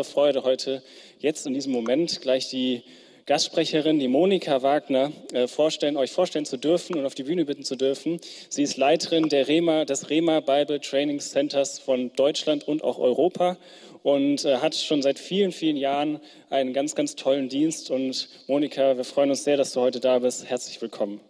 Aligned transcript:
Freude 0.00 0.42
heute 0.44 0.82
jetzt 1.18 1.46
in 1.46 1.52
diesem 1.52 1.70
Moment 1.70 2.22
gleich 2.22 2.48
die 2.48 2.82
Gastsprecherin, 3.26 3.98
die 3.98 4.08
Monika 4.08 4.62
Wagner, 4.62 5.12
äh, 5.34 5.46
vorstellen, 5.46 5.98
euch 5.98 6.12
vorstellen 6.12 6.46
zu 6.46 6.56
dürfen 6.56 6.96
und 6.96 7.04
auf 7.04 7.14
die 7.14 7.24
Bühne 7.24 7.44
bitten 7.44 7.62
zu 7.62 7.76
dürfen. 7.76 8.18
Sie 8.48 8.62
ist 8.62 8.78
Leiterin 8.78 9.28
der 9.28 9.48
Rema, 9.48 9.84
des 9.84 10.08
Rema 10.08 10.40
Bible 10.40 10.80
Training 10.80 11.20
Centers 11.20 11.78
von 11.78 12.10
Deutschland 12.14 12.66
und 12.66 12.82
auch 12.82 12.98
Europa 12.98 13.58
und 14.02 14.46
äh, 14.46 14.56
hat 14.56 14.74
schon 14.74 15.02
seit 15.02 15.18
vielen, 15.18 15.52
vielen 15.52 15.76
Jahren 15.76 16.20
einen 16.48 16.72
ganz, 16.72 16.94
ganz 16.94 17.14
tollen 17.14 17.50
Dienst. 17.50 17.90
Und 17.90 18.30
Monika, 18.46 18.96
wir 18.96 19.04
freuen 19.04 19.28
uns 19.28 19.44
sehr, 19.44 19.58
dass 19.58 19.74
du 19.74 19.82
heute 19.82 20.00
da 20.00 20.20
bist. 20.20 20.48
Herzlich 20.48 20.80
willkommen. 20.80 21.20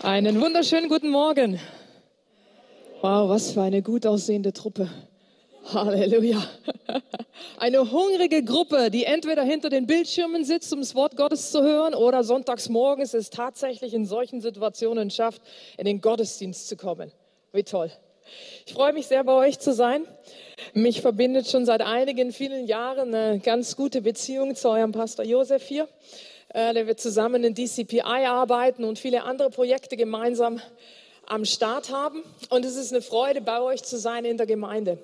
Einen 0.00 0.40
wunderschönen 0.40 0.88
guten 0.88 1.10
Morgen. 1.10 1.58
Wow, 3.04 3.28
was 3.28 3.52
für 3.52 3.60
eine 3.60 3.82
gut 3.82 4.06
aussehende 4.06 4.54
Truppe. 4.54 4.88
Halleluja. 5.74 6.42
Eine 7.58 7.90
hungrige 7.90 8.42
Gruppe, 8.42 8.90
die 8.90 9.04
entweder 9.04 9.42
hinter 9.42 9.68
den 9.68 9.86
Bildschirmen 9.86 10.42
sitzt, 10.42 10.72
um 10.72 10.80
das 10.80 10.94
Wort 10.94 11.14
Gottes 11.14 11.50
zu 11.50 11.62
hören, 11.62 11.92
oder 11.92 12.24
sonntags 12.24 12.70
morgens 12.70 13.12
es 13.12 13.28
tatsächlich 13.28 13.92
in 13.92 14.06
solchen 14.06 14.40
Situationen 14.40 15.10
schafft, 15.10 15.42
in 15.76 15.84
den 15.84 16.00
Gottesdienst 16.00 16.66
zu 16.66 16.78
kommen. 16.78 17.12
Wie 17.52 17.62
toll. 17.62 17.90
Ich 18.64 18.72
freue 18.72 18.94
mich 18.94 19.06
sehr, 19.06 19.22
bei 19.22 19.34
euch 19.34 19.58
zu 19.58 19.74
sein. 19.74 20.06
Mich 20.72 21.02
verbindet 21.02 21.46
schon 21.46 21.66
seit 21.66 21.82
einigen, 21.82 22.32
vielen 22.32 22.66
Jahren 22.66 23.14
eine 23.14 23.38
ganz 23.38 23.76
gute 23.76 24.00
Beziehung 24.00 24.54
zu 24.54 24.70
eurem 24.70 24.92
Pastor 24.92 25.26
Josef 25.26 25.62
hier, 25.62 25.88
äh, 26.54 26.72
der 26.72 26.86
wir 26.86 26.96
zusammen 26.96 27.44
in 27.44 27.54
DCPI 27.54 28.00
arbeiten 28.00 28.82
und 28.82 28.98
viele 28.98 29.24
andere 29.24 29.50
Projekte 29.50 29.98
gemeinsam 29.98 30.58
am 31.26 31.44
Start 31.44 31.90
haben. 31.90 32.22
Und 32.50 32.64
es 32.64 32.76
ist 32.76 32.92
eine 32.92 33.02
Freude, 33.02 33.40
bei 33.40 33.60
euch 33.60 33.82
zu 33.82 33.98
sein 33.98 34.24
in 34.24 34.36
der 34.36 34.46
Gemeinde. 34.46 34.98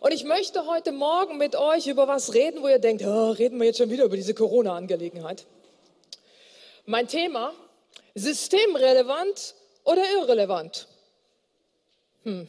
Und 0.00 0.12
ich 0.12 0.24
möchte 0.24 0.66
heute 0.66 0.90
Morgen 0.90 1.38
mit 1.38 1.54
euch 1.54 1.86
über 1.86 2.08
was 2.08 2.34
reden, 2.34 2.62
wo 2.62 2.68
ihr 2.68 2.80
denkt, 2.80 3.04
oh, 3.04 3.30
reden 3.30 3.58
wir 3.58 3.66
jetzt 3.66 3.78
schon 3.78 3.90
wieder 3.90 4.04
über 4.04 4.16
diese 4.16 4.34
Corona-Angelegenheit. 4.34 5.46
Mein 6.86 7.06
Thema, 7.06 7.52
systemrelevant 8.14 9.54
oder 9.84 10.02
irrelevant? 10.18 10.88
Hm, 12.24 12.48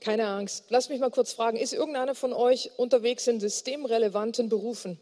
keine 0.00 0.28
Angst. 0.28 0.66
Lass 0.68 0.88
mich 0.88 1.00
mal 1.00 1.10
kurz 1.10 1.32
fragen, 1.32 1.56
ist 1.56 1.72
irgendeiner 1.72 2.14
von 2.14 2.32
euch 2.32 2.70
unterwegs 2.76 3.26
in 3.26 3.40
systemrelevanten 3.40 4.48
Berufen? 4.48 5.00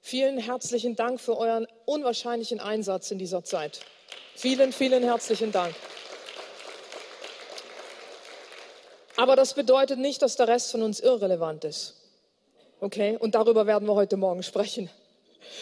Vielen 0.00 0.38
herzlichen 0.38 0.96
Dank 0.96 1.20
für 1.20 1.36
euren 1.36 1.66
unwahrscheinlichen 1.84 2.60
Einsatz 2.60 3.10
in 3.10 3.18
dieser 3.18 3.44
Zeit. 3.44 3.80
Vielen, 4.34 4.72
vielen 4.72 5.02
herzlichen 5.02 5.52
Dank. 5.52 5.74
Aber 9.16 9.36
das 9.36 9.54
bedeutet 9.54 9.98
nicht, 9.98 10.22
dass 10.22 10.36
der 10.36 10.48
Rest 10.48 10.70
von 10.70 10.82
uns 10.82 11.00
irrelevant 11.00 11.64
ist. 11.64 11.94
Okay? 12.80 13.16
Und 13.18 13.34
darüber 13.34 13.66
werden 13.66 13.88
wir 13.88 13.94
heute 13.94 14.16
Morgen 14.16 14.42
sprechen. 14.42 14.90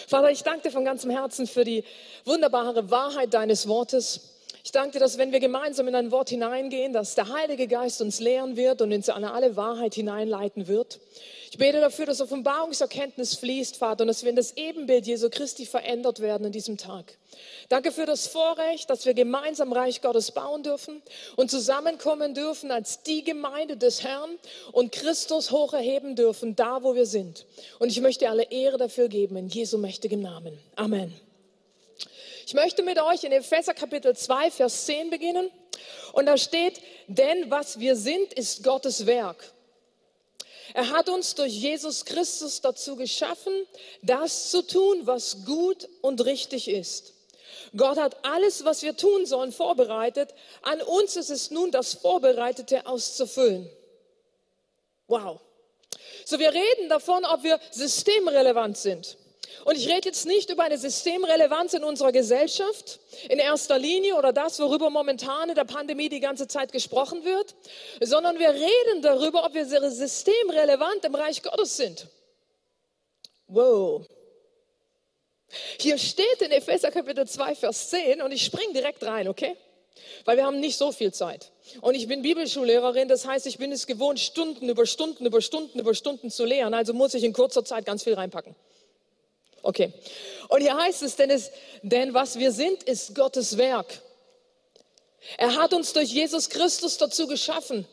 Vater, 0.08 0.30
ich 0.30 0.42
danke 0.42 0.62
dir 0.62 0.70
von 0.70 0.84
ganzem 0.84 1.10
Herzen 1.10 1.46
für 1.46 1.64
die 1.64 1.84
wunderbare 2.24 2.90
Wahrheit 2.90 3.34
deines 3.34 3.68
Wortes. 3.68 4.33
Ich 4.66 4.72
danke 4.72 4.92
dir, 4.92 5.00
dass 5.00 5.18
wenn 5.18 5.30
wir 5.30 5.40
gemeinsam 5.40 5.88
in 5.88 5.92
dein 5.92 6.10
Wort 6.10 6.30
hineingehen, 6.30 6.94
dass 6.94 7.14
der 7.14 7.28
Heilige 7.28 7.68
Geist 7.68 8.00
uns 8.00 8.18
lehren 8.18 8.56
wird 8.56 8.80
und 8.80 8.94
uns 8.94 9.10
an 9.10 9.22
alle 9.22 9.56
Wahrheit 9.56 9.94
hineinleiten 9.94 10.68
wird. 10.68 11.00
Ich 11.50 11.58
bete 11.58 11.82
dafür, 11.82 12.06
dass 12.06 12.22
Offenbarungserkenntnis 12.22 13.34
fließt, 13.34 13.76
Vater, 13.76 14.04
und 14.04 14.08
dass 14.08 14.22
wir 14.22 14.30
in 14.30 14.36
das 14.36 14.56
Ebenbild 14.56 15.06
Jesu 15.06 15.28
Christi 15.28 15.66
verändert 15.66 16.20
werden 16.20 16.46
an 16.46 16.52
diesem 16.52 16.78
Tag. 16.78 17.18
Danke 17.68 17.92
für 17.92 18.06
das 18.06 18.26
Vorrecht, 18.26 18.88
dass 18.88 19.04
wir 19.04 19.12
gemeinsam 19.12 19.70
Reich 19.70 20.00
Gottes 20.00 20.30
bauen 20.30 20.62
dürfen 20.62 21.02
und 21.36 21.50
zusammenkommen 21.50 22.32
dürfen 22.32 22.70
als 22.70 23.02
die 23.02 23.22
Gemeinde 23.22 23.76
des 23.76 24.02
Herrn 24.02 24.30
und 24.72 24.92
Christus 24.92 25.50
hoch 25.50 25.74
erheben 25.74 26.16
dürfen, 26.16 26.56
da 26.56 26.82
wo 26.82 26.94
wir 26.94 27.04
sind. 27.04 27.44
Und 27.80 27.90
ich 27.90 28.00
möchte 28.00 28.30
alle 28.30 28.50
Ehre 28.50 28.78
dafür 28.78 29.08
geben, 29.08 29.36
in 29.36 29.48
Jesu 29.48 29.76
mächtigem 29.76 30.22
Namen. 30.22 30.58
Amen. 30.74 31.12
Ich 32.46 32.52
möchte 32.52 32.82
mit 32.82 33.00
euch 33.00 33.24
in 33.24 33.32
Epheser 33.32 33.72
Kapitel 33.72 34.14
2, 34.14 34.50
Vers 34.50 34.84
10 34.84 35.08
beginnen. 35.08 35.50
Und 36.12 36.26
da 36.26 36.36
steht, 36.36 36.80
denn 37.06 37.50
was 37.50 37.78
wir 37.80 37.96
sind, 37.96 38.34
ist 38.34 38.62
Gottes 38.62 39.06
Werk. 39.06 39.52
Er 40.74 40.90
hat 40.90 41.08
uns 41.08 41.34
durch 41.34 41.52
Jesus 41.52 42.04
Christus 42.04 42.60
dazu 42.60 42.96
geschaffen, 42.96 43.52
das 44.02 44.50
zu 44.50 44.60
tun, 44.60 45.06
was 45.06 45.44
gut 45.46 45.88
und 46.02 46.24
richtig 46.26 46.68
ist. 46.68 47.14
Gott 47.76 47.96
hat 47.96 48.24
alles, 48.24 48.64
was 48.64 48.82
wir 48.82 48.96
tun 48.96 49.24
sollen, 49.24 49.50
vorbereitet. 49.50 50.34
An 50.62 50.82
uns 50.82 51.16
ist 51.16 51.30
es 51.30 51.50
nun, 51.50 51.70
das 51.70 51.94
Vorbereitete 51.94 52.86
auszufüllen. 52.86 53.70
Wow. 55.08 55.40
So, 56.26 56.38
wir 56.38 56.52
reden 56.52 56.88
davon, 56.90 57.24
ob 57.24 57.42
wir 57.42 57.58
systemrelevant 57.70 58.76
sind. 58.76 59.16
Und 59.64 59.76
ich 59.76 59.88
rede 59.88 60.08
jetzt 60.08 60.26
nicht 60.26 60.50
über 60.50 60.64
eine 60.64 60.76
Systemrelevanz 60.76 61.72
in 61.72 61.84
unserer 61.84 62.12
Gesellschaft 62.12 63.00
in 63.28 63.38
erster 63.38 63.78
Linie 63.78 64.16
oder 64.16 64.32
das, 64.32 64.58
worüber 64.58 64.90
momentan 64.90 65.48
in 65.48 65.54
der 65.54 65.64
Pandemie 65.64 66.10
die 66.10 66.20
ganze 66.20 66.46
Zeit 66.46 66.70
gesprochen 66.70 67.24
wird, 67.24 67.54
sondern 68.00 68.38
wir 68.38 68.50
reden 68.50 69.02
darüber, 69.02 69.44
ob 69.44 69.54
wir 69.54 69.64
systemrelevant 69.64 71.04
im 71.04 71.14
Reich 71.14 71.42
Gottes 71.42 71.76
sind. 71.76 72.06
Wow. 73.46 74.06
Hier 75.78 75.96
steht 75.98 76.42
in 76.42 76.50
Epheser 76.50 76.90
Kapitel 76.90 77.26
2, 77.26 77.54
Vers 77.54 77.90
10 77.90 78.20
und 78.20 78.32
ich 78.32 78.44
springe 78.44 78.72
direkt 78.74 79.02
rein, 79.04 79.28
okay? 79.28 79.56
Weil 80.24 80.36
wir 80.36 80.44
haben 80.44 80.60
nicht 80.60 80.76
so 80.76 80.92
viel 80.92 81.12
Zeit. 81.12 81.52
Und 81.80 81.94
ich 81.94 82.08
bin 82.08 82.22
Bibelschullehrerin, 82.22 83.08
das 83.08 83.26
heißt, 83.26 83.46
ich 83.46 83.58
bin 83.58 83.72
es 83.72 83.86
gewohnt, 83.86 84.20
Stunden 84.20 84.68
über 84.68 84.84
Stunden 84.84 85.24
über 85.24 85.40
Stunden 85.40 85.78
über 85.78 85.94
Stunden 85.94 86.30
zu 86.30 86.44
lehren. 86.44 86.74
Also 86.74 86.92
muss 86.92 87.14
ich 87.14 87.24
in 87.24 87.32
kurzer 87.32 87.64
Zeit 87.64 87.86
ganz 87.86 88.02
viel 88.02 88.14
reinpacken. 88.14 88.54
Okay. 89.64 89.92
Und 90.48 90.60
hier 90.60 90.76
heißt 90.76 91.02
es, 91.02 91.16
denn, 91.16 91.30
es, 91.30 91.50
denn 91.82 92.12
was 92.12 92.38
wir 92.38 92.52
sind, 92.52 92.82
ist 92.82 93.14
Gottes 93.14 93.56
Werk. 93.56 93.98
Er 95.38 95.56
hat 95.56 95.72
uns 95.72 95.94
durch 95.94 96.10
Jesus 96.10 96.50
Christus 96.50 96.98
dazu 96.98 97.26
geschaffen. 97.26 97.88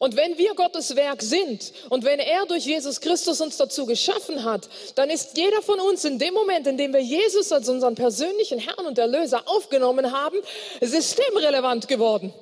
Und 0.00 0.16
wenn 0.16 0.38
wir 0.38 0.54
Gottes 0.54 0.96
Werk 0.96 1.20
sind 1.20 1.74
und 1.90 2.04
wenn 2.04 2.18
er 2.18 2.46
durch 2.46 2.64
Jesus 2.64 3.02
Christus 3.02 3.42
uns 3.42 3.58
dazu 3.58 3.84
geschaffen 3.84 4.42
hat, 4.42 4.66
dann 4.94 5.10
ist 5.10 5.36
jeder 5.36 5.60
von 5.60 5.78
uns 5.78 6.06
in 6.06 6.18
dem 6.18 6.32
Moment, 6.32 6.66
in 6.66 6.78
dem 6.78 6.94
wir 6.94 7.02
Jesus 7.02 7.52
als 7.52 7.68
unseren 7.68 7.94
persönlichen 7.94 8.58
Herrn 8.58 8.86
und 8.86 8.98
Erlöser 8.98 9.42
aufgenommen 9.44 10.10
haben, 10.10 10.38
systemrelevant 10.80 11.86
geworden. 11.86 12.32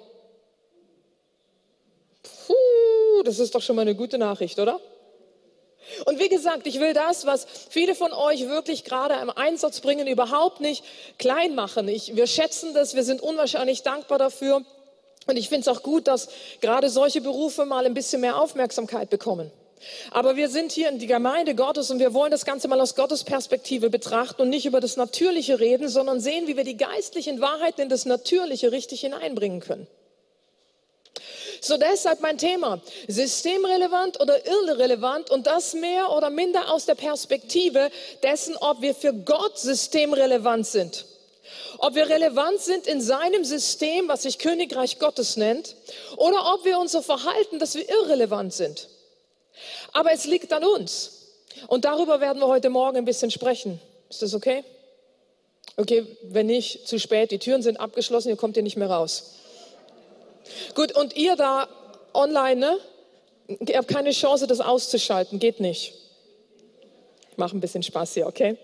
Puh, 2.47 3.23
das 3.25 3.41
ist 3.41 3.53
doch 3.53 3.61
schon 3.61 3.75
mal 3.75 3.83
eine 3.83 3.97
gute 3.97 4.19
Nachricht, 4.19 4.61
oder? 4.61 4.81
Und 6.07 6.19
wie 6.19 6.29
gesagt, 6.29 6.67
ich 6.67 6.81
will 6.81 6.93
das, 6.93 7.27
was 7.27 7.47
viele 7.69 7.95
von 7.95 8.13
euch 8.13 8.49
wirklich 8.49 8.85
gerade 8.85 9.15
im 9.15 9.31
Einsatz 9.31 9.81
bringen, 9.81 10.07
überhaupt 10.07 10.61
nicht 10.61 10.85
klein 11.19 11.55
machen. 11.55 11.89
Ich, 11.89 12.17
wir 12.17 12.27
schätzen 12.27 12.75
das, 12.75 12.95
wir 12.95 13.05
sind 13.05 13.23
unwahrscheinlich 13.23 13.83
dankbar 13.83 14.19
dafür. 14.19 14.63
Und 15.27 15.37
ich 15.37 15.49
finde 15.49 15.63
es 15.63 15.69
auch 15.69 15.83
gut, 15.83 16.09
dass 16.09 16.29
gerade 16.61 16.89
solche 16.89 17.21
Berufe 17.21 17.65
mal 17.65 17.87
ein 17.87 17.95
bisschen 17.95 18.21
mehr 18.21 18.41
Aufmerksamkeit 18.41 19.11
bekommen. 19.11 19.53
Aber 20.11 20.37
wir 20.37 20.49
sind 20.49 20.73
hier 20.73 20.89
in 20.89 20.99
die 20.99 21.07
Gemeinde 21.07 21.55
Gottes 21.55 21.91
und 21.91 22.01
wir 22.01 22.13
wollen 22.13 22.31
das 22.31 22.45
Ganze 22.45 22.69
mal 22.69 22.81
aus 22.81 22.95
Gottes 22.95 23.25
Perspektive 23.25 23.89
betrachten 23.89 24.43
und 24.43 24.51
nicht 24.51 24.67
über 24.67 24.81
das 24.81 24.97
Natürliche 24.97 25.59
reden, 25.59 25.89
sondern 25.89 26.21
sehen, 26.21 26.47
wie 26.47 26.57
wir 26.57 26.65
die 26.65 26.77
geistlichen 26.77 27.41
Wahrheiten 27.41 27.83
in 27.83 27.89
das 27.89 28.05
Natürliche 28.05 28.73
richtig 28.73 29.01
hineinbringen 29.01 29.61
können. 29.61 29.87
So 31.61 31.77
deshalb 31.77 32.21
mein 32.21 32.39
Thema, 32.39 32.81
systemrelevant 33.07 34.21
oder 34.21 34.47
irrelevant 34.47 35.31
und 35.31 35.47
das 35.47 35.75
mehr 35.75 36.11
oder 36.11 36.31
minder 36.31 36.73
aus 36.73 36.87
der 36.87 36.95
Perspektive 36.95 37.91
dessen, 38.23 38.57
ob 38.57 38.81
wir 38.81 38.95
für 38.95 39.13
Gott 39.13 39.59
systemrelevant 39.59 40.67
sind. 40.67 41.05
Ob 41.79 41.95
wir 41.95 42.09
relevant 42.09 42.61
sind 42.61 42.87
in 42.87 43.01
seinem 43.01 43.45
System, 43.45 44.09
was 44.09 44.23
sich 44.23 44.39
Königreich 44.39 44.99
Gottes 44.99 45.37
nennt, 45.37 45.77
oder 46.17 46.55
ob 46.55 46.65
wir 46.65 46.79
uns 46.79 46.93
so 46.93 47.03
verhalten, 47.03 47.59
dass 47.59 47.75
wir 47.75 47.89
irrelevant 47.89 48.53
sind. 48.55 48.89
Aber 49.93 50.13
es 50.13 50.25
liegt 50.25 50.53
an 50.53 50.65
uns. 50.65 51.21
Und 51.67 51.85
darüber 51.85 52.21
werden 52.21 52.41
wir 52.41 52.47
heute 52.47 52.71
Morgen 52.71 52.97
ein 52.97 53.05
bisschen 53.05 53.31
sprechen. 53.31 53.81
Ist 54.09 54.23
das 54.23 54.35
okay? 54.35 54.65
Okay, 55.77 56.07
wenn 56.23 56.47
nicht, 56.47 56.87
zu 56.87 56.99
spät, 56.99 57.31
die 57.31 57.39
Türen 57.39 57.63
sind 57.63 57.79
abgeschlossen, 57.79 58.29
ihr 58.29 58.37
kommt 58.37 58.55
hier 58.57 58.63
nicht 58.63 58.77
mehr 58.77 58.91
raus. 58.91 59.35
Gut, 60.75 60.93
und 60.93 61.17
ihr 61.17 61.37
da 61.37 61.69
online, 62.15 62.57
ne? 62.57 62.79
Ihr 63.67 63.79
habt 63.79 63.89
keine 63.89 64.13
Chance, 64.13 64.47
das 64.47 64.61
auszuschalten, 64.61 65.39
geht 65.39 65.61
nicht. 65.61 65.95
Ich 67.33 67.39
ein 67.53 67.61
bisschen 67.61 67.83
Spaß 67.83 68.15
hier, 68.15 68.27
okay? 68.27 68.57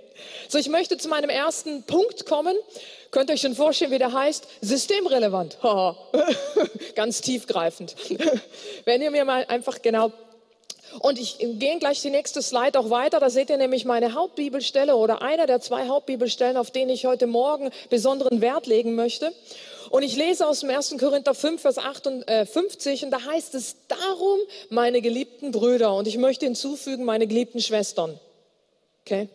So, 0.48 0.58
ich 0.58 0.68
möchte 0.68 0.98
zu 0.98 1.08
meinem 1.08 1.30
ersten 1.30 1.82
Punkt 1.84 2.26
kommen. 2.26 2.56
Könnt 3.10 3.30
ihr 3.30 3.34
euch 3.34 3.40
schon 3.40 3.54
vorstellen, 3.54 3.90
wie 3.90 3.98
der 3.98 4.12
heißt? 4.12 4.46
Systemrelevant. 4.60 5.58
Ganz 6.94 7.20
tiefgreifend. 7.20 7.94
Wenn 8.84 9.02
ihr 9.02 9.10
mir 9.10 9.24
mal 9.24 9.44
einfach 9.46 9.80
genau 9.82 10.12
und 11.00 11.18
ich 11.18 11.38
gehe 11.38 11.78
gleich 11.78 12.00
die 12.02 12.10
nächste 12.10 12.42
Slide 12.42 12.78
auch 12.78 12.90
weiter. 12.90 13.20
Da 13.20 13.30
seht 13.30 13.50
ihr 13.50 13.56
nämlich 13.56 13.84
meine 13.84 14.14
Hauptbibelstelle 14.14 14.96
oder 14.96 15.22
einer 15.22 15.46
der 15.46 15.60
zwei 15.60 15.88
Hauptbibelstellen, 15.88 16.56
auf 16.56 16.70
denen 16.70 16.90
ich 16.90 17.06
heute 17.06 17.26
Morgen 17.26 17.70
besonderen 17.90 18.40
Wert 18.40 18.66
legen 18.66 18.94
möchte. 18.94 19.32
Und 19.90 20.02
ich 20.02 20.16
lese 20.16 20.46
aus 20.46 20.60
dem 20.60 20.70
1. 20.70 20.96
Korinther 20.98 21.34
5, 21.34 21.62
Vers 21.62 21.78
58 21.78 23.04
und 23.04 23.10
da 23.10 23.24
heißt 23.24 23.54
es, 23.54 23.76
darum, 23.88 24.38
meine 24.68 25.00
geliebten 25.00 25.52
Brüder, 25.52 25.94
und 25.94 26.08
ich 26.08 26.18
möchte 26.18 26.44
hinzufügen, 26.44 27.04
meine 27.04 27.26
geliebten 27.26 27.60
Schwestern, 27.60 28.18
okay? 29.02 29.28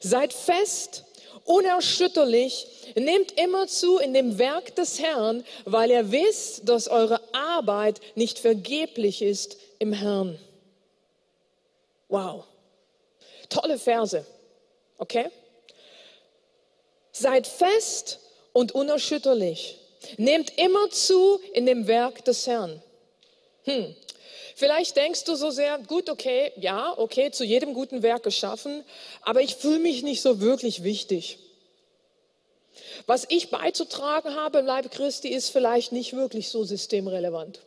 Seid 0.00 0.32
fest, 0.32 1.04
unerschütterlich, 1.44 2.66
nehmt 2.96 3.38
immer 3.40 3.66
zu 3.66 3.98
in 3.98 4.12
dem 4.12 4.38
Werk 4.38 4.74
des 4.76 5.00
Herrn, 5.00 5.44
weil 5.64 5.90
ihr 5.90 6.10
wisst, 6.10 6.68
dass 6.68 6.88
eure 6.88 7.20
Arbeit 7.32 8.00
nicht 8.14 8.38
vergeblich 8.38 9.22
ist 9.22 9.56
im 9.84 9.92
Herrn. 9.92 10.38
Wow. 12.08 12.44
Tolle 13.50 13.78
Verse. 13.78 14.24
Okay? 14.96 15.26
Seid 17.12 17.46
fest 17.46 18.18
und 18.54 18.72
unerschütterlich. 18.72 19.78
Nehmt 20.16 20.58
immer 20.58 20.88
zu 20.90 21.38
in 21.52 21.66
dem 21.66 21.86
Werk 21.86 22.24
des 22.24 22.46
Herrn. 22.46 22.82
Hm. 23.64 23.94
Vielleicht 24.56 24.96
denkst 24.96 25.24
du 25.24 25.34
so 25.34 25.50
sehr, 25.50 25.78
gut, 25.80 26.08
okay, 26.08 26.52
ja, 26.56 26.94
okay, 26.96 27.30
zu 27.30 27.44
jedem 27.44 27.74
guten 27.74 28.02
Werk 28.02 28.22
geschaffen, 28.22 28.84
aber 29.20 29.42
ich 29.42 29.56
fühle 29.56 29.80
mich 29.80 30.02
nicht 30.02 30.22
so 30.22 30.40
wirklich 30.40 30.82
wichtig. 30.82 31.38
Was 33.06 33.26
ich 33.28 33.50
beizutragen 33.50 34.34
habe 34.34 34.60
im 34.60 34.66
Leib 34.66 34.90
Christi 34.90 35.28
ist 35.28 35.50
vielleicht 35.50 35.92
nicht 35.92 36.14
wirklich 36.14 36.48
so 36.48 36.64
systemrelevant. 36.64 37.60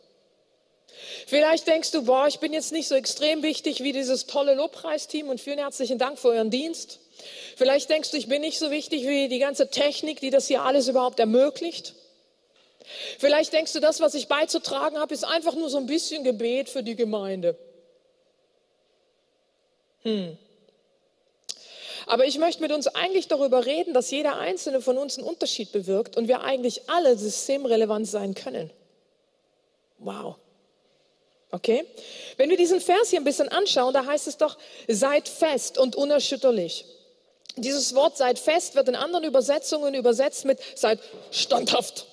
Vielleicht 1.26 1.66
denkst 1.66 1.90
du, 1.92 2.02
boah, 2.02 2.26
ich 2.26 2.38
bin 2.38 2.52
jetzt 2.52 2.72
nicht 2.72 2.88
so 2.88 2.94
extrem 2.94 3.42
wichtig 3.42 3.82
wie 3.82 3.92
dieses 3.92 4.26
tolle 4.26 4.54
Lobpreisteam 4.54 5.28
und 5.28 5.40
vielen 5.40 5.58
herzlichen 5.58 5.98
Dank 5.98 6.18
für 6.18 6.28
euren 6.28 6.50
Dienst. 6.50 7.00
Vielleicht 7.56 7.90
denkst 7.90 8.10
du, 8.10 8.16
ich 8.16 8.28
bin 8.28 8.40
nicht 8.40 8.58
so 8.58 8.70
wichtig 8.70 9.06
wie 9.06 9.28
die 9.28 9.38
ganze 9.38 9.70
Technik, 9.70 10.20
die 10.20 10.30
das 10.30 10.46
hier 10.46 10.62
alles 10.62 10.88
überhaupt 10.88 11.20
ermöglicht. 11.20 11.94
Vielleicht 13.18 13.52
denkst 13.52 13.72
du, 13.72 13.80
das, 13.80 14.00
was 14.00 14.14
ich 14.14 14.28
beizutragen 14.28 14.98
habe, 14.98 15.12
ist 15.12 15.24
einfach 15.24 15.54
nur 15.54 15.68
so 15.68 15.78
ein 15.78 15.86
bisschen 15.86 16.24
Gebet 16.24 16.68
für 16.68 16.82
die 16.82 16.96
Gemeinde. 16.96 17.56
Hm. 20.02 20.38
Aber 22.06 22.24
ich 22.24 22.38
möchte 22.38 22.62
mit 22.62 22.72
uns 22.72 22.86
eigentlich 22.86 23.28
darüber 23.28 23.66
reden, 23.66 23.92
dass 23.92 24.10
jeder 24.10 24.38
einzelne 24.38 24.80
von 24.80 24.96
uns 24.96 25.18
einen 25.18 25.26
Unterschied 25.26 25.72
bewirkt 25.72 26.16
und 26.16 26.26
wir 26.26 26.40
eigentlich 26.40 26.88
alle 26.88 27.18
systemrelevant 27.18 28.08
sein 28.08 28.34
können. 28.34 28.70
Wow. 29.98 30.36
Okay? 31.50 31.86
Wenn 32.36 32.50
wir 32.50 32.56
diesen 32.56 32.80
Vers 32.80 33.10
hier 33.10 33.20
ein 33.20 33.24
bisschen 33.24 33.48
anschauen, 33.48 33.94
da 33.94 34.04
heißt 34.04 34.26
es 34.26 34.36
doch, 34.36 34.58
seid 34.86 35.28
fest 35.28 35.78
und 35.78 35.96
unerschütterlich. 35.96 36.84
Dieses 37.56 37.94
Wort 37.94 38.16
seid 38.16 38.38
fest 38.38 38.74
wird 38.74 38.88
in 38.88 38.94
anderen 38.94 39.24
Übersetzungen 39.24 39.94
übersetzt 39.94 40.44
mit 40.44 40.60
seid 40.74 41.00
standhaft. 41.30 42.06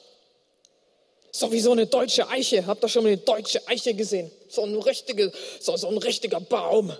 So 1.31 1.51
wie 1.51 1.59
so 1.59 1.73
eine 1.73 1.85
deutsche 1.85 2.29
Eiche. 2.29 2.65
Habt 2.65 2.83
ihr 2.83 2.87
schon 2.87 3.03
mal 3.03 3.09
eine 3.09 3.17
deutsche 3.17 3.67
Eiche 3.67 3.93
gesehen? 3.93 4.31
So 4.47 4.63
ein, 4.63 4.75
richtige, 4.75 5.33
so, 5.59 5.75
so 5.75 5.89
ein 5.89 5.97
richtiger 5.97 6.39
Baum, 6.39 6.93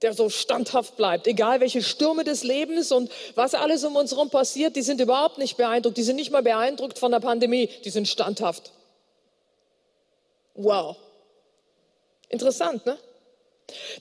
der 0.00 0.14
so 0.14 0.30
standhaft 0.30 0.96
bleibt. 0.96 1.26
Egal 1.26 1.60
welche 1.60 1.82
Stürme 1.82 2.24
des 2.24 2.44
Lebens 2.44 2.92
und 2.92 3.12
was 3.34 3.54
alles 3.54 3.84
um 3.84 3.94
uns 3.94 4.12
herum 4.12 4.30
passiert, 4.30 4.74
die 4.74 4.82
sind 4.82 5.02
überhaupt 5.02 5.36
nicht 5.36 5.58
beeindruckt. 5.58 5.98
Die 5.98 6.02
sind 6.02 6.16
nicht 6.16 6.30
mal 6.30 6.42
beeindruckt 6.42 6.98
von 6.98 7.12
der 7.12 7.20
Pandemie. 7.20 7.68
Die 7.84 7.90
sind 7.90 8.08
standhaft. 8.08 8.72
Wow. 10.54 10.96
Interessant, 12.34 12.84
ne? 12.84 12.98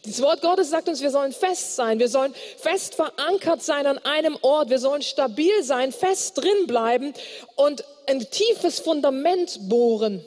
Das 0.03 0.19
Wort 0.24 0.41
Gottes 0.41 0.71
sagt 0.71 0.89
uns, 0.89 1.01
wir 1.01 1.12
sollen 1.12 1.31
fest 1.31 1.75
sein, 1.75 2.00
wir 2.00 2.09
sollen 2.09 2.33
fest 2.57 2.95
verankert 2.95 3.62
sein 3.62 3.85
an 3.85 4.00
einem 4.00 4.38
Ort, 4.41 4.71
wir 4.71 4.80
sollen 4.80 5.03
stabil 5.03 5.63
sein, 5.63 5.91
fest 5.91 6.39
drin 6.39 6.65
bleiben 6.65 7.13
und 7.56 7.85
ein 8.07 8.19
tiefes 8.31 8.80
Fundament 8.80 9.69
bohren. 9.69 10.25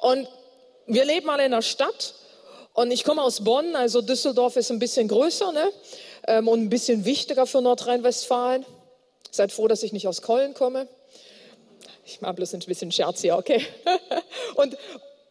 Und 0.00 0.28
wir 0.86 1.04
leben 1.04 1.28
alle 1.28 1.44
in 1.44 1.50
der 1.50 1.62
Stadt 1.62 2.14
und 2.74 2.92
ich 2.92 3.02
komme 3.02 3.22
aus 3.22 3.42
Bonn, 3.42 3.74
also 3.74 4.00
Düsseldorf 4.00 4.56
ist 4.56 4.70
ein 4.70 4.78
bisschen 4.78 5.08
größer 5.08 5.50
ne? 5.50 5.72
Ähm, 6.28 6.46
und 6.46 6.62
ein 6.62 6.70
bisschen 6.70 7.04
wichtiger 7.04 7.44
für 7.44 7.60
Nordrhein-Westfalen. 7.60 8.64
Seid 9.32 9.50
froh, 9.50 9.66
dass 9.66 9.82
ich 9.82 9.92
nicht 9.92 10.06
aus 10.06 10.22
Köln 10.22 10.54
komme. 10.54 10.86
Ich 12.06 12.20
mache 12.20 12.34
bloß 12.34 12.54
ein 12.54 12.60
bisschen 12.60 12.92
Scherz 12.92 13.20
hier, 13.20 13.36
okay? 13.36 13.66
Und, 14.54 14.78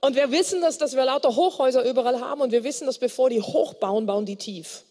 und 0.02 0.16
wir 0.16 0.32
wissen 0.32 0.62
das, 0.62 0.78
dass 0.78 0.96
wir 0.96 1.06
lauter 1.06 1.36
Hochhäuser 1.36 1.84
überall 1.84 2.20
haben 2.20 2.42
und 2.42 2.52
wir 2.52 2.64
wissen, 2.64 2.86
dass 2.86 2.98
bevor 2.98 3.30
die 3.30 3.42
hochbauen, 3.42 4.06
bauen 4.06 4.26
die 4.26 4.36
tief. 4.36 4.84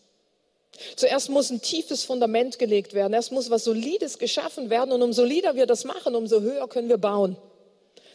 Zuerst 0.97 1.31
muss 1.31 1.51
ein 1.51 1.63
tiefes 1.63 2.05
Fundament 2.05 2.59
gelegt 2.59 2.93
werden. 2.93 3.15
Erst 3.15 3.33
muss 3.33 3.51
was 3.51 3.65
Solides 3.65 4.19
geschaffen 4.19 4.71
werden. 4.71 4.93
Und 4.93 5.03
umso 5.03 5.23
solider 5.23 5.55
wir 5.55 5.67
das 5.67 5.85
machen, 5.85 6.15
umso 6.15 6.41
höher 6.41 6.69
können 6.69 6.89
wir 6.89 6.99
bauen. 6.99 7.37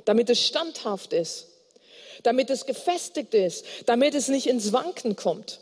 Damit 0.05 0.29
es 0.29 0.45
standhaft 0.45 1.13
ist. 1.13 1.47
Damit 2.23 2.49
es 2.49 2.65
gefestigt 2.65 3.33
ist. 3.33 3.65
Damit 3.85 4.13
es 4.13 4.27
nicht 4.27 4.47
ins 4.47 4.73
Wanken 4.73 5.15
kommt. 5.15 5.59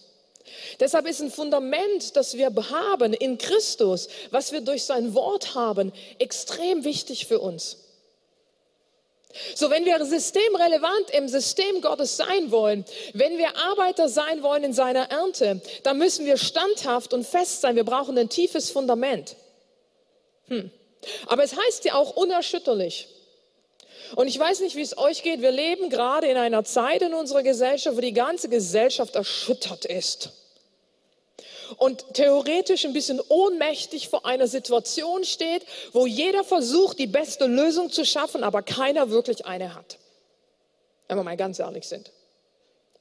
Deshalb 0.79 1.07
ist 1.07 1.21
ein 1.21 1.31
Fundament, 1.31 2.15
das 2.15 2.35
wir 2.35 2.51
haben 2.69 3.13
in 3.13 3.37
Christus, 3.37 4.09
was 4.31 4.51
wir 4.51 4.61
durch 4.61 4.83
sein 4.83 5.13
Wort 5.13 5.53
haben, 5.53 5.93
extrem 6.17 6.83
wichtig 6.83 7.27
für 7.27 7.39
uns. 7.39 7.77
So, 9.53 9.69
wenn 9.69 9.85
wir 9.85 10.03
systemrelevant 10.03 11.11
im 11.11 11.27
System 11.27 11.81
Gottes 11.81 12.17
sein 12.17 12.51
wollen, 12.51 12.83
wenn 13.13 13.37
wir 13.37 13.55
Arbeiter 13.57 14.09
sein 14.09 14.41
wollen 14.41 14.63
in 14.63 14.73
seiner 14.73 15.11
Ernte, 15.11 15.61
dann 15.83 15.97
müssen 15.97 16.25
wir 16.25 16.37
standhaft 16.37 17.13
und 17.13 17.25
fest 17.25 17.61
sein. 17.61 17.75
Wir 17.75 17.83
brauchen 17.83 18.17
ein 18.17 18.29
tiefes 18.29 18.71
Fundament. 18.71 19.35
Hm. 20.47 20.71
Aber 21.27 21.43
es 21.43 21.55
heißt 21.55 21.85
ja 21.85 21.93
auch 21.93 22.15
unerschütterlich. 22.15 23.07
Und 24.15 24.27
ich 24.27 24.39
weiß 24.39 24.61
nicht, 24.61 24.75
wie 24.75 24.81
es 24.81 24.97
euch 24.97 25.21
geht. 25.21 25.41
Wir 25.41 25.51
leben 25.51 25.89
gerade 25.89 26.27
in 26.27 26.35
einer 26.35 26.63
Zeit 26.63 27.03
in 27.03 27.13
unserer 27.13 27.43
Gesellschaft, 27.43 27.95
wo 27.95 28.01
die 28.01 28.13
ganze 28.13 28.49
Gesellschaft 28.49 29.15
erschüttert 29.15 29.85
ist 29.85 30.31
und 31.77 32.13
theoretisch 32.13 32.85
ein 32.85 32.93
bisschen 32.93 33.19
ohnmächtig 33.29 34.09
vor 34.09 34.25
einer 34.25 34.47
Situation 34.47 35.23
steht, 35.23 35.65
wo 35.93 36.05
jeder 36.05 36.43
versucht, 36.43 36.99
die 36.99 37.07
beste 37.07 37.45
Lösung 37.45 37.91
zu 37.91 38.05
schaffen, 38.05 38.43
aber 38.43 38.61
keiner 38.61 39.09
wirklich 39.09 39.45
eine 39.45 39.75
hat. 39.75 39.97
Wenn 41.07 41.17
wir 41.17 41.23
mal 41.23 41.37
ganz 41.37 41.59
ehrlich 41.59 41.87
sind. 41.87 42.11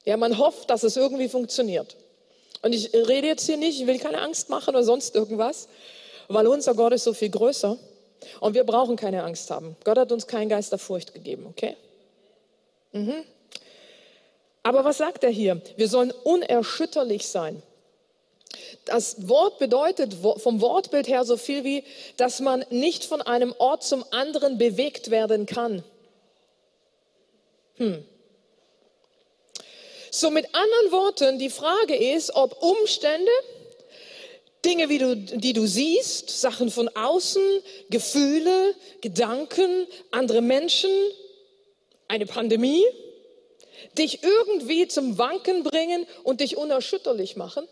Ja, 0.05 0.17
man 0.17 0.37
hofft, 0.37 0.69
dass 0.69 0.83
es 0.83 0.97
irgendwie 0.97 1.29
funktioniert. 1.29 1.95
Und 2.61 2.73
ich 2.73 2.93
rede 2.93 3.27
jetzt 3.27 3.45
hier 3.45 3.57
nicht, 3.57 3.79
ich 3.79 3.87
will 3.87 3.99
keine 3.99 4.21
Angst 4.21 4.49
machen 4.49 4.69
oder 4.69 4.83
sonst 4.83 5.15
irgendwas, 5.15 5.67
weil 6.27 6.47
unser 6.47 6.73
Gott 6.75 6.93
ist 6.93 7.03
so 7.03 7.13
viel 7.13 7.29
größer 7.29 7.77
und 8.39 8.53
wir 8.53 8.63
brauchen 8.63 8.95
keine 8.95 9.23
Angst 9.23 9.49
haben. 9.49 9.75
Gott 9.83 9.97
hat 9.97 10.11
uns 10.11 10.27
keinen 10.27 10.49
Geist 10.49 10.71
der 10.71 10.79
Furcht 10.79 11.13
gegeben, 11.13 11.45
okay? 11.47 11.75
Mhm. 12.91 13.23
Aber 14.63 14.83
was 14.83 14.97
sagt 14.97 15.23
er 15.23 15.29
hier? 15.29 15.61
Wir 15.77 15.87
sollen 15.87 16.11
unerschütterlich 16.11 17.27
sein. 17.27 17.61
Das 18.85 19.27
Wort 19.29 19.59
bedeutet 19.59 20.15
vom 20.37 20.61
Wortbild 20.61 21.07
her 21.07 21.23
so 21.23 21.37
viel 21.37 21.63
wie, 21.63 21.83
dass 22.17 22.39
man 22.39 22.65
nicht 22.69 23.05
von 23.05 23.21
einem 23.21 23.53
Ort 23.59 23.83
zum 23.83 24.03
anderen 24.11 24.57
bewegt 24.57 25.11
werden 25.11 25.45
kann. 25.45 25.83
Hm. 27.75 28.03
So 30.11 30.31
mit 30.31 30.47
anderen 30.53 30.91
Worten, 30.91 31.37
die 31.37 31.51
Frage 31.51 31.95
ist, 31.95 32.33
ob 32.35 32.63
Umstände, 32.63 33.31
Dinge, 34.65 34.87
du, 34.97 35.15
die 35.15 35.53
du 35.53 35.67
siehst, 35.67 36.41
Sachen 36.41 36.71
von 36.71 36.89
außen, 36.89 37.41
Gefühle, 37.89 38.75
Gedanken, 39.01 39.87
andere 40.09 40.41
Menschen, 40.41 40.89
eine 42.07 42.25
Pandemie, 42.25 42.83
dich 43.97 44.23
irgendwie 44.23 44.87
zum 44.87 45.17
Wanken 45.19 45.63
bringen 45.63 46.07
und 46.23 46.41
dich 46.41 46.57
unerschütterlich 46.57 47.35
machen 47.35 47.67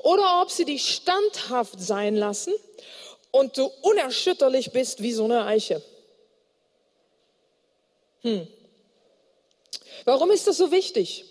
oder 0.00 0.42
ob 0.42 0.50
sie 0.50 0.64
dich 0.64 0.94
standhaft 0.94 1.80
sein 1.80 2.16
lassen 2.16 2.52
und 3.30 3.56
du 3.56 3.70
unerschütterlich 3.82 4.72
bist 4.72 5.02
wie 5.02 5.12
so 5.12 5.24
eine 5.24 5.44
Eiche. 5.44 5.82
Hm. 8.22 8.46
Warum 10.04 10.30
ist 10.30 10.46
das 10.46 10.56
so 10.56 10.70
wichtig? 10.70 11.24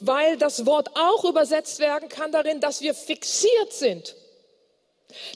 Weil 0.00 0.36
das 0.36 0.66
Wort 0.66 0.90
auch 0.94 1.24
übersetzt 1.24 1.80
werden 1.80 2.08
kann 2.08 2.30
darin, 2.30 2.60
dass 2.60 2.80
wir 2.82 2.94
fixiert 2.94 3.72
sind, 3.72 4.14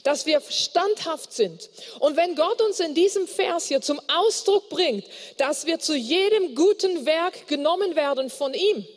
dass 0.03 0.25
wir 0.25 0.41
standhaft 0.41 1.33
sind. 1.33 1.69
Und 1.99 2.15
wenn 2.15 2.35
Gott 2.35 2.61
uns 2.61 2.79
in 2.79 2.93
diesem 2.93 3.27
Vers 3.27 3.67
hier 3.67 3.81
zum 3.81 3.99
Ausdruck 4.07 4.69
bringt, 4.69 5.05
dass 5.37 5.65
wir 5.65 5.79
zu 5.79 5.95
jedem 5.95 6.55
guten 6.55 7.05
Werk 7.05 7.47
genommen 7.47 7.95
werden 7.95 8.29
von 8.29 8.53
ihm, 8.53 8.87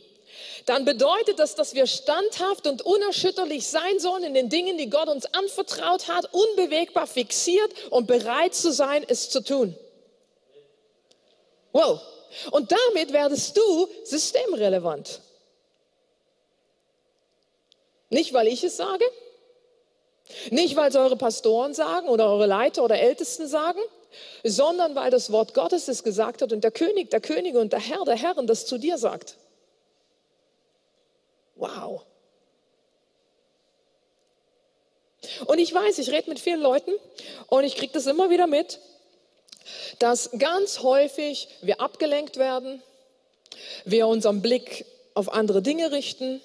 dann 0.67 0.85
bedeutet 0.85 1.39
das, 1.39 1.55
dass 1.55 1.75
wir 1.75 1.87
standhaft 1.87 2.67
und 2.67 2.83
unerschütterlich 2.83 3.67
sein 3.69 3.99
sollen 4.01 4.25
in 4.25 4.35
den 4.35 4.49
Dingen, 4.49 4.77
die 4.77 4.91
Gott 4.91 5.09
uns 5.09 5.27
anvertraut 5.27 6.09
hat, 6.09 6.29
unbewegbar 6.33 7.07
fixiert 7.07 7.73
und 7.91 8.07
bereit 8.07 8.55
zu 8.55 8.73
sein, 8.73 9.05
es 9.07 9.31
zu 9.31 9.43
tun. 9.43 9.77
Wow. 11.73 12.01
Und 12.51 12.73
damit 12.73 13.13
werdest 13.13 13.57
du 13.57 13.89
systemrelevant. 14.05 15.21
Nicht, 18.11 18.33
weil 18.33 18.49
ich 18.49 18.63
es 18.65 18.77
sage, 18.77 19.05
Nicht, 20.51 20.75
weil 20.75 20.91
es 20.91 20.97
eure 20.97 21.17
Pastoren 21.17 21.75
sagen 21.75 22.09
oder 22.09 22.29
eure 22.29 22.47
Leiter 22.47 22.83
oder 22.83 22.99
Ältesten 22.99 23.47
sagen, 23.47 23.79
sondern 24.43 24.97
weil 24.97 25.11
das 25.11 25.31
Wort 25.31 25.55
Gottes 25.55 25.87
es 25.87 26.03
gesagt 26.03 26.43
hat 26.43 26.53
und 26.53 26.65
der 26.65 26.73
König, 26.73 27.11
der 27.11 27.21
Könige 27.21 27.61
und 27.61 27.73
der 27.73 27.81
Herr, 27.81 28.05
der 28.05 28.17
Herren 28.17 28.49
das 28.49 28.67
zu 28.67 28.79
dir 28.79 28.99
sagt. 28.99 29.37
Wow. 31.57 32.05
Und 35.47 35.59
ich 35.59 35.73
weiß, 35.73 35.99
ich 35.99 36.11
rede 36.11 36.29
mit 36.29 36.39
vielen 36.39 36.61
Leuten 36.61 36.93
und 37.49 37.65
ich 37.65 37.77
kriege 37.77 37.93
das 37.93 38.07
immer 38.07 38.31
wieder 38.31 38.47
mit, 38.47 38.79
dass 39.99 40.31
ganz 40.39 40.83
häufig 40.83 41.49
wir 41.63 41.81
abgelenkt 41.81 42.37
werden, 42.37 42.83
wir 43.85 44.07
unseren 44.07 44.43
Blick 44.43 44.85
auf 45.15 45.33
andere 45.33 45.63
Dinge 45.63 45.93
richten, 45.93 46.41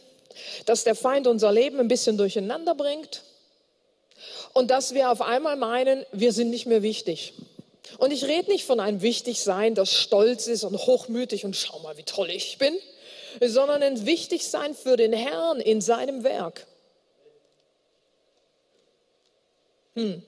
dass 0.65 0.83
der 0.83 0.95
Feind 0.95 1.27
unser 1.27 1.51
Leben 1.51 1.79
ein 1.79 1.87
bisschen 1.87 2.17
durcheinander 2.17 2.73
bringt 2.73 3.23
und 4.53 4.71
dass 4.71 4.93
wir 4.93 5.11
auf 5.11 5.21
einmal 5.21 5.57
meinen, 5.57 6.05
wir 6.11 6.31
sind 6.31 6.49
nicht 6.49 6.65
mehr 6.65 6.81
wichtig. 6.81 7.33
Und 7.97 8.11
ich 8.11 8.25
rede 8.25 8.49
nicht 8.49 8.65
von 8.65 8.79
einem 8.79 9.01
Wichtigsein, 9.01 9.75
das 9.75 9.93
stolz 9.93 10.47
ist 10.47 10.63
und 10.63 10.77
hochmütig 10.77 11.45
und 11.45 11.55
schau 11.55 11.79
mal, 11.79 11.97
wie 11.97 12.03
toll 12.03 12.29
ich 12.29 12.57
bin, 12.57 12.75
sondern 13.39 13.83
ein 13.83 14.05
Wichtigsein 14.05 14.75
für 14.75 14.97
den 14.97 15.13
Herrn 15.13 15.59
in 15.59 15.81
seinem 15.81 16.23
Werk. 16.23 16.65
Hm. 19.95 20.23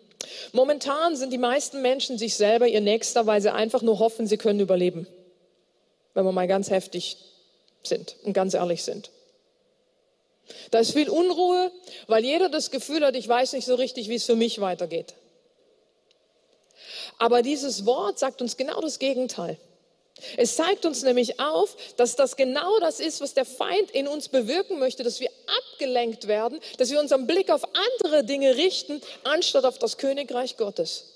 Momentan 0.52 1.16
sind 1.16 1.34
die 1.34 1.38
meisten 1.38 1.82
Menschen 1.82 2.18
sich 2.18 2.36
selber 2.36 2.68
ihr 2.68 2.82
Nächster, 2.82 3.26
weil 3.26 3.42
sie 3.42 3.52
einfach 3.52 3.82
nur 3.82 4.00
hoffen, 4.00 4.28
sie 4.28 4.38
können 4.38 4.60
überleben. 4.60 5.08
Wenn 6.14 6.26
wir 6.26 6.32
mal 6.32 6.48
ganz 6.48 6.70
heftig 6.70 7.18
sind 7.84 8.16
und 8.24 8.34
ganz 8.34 8.54
ehrlich 8.54 8.84
sind. 8.84 9.10
Da 10.72 10.80
ist 10.80 10.92
viel 10.92 11.10
Unruhe, 11.10 11.72
weil 12.08 12.24
jeder 12.24 12.50
das 12.50 12.72
Gefühl 12.72 13.06
hat, 13.06 13.16
ich 13.16 13.28
weiß 13.28 13.54
nicht 13.54 13.66
so 13.66 13.76
richtig, 13.76 14.10
wie 14.10 14.16
es 14.16 14.26
für 14.26 14.36
mich 14.36 14.60
weitergeht. 14.62 15.14
Aber 17.18 17.42
dieses 17.42 17.86
Wort 17.86 18.20
sagt 18.20 18.42
uns 18.42 18.58
genau 18.58 18.82
das 18.82 19.00
Gegenteil. 19.00 19.58
Es 20.38 20.56
zeigt 20.56 20.86
uns 20.86 21.04
nämlich 21.04 21.40
auf, 21.40 21.76
dass 21.98 22.16
das 22.16 22.36
genau 22.36 22.80
das 22.80 23.00
ist, 23.00 23.20
was 23.20 23.34
der 23.34 23.46
Feind 23.46 23.92
in 23.92 24.08
uns 24.08 24.30
bewirken 24.30 24.80
möchte, 24.80 25.04
dass 25.04 25.20
wir 25.20 25.30
abgelenkt 25.74 26.28
werden, 26.28 26.60
dass 26.78 26.92
wir 26.92 27.00
unseren 27.00 27.28
Blick 27.28 27.50
auf 27.50 27.64
andere 28.00 28.24
Dinge 28.24 28.56
richten, 28.56 29.02
anstatt 29.24 29.66
auf 29.66 29.80
das 29.80 29.98
Königreich 29.98 30.56
Gottes. 30.58 31.14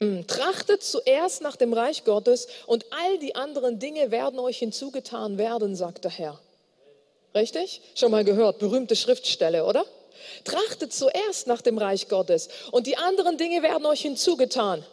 Hm. 0.00 0.26
Trachtet 0.26 0.82
zuerst 0.82 1.42
nach 1.42 1.56
dem 1.56 1.72
Reich 1.72 2.04
Gottes 2.04 2.48
und 2.66 2.84
all 2.90 3.18
die 3.18 3.34
anderen 3.36 3.78
Dinge 3.78 4.10
werden 4.10 4.38
euch 4.38 4.58
hinzugetan 4.58 5.38
werden, 5.38 5.76
sagt 5.76 6.04
der 6.04 6.10
Herr. 6.10 6.40
Richtig? 7.34 7.80
Schon 7.94 8.10
mal 8.10 8.24
gehört, 8.24 8.58
berühmte 8.58 8.96
Schriftstelle, 8.96 9.64
oder? 9.64 9.86
Trachtet 10.44 10.92
zuerst 10.92 11.46
nach 11.46 11.62
dem 11.62 11.78
Reich 11.78 12.08
Gottes 12.08 12.48
und 12.70 12.86
die 12.86 12.96
anderen 12.96 13.38
Dinge 13.38 13.62
werden 13.62 13.86
euch 13.86 14.02
hinzugetan. 14.02 14.84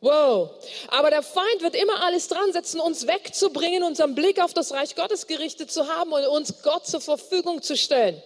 Wow. 0.00 0.50
Aber 0.88 1.10
der 1.10 1.22
Feind 1.22 1.60
wird 1.60 1.74
immer 1.74 2.02
alles 2.02 2.28
dran 2.28 2.52
setzen, 2.52 2.80
uns 2.80 3.06
wegzubringen, 3.06 3.82
unseren 3.82 4.14
Blick 4.14 4.40
auf 4.40 4.54
das 4.54 4.72
Reich 4.72 4.96
Gottes 4.96 5.26
gerichtet 5.26 5.70
zu 5.70 5.88
haben 5.88 6.12
und 6.12 6.26
uns 6.26 6.62
Gott 6.62 6.86
zur 6.86 7.02
Verfügung 7.02 7.60
zu 7.60 7.76
stellen. 7.76 8.22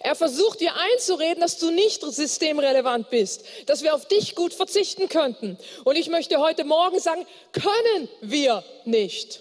Er 0.00 0.14
versucht 0.14 0.60
dir 0.60 0.72
einzureden, 0.92 1.40
dass 1.40 1.58
du 1.58 1.70
nicht 1.70 2.02
systemrelevant 2.02 3.10
bist, 3.10 3.44
dass 3.66 3.82
wir 3.82 3.94
auf 3.94 4.06
dich 4.06 4.34
gut 4.34 4.54
verzichten 4.54 5.08
könnten. 5.08 5.58
Und 5.84 5.96
ich 5.96 6.08
möchte 6.08 6.38
heute 6.38 6.64
Morgen 6.64 6.98
sagen, 7.00 7.26
können 7.52 8.08
wir 8.20 8.64
nicht. 8.84 9.40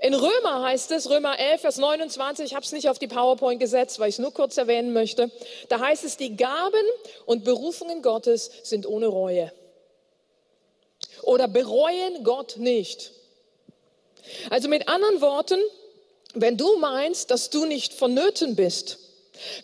In 0.00 0.14
Römer 0.14 0.62
heißt 0.62 0.90
es, 0.90 1.08
Römer 1.08 1.38
11, 1.38 1.60
Vers 1.60 1.76
29, 1.76 2.46
ich 2.46 2.54
habe 2.54 2.64
es 2.64 2.72
nicht 2.72 2.88
auf 2.88 2.98
die 2.98 3.06
PowerPoint 3.06 3.60
gesetzt, 3.60 3.98
weil 3.98 4.08
ich 4.08 4.16
es 4.16 4.18
nur 4.18 4.32
kurz 4.32 4.56
erwähnen 4.56 4.92
möchte, 4.92 5.30
da 5.68 5.78
heißt 5.78 6.04
es, 6.04 6.16
die 6.16 6.36
Gaben 6.36 6.84
und 7.24 7.44
Berufungen 7.44 8.02
Gottes 8.02 8.50
sind 8.64 8.86
ohne 8.86 9.06
Reue. 9.06 9.52
Oder 11.22 11.46
bereuen 11.46 12.24
Gott 12.24 12.56
nicht. 12.56 13.12
Also 14.50 14.68
mit 14.68 14.88
anderen 14.88 15.20
Worten, 15.20 15.58
wenn 16.34 16.56
du 16.56 16.76
meinst, 16.78 17.30
dass 17.30 17.50
du 17.50 17.64
nicht 17.64 17.94
vonnöten 17.94 18.56
bist, 18.56 18.98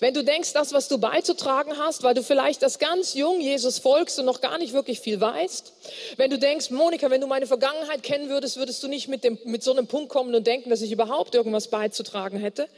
wenn 0.00 0.14
du 0.14 0.22
denkst, 0.22 0.52
das, 0.52 0.72
was 0.72 0.88
du 0.88 0.98
beizutragen 0.98 1.78
hast, 1.78 2.02
weil 2.02 2.14
du 2.14 2.22
vielleicht 2.22 2.62
das 2.62 2.78
ganz 2.78 3.14
jung 3.14 3.40
Jesus 3.40 3.78
folgst 3.78 4.18
und 4.18 4.24
noch 4.24 4.40
gar 4.40 4.58
nicht 4.58 4.72
wirklich 4.72 5.00
viel 5.00 5.20
weißt. 5.20 5.72
Wenn 6.16 6.30
du 6.30 6.38
denkst, 6.38 6.70
Monika, 6.70 7.10
wenn 7.10 7.20
du 7.20 7.26
meine 7.26 7.46
Vergangenheit 7.46 8.02
kennen 8.02 8.28
würdest, 8.28 8.56
würdest 8.56 8.82
du 8.82 8.88
nicht 8.88 9.08
mit, 9.08 9.24
dem, 9.24 9.38
mit 9.44 9.62
so 9.62 9.72
einem 9.72 9.86
Punkt 9.86 10.08
kommen 10.08 10.34
und 10.34 10.46
denken, 10.46 10.70
dass 10.70 10.82
ich 10.82 10.92
überhaupt 10.92 11.34
irgendwas 11.34 11.68
beizutragen 11.68 12.38
hätte. 12.38 12.68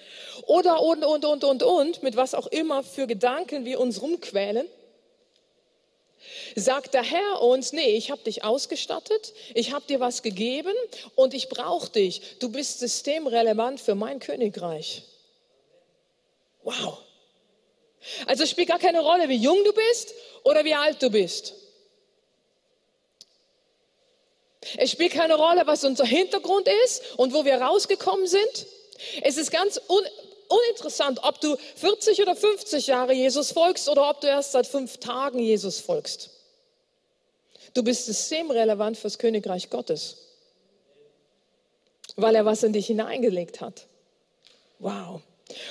Oder 0.47 0.83
und, 0.83 1.05
und, 1.05 1.25
und, 1.25 1.45
und, 1.45 1.63
und, 1.63 2.03
mit 2.03 2.17
was 2.17 2.35
auch 2.35 2.47
immer 2.47 2.83
für 2.83 3.07
Gedanken 3.07 3.65
wir 3.65 3.81
uns 3.81 4.03
rumquälen. 4.03 4.67
Sagt 6.57 6.95
der 6.95 7.03
Herr 7.03 7.43
uns, 7.43 7.73
nee, 7.73 7.97
ich 7.97 8.11
habe 8.11 8.23
dich 8.23 8.45
ausgestattet, 8.45 9.33
ich 9.55 9.73
habe 9.73 9.85
dir 9.87 10.01
was 10.01 10.23
gegeben 10.23 10.75
und 11.15 11.35
ich 11.35 11.49
brauche 11.49 11.91
dich. 11.91 12.39
Du 12.39 12.49
bist 12.49 12.79
systemrelevant 12.81 13.81
für 13.81 13.95
mein 13.95 14.21
Königreich. 14.21 15.03
Wow. 16.65 16.99
Also 18.27 18.45
spielt 18.47 18.69
gar 18.69 18.79
keine 18.79 19.01
Rolle, 19.01 19.29
wie 19.29 19.37
jung 19.37 19.63
du 19.65 19.73
bist 19.73 20.15
oder 20.43 20.65
wie 20.65 20.75
alt 20.75 21.03
du 21.03 21.11
bist. 21.11 21.55
Es 24.77 24.91
spielt 24.91 25.13
keine 25.13 25.37
Rolle, 25.37 25.67
was 25.67 25.85
unser 25.85 26.07
Hintergrund 26.07 26.69
ist 26.85 27.03
und 27.17 27.33
wo 27.33 27.45
wir 27.45 27.61
rausgekommen 27.61 28.27
sind. 28.27 28.67
Es 29.23 29.37
ist 29.37 29.51
ganz 29.51 29.81
un 29.89 30.05
uninteressant, 30.47 31.21
ob 31.23 31.41
du 31.41 31.57
40 31.77 32.21
oder 32.21 32.37
50 32.37 32.87
Jahre 32.87 33.15
Jesus 33.15 33.51
folgst 33.51 33.89
oder 33.89 34.11
ob 34.11 34.21
du 34.21 34.27
erst 34.27 34.53
seit 34.53 34.67
fünf 34.67 34.99
Tagen 34.99 35.39
Jesus 35.39 35.81
folgst. 35.81 36.31
Du 37.73 37.83
bist 37.83 38.07
systemrelevant 38.07 38.97
fürs 38.97 39.19
Königreich 39.19 39.71
Gottes, 39.71 40.19
weil 42.17 42.35
er 42.35 42.45
was 42.45 42.63
in 42.63 42.73
dich 42.73 42.87
hineingelegt 42.87 43.61
hat. 43.61 43.87
Wow. 44.79 45.23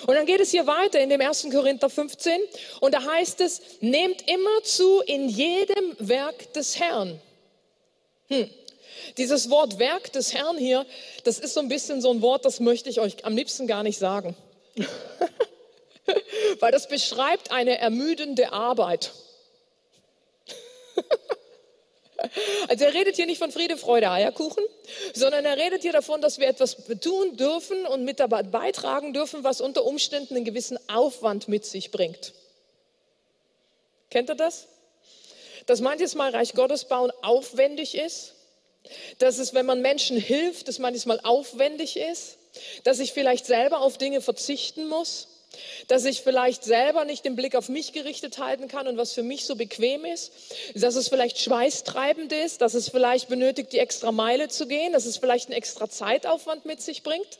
Und 0.07 0.15
dann 0.15 0.25
geht 0.25 0.39
es 0.39 0.51
hier 0.51 0.67
weiter 0.67 0.99
in 0.99 1.09
dem 1.09 1.21
1. 1.21 1.47
Korinther 1.51 1.89
15 1.89 2.39
und 2.79 2.93
da 2.93 3.03
heißt 3.03 3.41
es, 3.41 3.61
nehmt 3.81 4.27
immer 4.27 4.63
zu 4.63 5.01
in 5.01 5.29
jedem 5.29 5.95
Werk 5.99 6.53
des 6.53 6.79
Herrn. 6.79 7.19
Hm. 8.27 8.49
Dieses 9.17 9.49
Wort 9.49 9.79
Werk 9.79 10.11
des 10.13 10.33
Herrn 10.33 10.57
hier, 10.57 10.85
das 11.23 11.39
ist 11.39 11.53
so 11.53 11.59
ein 11.59 11.67
bisschen 11.67 12.01
so 12.01 12.11
ein 12.11 12.21
Wort, 12.21 12.45
das 12.45 12.59
möchte 12.59 12.89
ich 12.89 12.99
euch 12.99 13.25
am 13.25 13.35
liebsten 13.35 13.67
gar 13.67 13.83
nicht 13.83 13.97
sagen. 13.97 14.35
Weil 16.59 16.71
das 16.71 16.87
beschreibt 16.87 17.51
eine 17.51 17.77
ermüdende 17.77 18.51
Arbeit. 18.51 19.11
Also 22.69 22.85
er 22.85 22.93
redet 22.93 23.15
hier 23.15 23.25
nicht 23.25 23.37
von 23.37 23.51
Friede, 23.51 23.77
Freude, 23.77 24.09
Eierkuchen, 24.09 24.63
sondern 25.13 25.45
er 25.45 25.57
redet 25.57 25.81
hier 25.81 25.91
davon, 25.91 26.21
dass 26.21 26.39
wir 26.39 26.47
etwas 26.47 26.77
tun 27.01 27.35
dürfen 27.35 27.85
und 27.85 28.05
mit 28.05 28.19
dabei 28.19 28.43
beitragen 28.43 29.13
dürfen, 29.13 29.43
was 29.43 29.61
unter 29.61 29.83
Umständen 29.83 30.35
einen 30.35 30.45
gewissen 30.45 30.77
Aufwand 30.89 31.47
mit 31.47 31.65
sich 31.65 31.91
bringt. 31.91 32.33
Kennt 34.09 34.29
ihr 34.29 34.35
das? 34.35 34.67
Dass 35.65 35.81
manches 35.81 36.15
Mal 36.15 36.31
Reich 36.31 36.53
Gottes 36.53 36.85
bauen 36.85 37.11
aufwendig 37.21 37.95
ist, 37.95 38.35
dass 39.17 39.37
es, 39.37 39.53
wenn 39.53 39.65
man 39.65 39.81
Menschen 39.81 40.17
hilft, 40.17 40.67
dass 40.67 40.79
manches 40.79 41.05
Mal 41.05 41.19
aufwendig 41.23 41.97
ist, 41.97 42.37
dass 42.83 42.99
ich 42.99 43.13
vielleicht 43.13 43.45
selber 43.45 43.81
auf 43.81 43.97
Dinge 43.97 44.21
verzichten 44.21 44.87
muss 44.87 45.27
dass 45.87 46.05
ich 46.05 46.21
vielleicht 46.21 46.63
selber 46.63 47.05
nicht 47.05 47.25
den 47.25 47.35
Blick 47.35 47.55
auf 47.55 47.69
mich 47.69 47.93
gerichtet 47.93 48.37
halten 48.37 48.67
kann 48.67 48.87
und 48.87 48.97
was 48.97 49.13
für 49.13 49.23
mich 49.23 49.45
so 49.45 49.55
bequem 49.55 50.05
ist, 50.05 50.31
dass 50.75 50.95
es 50.95 51.09
vielleicht 51.09 51.39
schweißtreibend 51.39 52.31
ist, 52.33 52.61
dass 52.61 52.73
es 52.73 52.89
vielleicht 52.89 53.29
benötigt, 53.29 53.73
die 53.73 53.79
extra 53.79 54.11
Meile 54.11 54.47
zu 54.47 54.67
gehen, 54.67 54.93
dass 54.93 55.05
es 55.05 55.17
vielleicht 55.17 55.47
einen 55.47 55.57
extra 55.57 55.89
Zeitaufwand 55.89 56.65
mit 56.65 56.81
sich 56.81 57.03
bringt. 57.03 57.39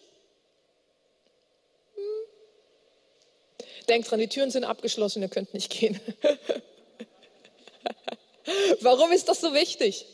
Hm. 1.95 2.03
Denkt 3.89 4.11
dran, 4.11 4.19
die 4.19 4.27
Türen 4.27 4.51
sind 4.51 4.63
abgeschlossen, 4.63 5.21
ihr 5.21 5.29
könnt 5.29 5.53
nicht 5.53 5.71
gehen. 5.71 5.99
Warum 8.81 9.11
ist 9.11 9.29
das 9.29 9.41
so 9.41 9.53
wichtig? 9.53 10.05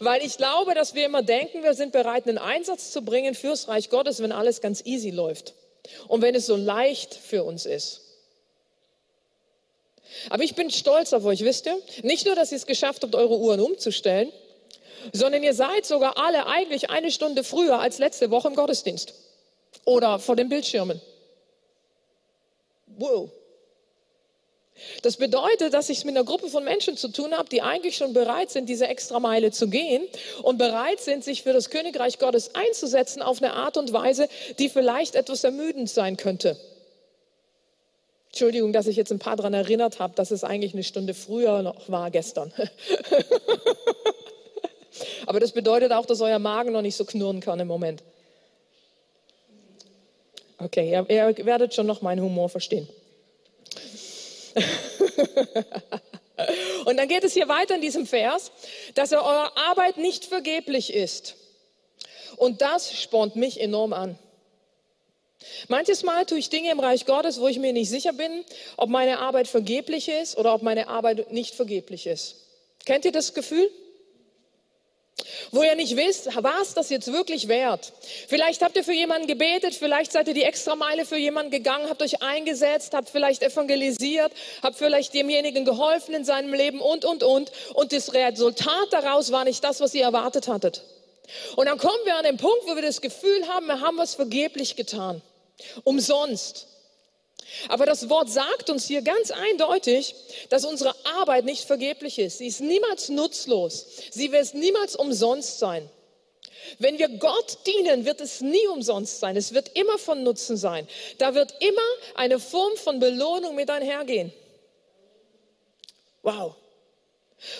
Weil 0.00 0.24
ich 0.24 0.36
glaube, 0.36 0.74
dass 0.74 0.94
wir 0.94 1.06
immer 1.06 1.22
denken, 1.22 1.62
wir 1.62 1.74
sind 1.74 1.92
bereit, 1.92 2.26
einen 2.26 2.38
Einsatz 2.38 2.90
zu 2.90 3.02
bringen 3.02 3.34
fürs 3.34 3.68
Reich 3.68 3.88
Gottes, 3.88 4.20
wenn 4.20 4.32
alles 4.32 4.60
ganz 4.60 4.84
easy 4.84 5.10
läuft. 5.10 5.54
Und 6.08 6.22
wenn 6.22 6.34
es 6.34 6.46
so 6.46 6.56
leicht 6.56 7.14
für 7.14 7.44
uns 7.44 7.66
ist. 7.66 8.02
Aber 10.28 10.42
ich 10.42 10.54
bin 10.54 10.70
stolz 10.70 11.12
auf 11.12 11.24
euch, 11.24 11.44
wisst 11.44 11.66
ihr? 11.66 11.80
Nicht 12.02 12.26
nur, 12.26 12.34
dass 12.34 12.50
ihr 12.52 12.56
es 12.56 12.66
geschafft 12.66 13.02
habt, 13.02 13.14
eure 13.14 13.38
Uhren 13.38 13.60
umzustellen, 13.60 14.32
sondern 15.12 15.42
ihr 15.42 15.54
seid 15.54 15.86
sogar 15.86 16.18
alle 16.18 16.46
eigentlich 16.46 16.90
eine 16.90 17.10
Stunde 17.10 17.44
früher 17.44 17.78
als 17.78 17.98
letzte 17.98 18.30
Woche 18.30 18.48
im 18.48 18.54
Gottesdienst 18.54 19.14
oder 19.84 20.18
vor 20.18 20.36
den 20.36 20.48
Bildschirmen. 20.48 21.00
Wow. 22.86 23.30
Das 25.02 25.16
bedeutet, 25.16 25.74
dass 25.74 25.88
ich 25.88 25.98
es 25.98 26.04
mit 26.04 26.16
einer 26.16 26.24
Gruppe 26.24 26.48
von 26.48 26.64
Menschen 26.64 26.96
zu 26.96 27.08
tun 27.08 27.32
habe, 27.32 27.48
die 27.48 27.62
eigentlich 27.62 27.96
schon 27.96 28.12
bereit 28.12 28.50
sind, 28.50 28.68
diese 28.68 28.86
extra 28.86 29.20
Meile 29.20 29.50
zu 29.50 29.68
gehen 29.68 30.02
und 30.42 30.58
bereit 30.58 31.00
sind, 31.00 31.24
sich 31.24 31.42
für 31.42 31.52
das 31.52 31.70
Königreich 31.70 32.18
Gottes 32.18 32.54
einzusetzen 32.54 33.22
auf 33.22 33.42
eine 33.42 33.54
Art 33.54 33.76
und 33.76 33.92
Weise, 33.92 34.28
die 34.58 34.68
vielleicht 34.68 35.14
etwas 35.14 35.44
ermüdend 35.44 35.88
sein 35.88 36.16
könnte. 36.16 36.56
Entschuldigung, 38.28 38.72
dass 38.72 38.86
ich 38.86 38.96
jetzt 38.96 39.10
ein 39.10 39.18
paar 39.18 39.36
daran 39.36 39.54
erinnert 39.54 39.98
habe, 39.98 40.14
dass 40.14 40.30
es 40.30 40.44
eigentlich 40.44 40.72
eine 40.72 40.84
Stunde 40.84 41.14
früher 41.14 41.62
noch 41.62 41.88
war 41.88 42.10
gestern. 42.10 42.52
Aber 45.26 45.40
das 45.40 45.52
bedeutet 45.52 45.92
auch, 45.92 46.06
dass 46.06 46.20
euer 46.20 46.38
Magen 46.38 46.72
noch 46.72 46.82
nicht 46.82 46.96
so 46.96 47.04
knurren 47.04 47.40
kann 47.40 47.58
im 47.58 47.68
Moment. 47.68 48.02
Okay, 50.58 50.90
ihr, 50.90 51.06
ihr 51.08 51.46
werdet 51.46 51.74
schon 51.74 51.86
noch 51.86 52.02
meinen 52.02 52.20
Humor 52.20 52.48
verstehen. 52.48 52.88
Und 56.86 56.96
dann 56.96 57.08
geht 57.08 57.24
es 57.24 57.34
hier 57.34 57.48
weiter 57.48 57.74
in 57.74 57.82
diesem 57.82 58.06
Vers, 58.06 58.50
dass 58.94 59.12
eure 59.12 59.56
Arbeit 59.56 59.98
nicht 59.98 60.24
vergeblich 60.24 60.94
ist. 60.94 61.36
Und 62.36 62.62
das 62.62 62.94
spornt 62.94 63.36
mich 63.36 63.60
enorm 63.60 63.92
an. 63.92 64.18
Manches 65.68 66.02
Mal 66.02 66.26
tue 66.26 66.38
ich 66.38 66.50
Dinge 66.50 66.70
im 66.70 66.80
Reich 66.80 67.06
Gottes, 67.06 67.40
wo 67.40 67.48
ich 67.48 67.58
mir 67.58 67.72
nicht 67.72 67.88
sicher 67.88 68.12
bin, 68.12 68.44
ob 68.76 68.90
meine 68.90 69.18
Arbeit 69.18 69.48
vergeblich 69.48 70.08
ist 70.08 70.36
oder 70.36 70.54
ob 70.54 70.62
meine 70.62 70.88
Arbeit 70.88 71.32
nicht 71.32 71.54
vergeblich 71.54 72.06
ist. 72.06 72.36
Kennt 72.84 73.04
ihr 73.04 73.12
das 73.12 73.34
Gefühl? 73.34 73.70
Wo 75.52 75.62
ihr 75.62 75.74
nicht 75.74 75.96
wisst, 75.96 76.26
war 76.42 76.62
es 76.62 76.74
das 76.74 76.90
jetzt 76.90 77.12
wirklich 77.12 77.48
wert? 77.48 77.92
Vielleicht 78.28 78.62
habt 78.62 78.76
ihr 78.76 78.84
für 78.84 78.92
jemanden 78.92 79.26
gebetet, 79.26 79.74
vielleicht 79.74 80.12
seid 80.12 80.28
ihr 80.28 80.34
die 80.34 80.44
extra 80.44 80.76
Meile 80.76 81.04
für 81.04 81.16
jemanden 81.16 81.50
gegangen, 81.50 81.88
habt 81.88 82.02
euch 82.02 82.22
eingesetzt, 82.22 82.94
habt 82.94 83.10
vielleicht 83.10 83.42
evangelisiert, 83.42 84.32
habt 84.62 84.76
vielleicht 84.76 85.12
demjenigen 85.14 85.64
geholfen 85.64 86.14
in 86.14 86.24
seinem 86.24 86.54
Leben 86.54 86.80
und, 86.80 87.04
und, 87.04 87.22
und. 87.22 87.52
Und 87.74 87.92
das 87.92 88.14
Resultat 88.14 88.88
daraus 88.92 89.32
war 89.32 89.44
nicht 89.44 89.62
das, 89.64 89.80
was 89.80 89.94
ihr 89.94 90.04
erwartet 90.04 90.48
hattet. 90.48 90.82
Und 91.56 91.66
dann 91.66 91.78
kommen 91.78 92.04
wir 92.04 92.16
an 92.16 92.24
den 92.24 92.36
Punkt, 92.36 92.66
wo 92.66 92.74
wir 92.74 92.82
das 92.82 93.00
Gefühl 93.00 93.46
haben, 93.48 93.66
wir 93.66 93.80
haben 93.80 93.98
was 93.98 94.14
vergeblich 94.14 94.76
getan. 94.76 95.22
Umsonst. 95.84 96.66
Aber 97.68 97.86
das 97.86 98.08
Wort 98.08 98.30
sagt 98.30 98.70
uns 98.70 98.86
hier 98.86 99.02
ganz 99.02 99.30
eindeutig, 99.30 100.14
dass 100.48 100.64
unsere 100.64 100.94
Arbeit 101.04 101.44
nicht 101.44 101.64
vergeblich 101.64 102.18
ist. 102.18 102.38
Sie 102.38 102.46
ist 102.46 102.60
niemals 102.60 103.08
nutzlos. 103.08 103.86
Sie 104.10 104.32
wird 104.32 104.54
niemals 104.54 104.96
umsonst 104.96 105.58
sein. 105.58 105.88
Wenn 106.78 106.98
wir 106.98 107.08
Gott 107.08 107.58
dienen, 107.66 108.04
wird 108.04 108.20
es 108.20 108.40
nie 108.40 108.66
umsonst 108.68 109.20
sein. 109.20 109.36
Es 109.36 109.52
wird 109.52 109.76
immer 109.76 109.98
von 109.98 110.22
Nutzen 110.22 110.56
sein. 110.56 110.86
Da 111.18 111.34
wird 111.34 111.54
immer 111.60 111.80
eine 112.14 112.38
Form 112.38 112.76
von 112.76 113.00
Belohnung 113.00 113.54
mit 113.54 113.70
einhergehen. 113.70 114.32
Wow. 116.22 116.54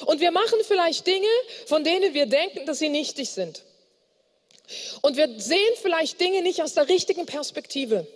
Und 0.05 0.21
wir 0.21 0.31
machen 0.31 0.59
vielleicht 0.67 1.07
Dinge, 1.07 1.29
von 1.67 1.83
denen 1.83 2.13
wir 2.15 2.27
denken, 2.27 2.67
dass 2.67 2.79
sie 2.79 2.91
nichtig 2.91 3.31
sind. 3.31 3.63
Und 5.03 5.17
wir 5.17 5.41
sehen 5.41 5.75
vielleicht 5.81 6.21
Dinge 6.21 6.43
nicht 6.43 6.63
aus 6.63 6.75
der 6.75 6.89
richtigen 6.89 7.27
Perspektive. 7.27 8.07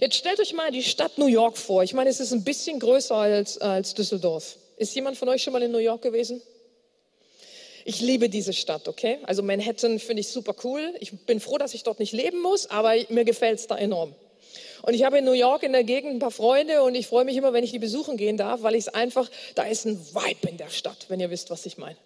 Jetzt 0.00 0.16
stellt 0.16 0.40
euch 0.40 0.52
mal 0.52 0.70
die 0.70 0.82
Stadt 0.82 1.18
New 1.18 1.26
York 1.26 1.58
vor. 1.58 1.82
Ich 1.82 1.92
meine, 1.94 2.10
es 2.10 2.20
ist 2.20 2.32
ein 2.32 2.44
bisschen 2.44 2.78
größer 2.78 3.14
als, 3.14 3.58
als 3.58 3.94
Düsseldorf. 3.94 4.56
Ist 4.76 4.94
jemand 4.94 5.16
von 5.16 5.28
euch 5.28 5.42
schon 5.42 5.52
mal 5.52 5.62
in 5.62 5.72
New 5.72 5.78
York 5.78 6.02
gewesen? 6.02 6.42
Ich 7.84 8.00
liebe 8.00 8.28
diese 8.28 8.52
Stadt, 8.52 8.88
okay? 8.88 9.18
Also 9.24 9.42
Manhattan 9.42 10.00
finde 10.00 10.20
ich 10.20 10.28
super 10.28 10.54
cool. 10.64 10.94
Ich 11.00 11.12
bin 11.24 11.40
froh, 11.40 11.56
dass 11.56 11.72
ich 11.72 11.84
dort 11.84 12.00
nicht 12.00 12.12
leben 12.12 12.42
muss, 12.42 12.68
aber 12.68 12.94
mir 13.10 13.24
gefällt 13.24 13.60
es 13.60 13.66
da 13.68 13.76
enorm. 13.76 14.14
Und 14.82 14.94
ich 14.94 15.04
habe 15.04 15.18
in 15.18 15.24
New 15.24 15.32
York 15.32 15.62
in 15.62 15.72
der 15.72 15.84
Gegend 15.84 16.14
ein 16.14 16.18
paar 16.18 16.30
Freunde 16.30 16.82
und 16.82 16.94
ich 16.94 17.06
freue 17.06 17.24
mich 17.24 17.36
immer, 17.36 17.52
wenn 17.52 17.64
ich 17.64 17.70
die 17.70 17.78
besuchen 17.78 18.16
gehen 18.16 18.36
darf, 18.36 18.62
weil 18.62 18.74
ich 18.74 18.86
es 18.86 18.88
einfach, 18.88 19.30
da 19.54 19.64
ist 19.64 19.84
ein 19.84 19.98
Vibe 19.98 20.48
in 20.48 20.56
der 20.56 20.68
Stadt, 20.68 21.06
wenn 21.08 21.20
ihr 21.20 21.30
wisst, 21.30 21.50
was 21.50 21.64
ich 21.66 21.78
meine. 21.78 21.96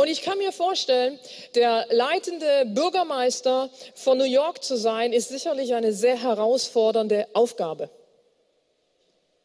Und 0.00 0.08
ich 0.08 0.22
kann 0.22 0.38
mir 0.38 0.50
vorstellen, 0.50 1.20
der 1.54 1.86
leitende 1.90 2.64
Bürgermeister 2.64 3.68
von 3.94 4.16
New 4.16 4.24
York 4.24 4.64
zu 4.64 4.78
sein, 4.78 5.12
ist 5.12 5.28
sicherlich 5.28 5.74
eine 5.74 5.92
sehr 5.92 6.16
herausfordernde 6.16 7.28
Aufgabe. 7.34 7.90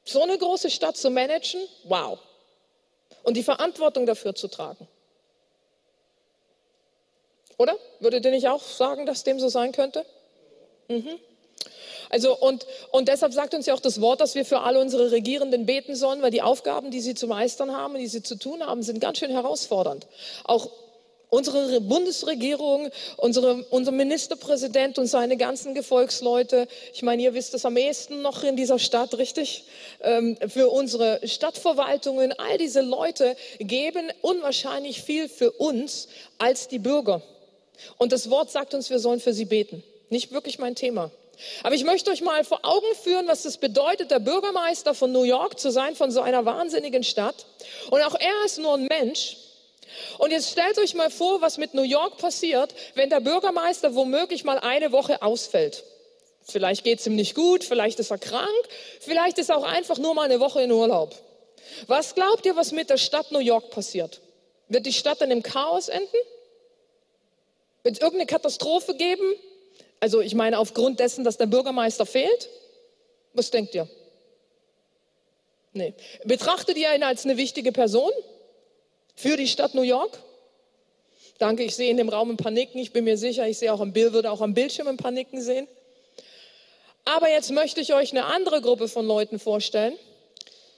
So 0.06 0.24
eine 0.24 0.38
große 0.38 0.70
Stadt 0.70 0.96
zu 0.96 1.10
managen, 1.10 1.60
wow. 1.84 2.20
Und 3.24 3.36
die 3.36 3.44
Verantwortung 3.44 4.06
dafür 4.06 4.34
zu 4.34 4.48
tragen. 4.48 4.88
Oder? 7.58 7.78
Würdet 8.00 8.24
ihr 8.24 8.32
nicht 8.32 8.48
auch 8.48 8.64
sagen, 8.64 9.06
dass 9.06 9.26
dem 9.26 9.42
so 9.42 9.50
sein 9.50 9.74
könnte? 9.74 10.06
Mhm. 10.88 11.20
Also 12.10 12.38
und, 12.38 12.66
und 12.92 13.08
deshalb 13.08 13.34
sagt 13.34 13.54
uns 13.54 13.66
ja 13.66 13.74
auch 13.74 13.80
das 13.80 14.00
Wort, 14.00 14.22
dass 14.22 14.36
wir 14.36 14.46
für 14.46 14.62
alle 14.62 14.80
unsere 14.80 15.12
Regierenden 15.12 15.66
beten 15.66 15.96
sollen, 15.96 16.22
weil 16.22 16.32
die 16.32 16.42
Aufgaben, 16.42 16.92
die 16.92 17.02
sie 17.02 17.16
zu 17.16 17.28
meistern 17.28 17.76
haben, 17.76 17.96
die 17.98 18.08
sie 18.08 18.24
zu 18.24 18.36
tun 18.36 18.66
haben, 18.66 18.84
sind 18.84 19.00
ganz 19.00 19.18
schön 19.18 19.32
herausfordernd. 19.32 20.08
Auch 20.44 20.70
unsere 21.30 21.82
Bundesregierung, 21.82 22.90
unsere, 23.18 23.66
unser 23.70 23.92
Ministerpräsident 23.92 24.98
und 24.98 25.08
seine 25.08 25.38
ganzen 25.38 25.74
Gefolgsleute, 25.74 26.68
ich 26.94 27.02
meine, 27.02 27.24
ihr 27.24 27.34
wisst 27.34 27.54
es 27.54 27.66
am 27.66 27.76
ehesten 27.76 28.22
noch 28.22 28.44
in 28.44 28.56
dieser 28.56 28.80
Stadt, 28.80 29.18
richtig? 29.18 29.66
Ähm, 30.02 30.38
für 30.48 30.70
unsere 30.70 31.20
Stadtverwaltungen, 31.28 32.34
all 32.34 32.58
diese 32.58 32.82
Leute 32.82 33.36
geben 33.60 34.12
unwahrscheinlich 34.22 35.02
viel 35.02 35.28
für 35.28 35.52
uns 35.52 36.08
als 36.38 36.68
die 36.68 36.80
Bürger. 36.80 37.22
Und 37.98 38.12
das 38.12 38.30
Wort 38.30 38.52
sagt 38.52 38.74
uns, 38.74 38.90
wir 38.90 39.00
sollen 39.00 39.20
für 39.20 39.34
sie 39.34 39.46
beten. 39.46 39.84
Nicht 40.10 40.32
wirklich 40.32 40.60
mein 40.60 40.76
Thema. 40.76 41.12
Aber 41.64 41.76
ich 41.76 41.84
möchte 41.84 42.12
euch 42.12 42.22
mal 42.22 42.44
vor 42.44 42.60
Augen 42.64 42.96
führen, 43.04 43.28
was 43.28 43.46
es 43.46 43.58
bedeutet, 43.58 44.12
der 44.12 44.20
Bürgermeister 44.20 44.94
von 44.94 45.12
New 45.12 45.24
York 45.24 45.60
zu 45.60 45.72
sein, 45.72 45.96
von 45.96 46.12
so 46.12 46.22
einer 46.22 46.46
wahnsinnigen 46.46 47.04
Stadt. 47.04 47.46
Und 47.90 48.02
auch 48.02 48.16
er 48.16 48.46
ist 48.46 48.58
nur 48.58 48.76
ein 48.76 48.86
Mensch. 48.86 49.38
Und 50.18 50.32
jetzt 50.32 50.52
stellt 50.52 50.78
euch 50.78 50.94
mal 50.94 51.10
vor, 51.10 51.42
was 51.42 51.58
mit 51.58 51.74
New 51.74 51.84
York 51.84 52.18
passiert, 52.18 52.74
wenn 52.96 53.10
der 53.10 53.20
Bürgermeister 53.20 53.96
womöglich 53.96 54.44
mal 54.44 54.60
eine 54.60 54.92
Woche 54.92 55.22
ausfällt. 55.22 55.84
Vielleicht 56.48 56.84
geht 56.84 57.00
es 57.00 57.08
ihm 57.08 57.16
nicht 57.16 57.34
gut, 57.34 57.64
vielleicht 57.64 58.00
ist 58.00 58.12
er 58.12 58.18
krank, 58.18 58.50
vielleicht 59.00 59.40
ist 59.40 59.50
er 59.50 59.58
auch 59.58 59.64
einfach 59.64 59.98
nur 59.98 60.14
mal 60.14 60.24
eine 60.24 60.40
Woche 60.40 60.62
in 60.62 60.72
Urlaub. 60.72 61.16
Was 61.88 62.14
glaubt 62.14 62.46
ihr, 62.46 62.56
was 62.56 62.72
mit 62.72 62.90
der 62.90 62.98
Stadt 62.98 63.32
New 63.32 63.40
York 63.40 63.72
passiert? 63.72 64.22
Wird 64.68 64.86
die 64.86 64.94
Stadt 64.94 65.22
in 65.22 65.32
einem 65.32 65.44
Chaos 65.44 65.90
enden? 65.90 66.18
Wird 67.84 67.96
es 67.96 68.02
irgendeine 68.02 68.28
Katastrophe 68.28 68.96
geben? 68.96 69.34
Also 70.00 70.22
ich 70.22 70.36
meine 70.36 70.60
aufgrund 70.60 71.00
dessen, 71.00 71.24
dass 71.24 71.38
der 71.38 71.48
Bürgermeister 71.48 72.06
fehlt? 72.06 72.50
Was 73.34 73.52
denkt 73.52 73.76
ihr? 73.76 73.88
Nee. 75.74 75.94
Betrachtet 76.24 76.78
ihr 76.78 76.94
ihn 76.96 77.04
als 77.04 77.26
eine 77.26 77.38
wichtige 77.38 77.72
Person 77.72 78.12
für 79.16 79.36
die 79.36 79.48
Stadt 79.48 79.76
New 79.76 79.82
York? 79.82 80.18
Danke, 81.38 81.64
ich 81.64 81.76
sehe 81.76 81.90
in 81.90 81.98
dem 81.98 82.08
Raum 82.08 82.32
ein 82.32 82.38
paar. 82.38 82.54
Ich 82.54 82.94
bin 82.94 83.04
mir 83.04 83.18
sicher, 83.18 83.48
ich 83.48 83.58
sehe 83.58 83.74
auch 83.74 83.82
am 83.82 83.92
Bild, 83.92 84.14
würde 84.14 84.32
auch 84.32 84.42
am 84.42 84.54
Bildschirm 84.54 84.88
ein 84.88 84.98
paar 84.98 85.14
sehen. 85.34 85.68
Aber 87.04 87.30
jetzt 87.30 87.52
möchte 87.52 87.82
ich 87.82 87.94
euch 87.94 88.12
eine 88.12 88.26
andere 88.26 88.62
Gruppe 88.62 88.88
von 88.88 89.06
Leuten 89.06 89.38
vorstellen, 89.38 89.94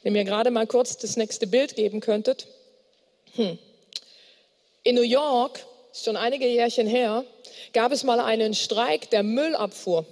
wenn 0.04 0.16
ihr 0.16 0.24
gerade 0.24 0.50
mal 0.52 0.66
kurz 0.66 0.98
das 0.98 1.16
nächste 1.16 1.48
Bild 1.48 1.76
geben 1.76 2.00
könntet. 2.00 2.48
Hm. 3.36 3.60
In 4.84 4.96
New 4.96 5.04
York, 5.04 5.66
ist 5.98 6.06
schon 6.06 6.16
einige 6.16 6.48
Jährchen 6.48 6.86
her, 6.86 7.26
gab 7.74 7.92
es 7.92 8.04
mal 8.04 8.20
einen 8.20 8.54
Streik 8.54 9.10
der 9.10 9.24
Müllabfuhr. 9.24 10.06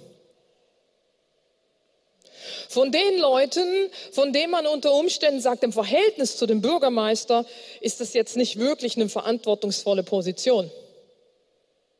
Von 2.68 2.90
den 2.90 3.18
Leuten, 3.18 3.88
von 4.10 4.32
denen 4.32 4.50
man 4.50 4.66
unter 4.66 4.92
Umständen 4.92 5.40
sagt, 5.40 5.62
im 5.62 5.72
Verhältnis 5.72 6.36
zu 6.36 6.46
dem 6.46 6.60
Bürgermeister 6.60 7.46
ist 7.80 8.00
das 8.00 8.14
jetzt 8.14 8.36
nicht 8.36 8.58
wirklich 8.58 8.96
eine 8.96 9.08
verantwortungsvolle 9.08 10.02
Position. 10.02 10.70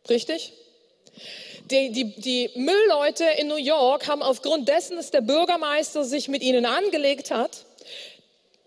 Richtig? 0.08 0.52
Die, 1.70 1.90
die, 1.90 2.04
die 2.20 2.50
Müllleute 2.56 3.24
in 3.38 3.46
New 3.46 3.56
York 3.56 4.08
haben 4.08 4.22
aufgrund 4.22 4.68
dessen, 4.68 4.96
dass 4.96 5.12
der 5.12 5.20
Bürgermeister 5.20 6.04
sich 6.04 6.26
mit 6.26 6.42
ihnen 6.42 6.66
angelegt 6.66 7.30
hat, 7.30 7.64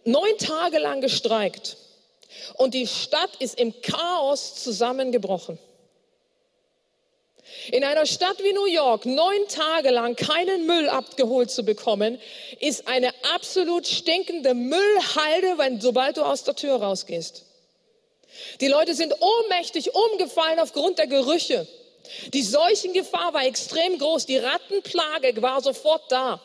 neun 0.05 0.37
Tage 0.37 0.79
lang 0.79 1.01
gestreikt. 1.01 1.77
Und 2.55 2.73
die 2.73 2.87
Stadt 2.87 3.29
ist 3.39 3.59
im 3.59 3.81
Chaos 3.81 4.55
zusammengebrochen. 4.55 5.59
In 7.71 7.83
einer 7.83 8.05
Stadt 8.05 8.37
wie 8.43 8.53
New 8.53 8.65
York 8.65 9.05
neun 9.05 9.47
Tage 9.47 9.89
lang 9.89 10.15
keinen 10.15 10.65
Müll 10.65 10.87
abgeholt 10.87 11.49
zu 11.49 11.63
bekommen, 11.63 12.19
ist 12.59 12.87
eine 12.87 13.11
absolut 13.35 13.87
stinkende 13.87 14.53
Müllhalde, 14.53 15.57
wenn, 15.57 15.81
sobald 15.81 16.17
du 16.17 16.23
aus 16.23 16.43
der 16.43 16.55
Tür 16.55 16.75
rausgehst. 16.75 17.45
Die 18.61 18.67
Leute 18.67 18.93
sind 18.93 19.13
ohnmächtig 19.19 19.91
umgefallen 19.93 20.59
aufgrund 20.59 20.99
der 20.99 21.07
Gerüche. 21.07 21.67
Die 22.33 22.43
Seuchengefahr 22.43 23.33
war 23.33 23.45
extrem 23.45 23.97
groß. 23.97 24.25
Die 24.25 24.37
Rattenplage 24.37 25.41
war 25.41 25.61
sofort 25.61 26.11
da. 26.11 26.41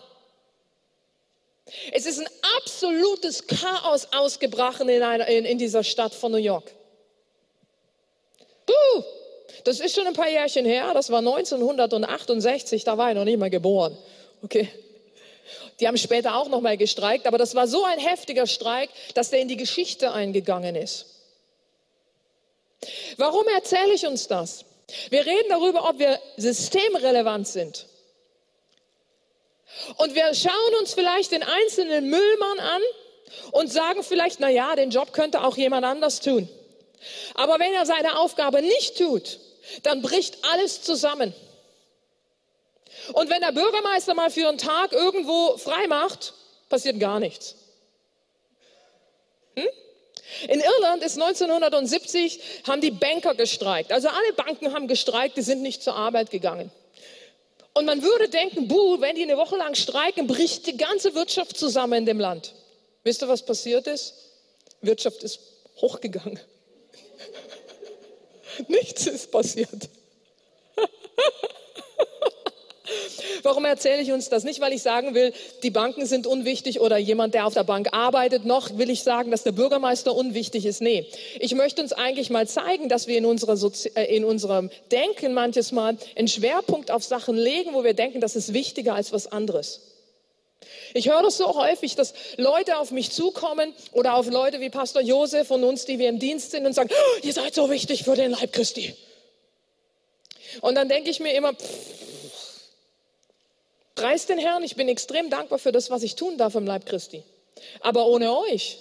Es 1.93 2.07
ist 2.07 2.21
ein 2.21 2.29
absolutes 2.59 3.47
Chaos 3.47 4.09
ausgebrochen 4.13 4.89
in, 4.89 5.03
einer, 5.03 5.27
in, 5.29 5.45
in 5.45 5.59
dieser 5.59 5.83
Stadt 5.83 6.15
von 6.15 6.33
New 6.33 6.39
York. 6.39 6.71
Buh! 8.67 9.05
Das 9.65 9.81
ist 9.81 9.95
schon 9.95 10.07
ein 10.07 10.13
paar 10.13 10.29
Jährchen 10.29 10.67
her, 10.67 10.93
das 10.93 11.11
war 11.11 11.21
1968, 11.21 12.85
da 12.85 12.99
war 12.99 13.11
ich 13.11 13.17
noch 13.17 13.25
nicht 13.25 13.39
mal 13.39 13.49
geboren. 13.49 13.97
Okay. 14.43 14.69
Die 15.81 15.89
haben 15.89 15.97
später 15.97 16.37
auch 16.37 16.49
nochmal 16.49 16.77
gestreikt, 16.77 17.27
aber 17.27 17.39
das 17.39 17.55
war 17.55 17.67
so 17.67 17.83
ein 17.85 17.99
heftiger 17.99 18.47
Streik, 18.47 18.91
dass 19.15 19.31
der 19.31 19.41
in 19.41 19.49
die 19.49 19.57
Geschichte 19.57 20.13
eingegangen 20.13 20.77
ist. 20.77 21.07
Warum 23.17 23.47
erzähle 23.49 23.95
ich 23.95 24.07
uns 24.07 24.29
das? 24.29 24.65
Wir 25.09 25.25
reden 25.25 25.49
darüber, 25.49 25.89
ob 25.89 25.99
wir 25.99 26.21
systemrelevant 26.37 27.49
sind. 27.49 27.87
Und 29.97 30.15
wir 30.15 30.35
schauen 30.35 30.75
uns 30.81 30.95
vielleicht 30.95 31.33
den 31.33 31.43
einzelnen 31.43 32.09
Müllmann 32.09 32.61
an 32.61 32.83
und 33.53 33.73
sagen 33.73 34.03
vielleicht, 34.03 34.41
na 34.41 34.49
ja, 34.49 34.75
den 34.77 34.91
Job 34.91 35.13
könnte 35.13 35.43
auch 35.43 35.57
jemand 35.57 35.85
anders 35.85 36.21
tun. 36.21 36.49
Aber 37.35 37.59
wenn 37.59 37.73
er 37.75 37.87
seine 37.87 38.19
Aufgabe 38.19 38.63
nicht 38.63 38.99
tut, 38.99 39.39
dann 39.83 40.03
bricht 40.03 40.39
alles 40.53 40.83
zusammen. 40.83 41.35
Und 43.13 43.29
wenn 43.29 43.41
der 43.41 43.53
Bürgermeister 43.53 44.15
mal 44.15 44.31
für 44.31 44.49
einen 44.49 44.59
Tag 44.59 44.93
irgendwo 44.93 45.57
frei 45.59 45.87
macht, 45.89 46.35
passiert 46.69 47.01
gar 47.01 47.21
nichts. 47.21 47.57
Hm? 49.57 49.69
In 50.49 50.61
Irland 50.61 51.03
ist 51.03 51.21
1970 51.21 52.41
haben 52.67 52.81
die 52.81 52.91
Banker 52.91 53.35
gestreikt. 53.35 53.93
Also 53.93 54.09
alle 54.09 54.33
Banken 54.35 54.73
haben 54.73 54.89
gestreikt, 54.89 55.37
die 55.37 55.43
sind 55.43 55.63
nicht 55.63 55.83
zur 55.83 55.95
Arbeit 55.95 56.31
gegangen. 56.31 56.71
Und 57.77 57.87
man 57.87 58.03
würde 58.03 58.29
denken, 58.29 58.69
buh, 58.69 59.01
wenn 59.01 59.17
die 59.17 59.25
eine 59.25 59.37
Woche 59.37 59.57
lang 59.57 59.75
streiken, 59.75 60.29
bricht 60.29 60.67
die 60.69 60.77
ganze 60.77 61.15
Wirtschaft 61.17 61.57
zusammen 61.57 61.95
in 61.95 62.07
dem 62.07 62.21
Land. 62.21 62.55
Wisst 63.03 63.23
ihr, 63.23 63.29
was 63.29 63.45
passiert 63.45 63.89
ist? 63.89 64.15
Wirtschaft 64.81 65.25
ist 65.25 65.41
hochgegangen. 65.81 66.39
Nichts 68.69 69.09
ist 69.09 69.33
passiert. 69.33 69.89
Warum 73.43 73.65
erzähle 73.65 74.03
ich 74.03 74.13
uns 74.13 74.29
das? 74.29 74.45
Nicht, 74.45 74.61
weil 74.61 74.73
ich 74.73 74.83
sagen 74.83 75.15
will, 75.15 75.33
die 75.63 75.71
Banken 75.71 76.07
sind 76.07 76.27
unwichtig 76.27 76.81
oder 76.81 76.97
jemand, 76.97 77.35
der 77.35 77.47
auf 77.47 77.55
der 77.55 77.65
Bank 77.65 77.89
arbeitet. 77.93 78.45
Noch 78.45 78.79
will 78.79 78.91
ich 78.91 79.03
sagen, 79.03 79.31
dass 79.31 79.43
der 79.43 79.53
Bürgermeister 79.53 80.15
unwichtig 80.15 80.67
ist. 80.67 80.81
Nee, 80.81 81.07
ich 81.39 81.55
möchte 81.55 81.83
uns 81.83 81.93
eigentlich 81.93 82.31
mal 82.31 82.49
zeigen, 82.49 82.89
dass 82.89 83.07
wir 83.07 83.19
in, 83.19 83.27
unserer 83.27 83.57
Sozi 83.57 83.91
äh, 83.95 84.15
in 84.15 84.25
unserem 84.25 84.71
Denken 84.91 85.35
manches 85.35 85.73
Mal 85.73 85.97
einen 86.17 86.29
Schwerpunkt 86.29 86.91
auf 86.91 87.05
Sachen 87.05 87.37
legen, 87.37 87.75
wo 87.75 87.85
wir 87.85 87.95
denken, 87.95 88.21
das 88.21 88.37
ist 88.37 88.53
wichtiger 88.53 88.95
als 88.95 89.13
was 89.13 89.31
anderes. 89.31 89.81
Ich 90.95 91.11
höre 91.11 91.23
das 91.23 91.37
so 91.37 91.55
häufig, 91.55 91.97
dass 91.97 92.15
Leute 92.37 92.79
auf 92.79 92.91
mich 92.91 93.11
zukommen 93.11 93.75
oder 93.93 94.15
auf 94.15 94.31
Leute 94.31 94.61
wie 94.61 94.71
Pastor 94.71 95.03
Josef 95.03 95.49
von 95.49 95.65
uns, 95.65 95.85
die 95.85 95.99
wir 95.99 96.09
im 96.09 96.19
Dienst 96.19 96.53
sind 96.53 96.67
und 96.67 96.73
sagen, 96.73 96.91
oh, 96.93 97.19
ihr 97.23 97.33
seid 97.33 97.55
so 97.55 97.69
wichtig 97.71 98.05
für 98.05 98.15
den 98.15 98.31
Leib 98.31 98.53
Christi. 98.53 98.95
Und 100.61 100.77
dann 100.77 100.89
denke 100.89 101.11
ich 101.11 101.21
mir 101.21 101.35
immer, 101.35 101.53
pff, 101.53 102.04
Preis 103.95 104.27
den 104.27 104.39
Herrn, 104.39 104.63
ich 104.63 104.77
bin 104.77 104.89
extrem 104.89 105.31
dankbar 105.31 105.59
für 105.59 105.73
das, 105.73 105.91
was 105.91 106.03
ich 106.03 106.17
tun 106.17 106.37
darf 106.37 106.55
im 106.55 106.67
Leib 106.67 106.87
Christi. 106.87 107.23
Aber 107.81 108.07
ohne 108.07 108.37
euch, 108.37 108.79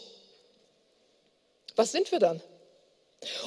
was 1.76 1.92
sind 1.92 2.12
wir 2.12 2.20
dann? 2.20 2.42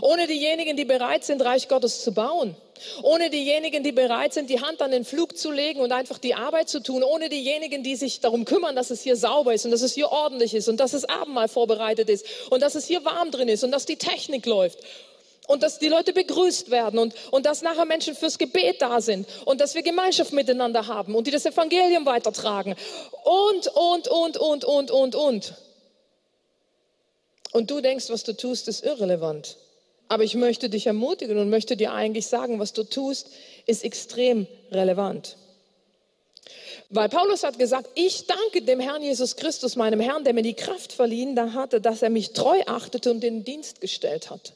Ohne 0.01 0.27
diejenigen, 0.27 0.77
die 0.77 0.85
bereit 0.85 1.25
sind, 1.25 1.45
Reich 1.45 1.69
Gottes 1.69 2.03
zu 2.03 2.13
bauen. 2.13 2.57
Ohne 3.03 3.31
diejenigen, 3.31 3.83
die 3.83 3.93
bereit 3.93 4.33
sind, 4.33 4.49
die 4.51 4.61
Hand 4.61 4.81
an 4.81 4.91
den 4.91 5.05
Flug 5.05 5.37
zu 5.37 5.51
legen 5.51 5.81
und 5.81 5.93
einfach 5.93 6.19
die 6.19 6.35
Arbeit 6.35 6.69
zu 6.69 6.83
tun. 6.83 7.03
Ohne 7.03 7.29
diejenigen, 7.29 7.83
die 7.83 7.97
sich 7.97 8.21
darum 8.21 8.45
kümmern, 8.45 8.77
dass 8.77 8.91
es 8.91 9.03
hier 9.03 9.17
sauber 9.17 9.55
ist 9.55 9.65
und 9.65 9.71
dass 9.71 9.83
es 9.83 9.95
hier 9.95 10.11
ordentlich 10.11 10.55
ist 10.55 10.69
und 10.69 10.79
dass 10.79 10.93
das 10.93 11.05
Abendmahl 11.05 11.49
vorbereitet 11.49 12.09
ist 12.09 12.27
und 12.51 12.63
dass 12.63 12.75
es 12.75 12.87
hier 12.87 13.05
warm 13.05 13.31
drin 13.31 13.49
ist 13.49 13.65
und 13.65 13.71
dass 13.71 13.87
die 13.87 13.97
Technik 13.97 14.47
läuft 14.47 14.79
und 15.47 15.63
dass 15.63 15.79
die 15.79 15.89
Leute 15.89 16.13
begrüßt 16.13 16.71
werden 16.71 16.99
und, 16.99 17.15
und 17.31 17.47
dass 17.47 17.63
nachher 17.63 17.85
Menschen 17.85 18.15
fürs 18.15 18.39
Gebet 18.39 18.83
da 18.83 19.01
sind 19.01 19.27
und 19.45 19.61
dass 19.61 19.75
wir 19.75 19.83
Gemeinschaft 19.83 20.33
miteinander 20.33 20.87
haben 20.87 21.15
und 21.15 21.27
die 21.27 21.31
das 21.31 21.47
Evangelium 21.47 22.07
weitertragen 22.07 22.75
und, 23.25 23.69
und, 23.69 24.09
und, 24.09 24.37
und, 24.37 24.65
und, 24.65 24.91
und, 24.91 25.15
und. 25.15 25.55
Und 27.53 27.71
du 27.71 27.81
denkst, 27.81 28.11
was 28.11 28.25
du 28.25 28.37
tust, 28.37 28.69
ist 28.69 28.85
irrelevant. 28.85 29.57
Aber 30.09 30.25
ich 30.25 30.35
möchte 30.35 30.69
dich 30.69 30.87
ermutigen 30.87 31.39
und 31.39 31.51
möchte 31.51 31.77
dir 31.77 31.93
eigentlich 31.93 32.27
sagen, 32.27 32.59
was 32.61 32.73
du 32.73 32.85
tust, 32.85 33.31
ist 33.67 33.83
extrem 33.83 34.47
relevant. 34.71 35.37
Weil 36.91 37.09
Paulus 37.09 37.43
hat 37.43 37.59
gesagt, 37.59 37.89
ich 37.95 38.27
danke 38.27 38.63
dem 38.63 38.79
Herrn 38.79 39.03
Jesus 39.03 39.35
Christus, 39.35 39.75
meinem 39.75 39.99
Herrn, 39.99 40.23
der 40.23 40.35
mir 40.35 40.43
die 40.43 40.55
Kraft 40.55 40.93
verliehen 40.93 41.55
hatte, 41.55 41.81
dass 41.81 42.03
er 42.03 42.11
mich 42.11 42.33
treu 42.33 42.61
achtete 42.67 43.11
und 43.11 43.25
in 43.25 43.39
den 43.39 43.45
Dienst 43.45 43.81
gestellt 43.81 44.31
hat. 44.31 44.53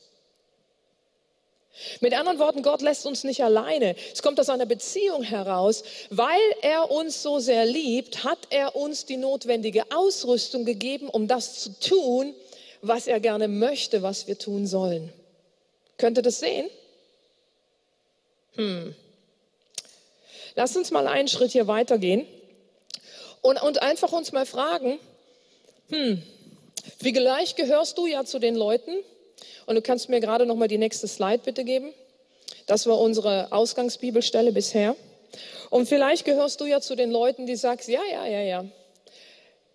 Mit 2.00 2.14
anderen 2.14 2.38
Worten, 2.38 2.62
Gott 2.62 2.82
lässt 2.82 3.06
uns 3.06 3.24
nicht 3.24 3.42
alleine. 3.42 3.96
Es 4.12 4.22
kommt 4.22 4.38
aus 4.38 4.48
einer 4.48 4.66
Beziehung 4.66 5.22
heraus. 5.22 5.82
Weil 6.10 6.40
er 6.62 6.90
uns 6.90 7.22
so 7.22 7.38
sehr 7.38 7.64
liebt, 7.64 8.24
hat 8.24 8.38
er 8.50 8.76
uns 8.76 9.06
die 9.06 9.16
notwendige 9.16 9.84
Ausrüstung 9.94 10.64
gegeben, 10.64 11.08
um 11.08 11.28
das 11.28 11.60
zu 11.60 11.78
tun, 11.80 12.34
was 12.82 13.06
er 13.06 13.20
gerne 13.20 13.48
möchte, 13.48 14.02
was 14.02 14.26
wir 14.26 14.38
tun 14.38 14.66
sollen. 14.66 15.12
Könnt 15.98 16.18
ihr 16.18 16.22
das 16.22 16.40
sehen? 16.40 16.68
Hm. 18.54 18.94
Lass 20.54 20.76
uns 20.76 20.90
mal 20.90 21.06
einen 21.06 21.28
Schritt 21.28 21.52
hier 21.52 21.66
weitergehen 21.66 22.26
und, 23.42 23.62
und 23.62 23.82
einfach 23.82 24.12
uns 24.12 24.32
mal 24.32 24.46
fragen, 24.46 24.98
hm, 25.88 26.22
vielleicht 26.98 27.56
gehörst 27.56 27.98
du 27.98 28.06
ja 28.06 28.24
zu 28.24 28.38
den 28.38 28.56
Leuten, 28.56 28.92
und 29.66 29.74
du 29.74 29.83
kannst 29.83 30.09
mir 30.09 30.20
gerade 30.20 30.46
noch 30.46 30.57
mal 30.57 30.68
die 30.68 30.79
nächste 30.79 31.09
Slide 31.09 31.42
bitte 31.44 31.64
geben. 31.64 31.92
Das 32.66 32.87
war 32.87 32.98
unsere 32.98 33.53
Ausgangsbibelstelle 33.53 34.53
bisher. 34.53 34.96
Und 35.70 35.88
vielleicht 35.88 36.24
gehörst 36.24 36.61
du 36.61 36.66
ja 36.66 36.81
zu 36.81 36.96
den 36.96 37.11
Leuten, 37.11 37.46
die 37.46 37.57
sagst, 37.57 37.88
ja, 37.88 38.00
ja, 38.11 38.26
ja, 38.26 38.40
ja. 38.40 38.64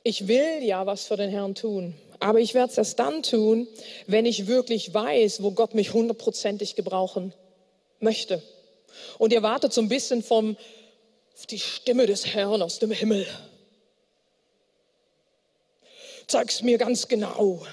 Ich 0.03 0.27
will 0.27 0.61
ja 0.61 0.85
was 0.85 1.05
für 1.05 1.17
den 1.17 1.29
Herrn 1.29 1.55
tun. 1.55 1.95
Aber 2.19 2.39
ich 2.39 2.53
werde 2.53 2.71
es 2.71 2.77
erst 2.77 2.99
dann 2.99 3.23
tun, 3.23 3.67
wenn 4.07 4.25
ich 4.25 4.47
wirklich 4.47 4.93
weiß, 4.93 5.41
wo 5.43 5.51
Gott 5.51 5.73
mich 5.73 5.93
hundertprozentig 5.93 6.75
gebrauchen 6.75 7.33
möchte. 7.99 8.41
Und 9.17 9.33
ihr 9.33 9.43
wartet 9.43 9.73
so 9.73 9.81
ein 9.81 9.89
bisschen 9.89 10.23
vom, 10.23 10.57
die 11.49 11.59
Stimme 11.59 12.05
des 12.05 12.27
Herrn 12.27 12.61
aus 12.61 12.79
dem 12.79 12.91
Himmel. 12.91 13.27
Zeig's 16.27 16.61
mir 16.61 16.77
ganz 16.77 17.07
genau. 17.07 17.65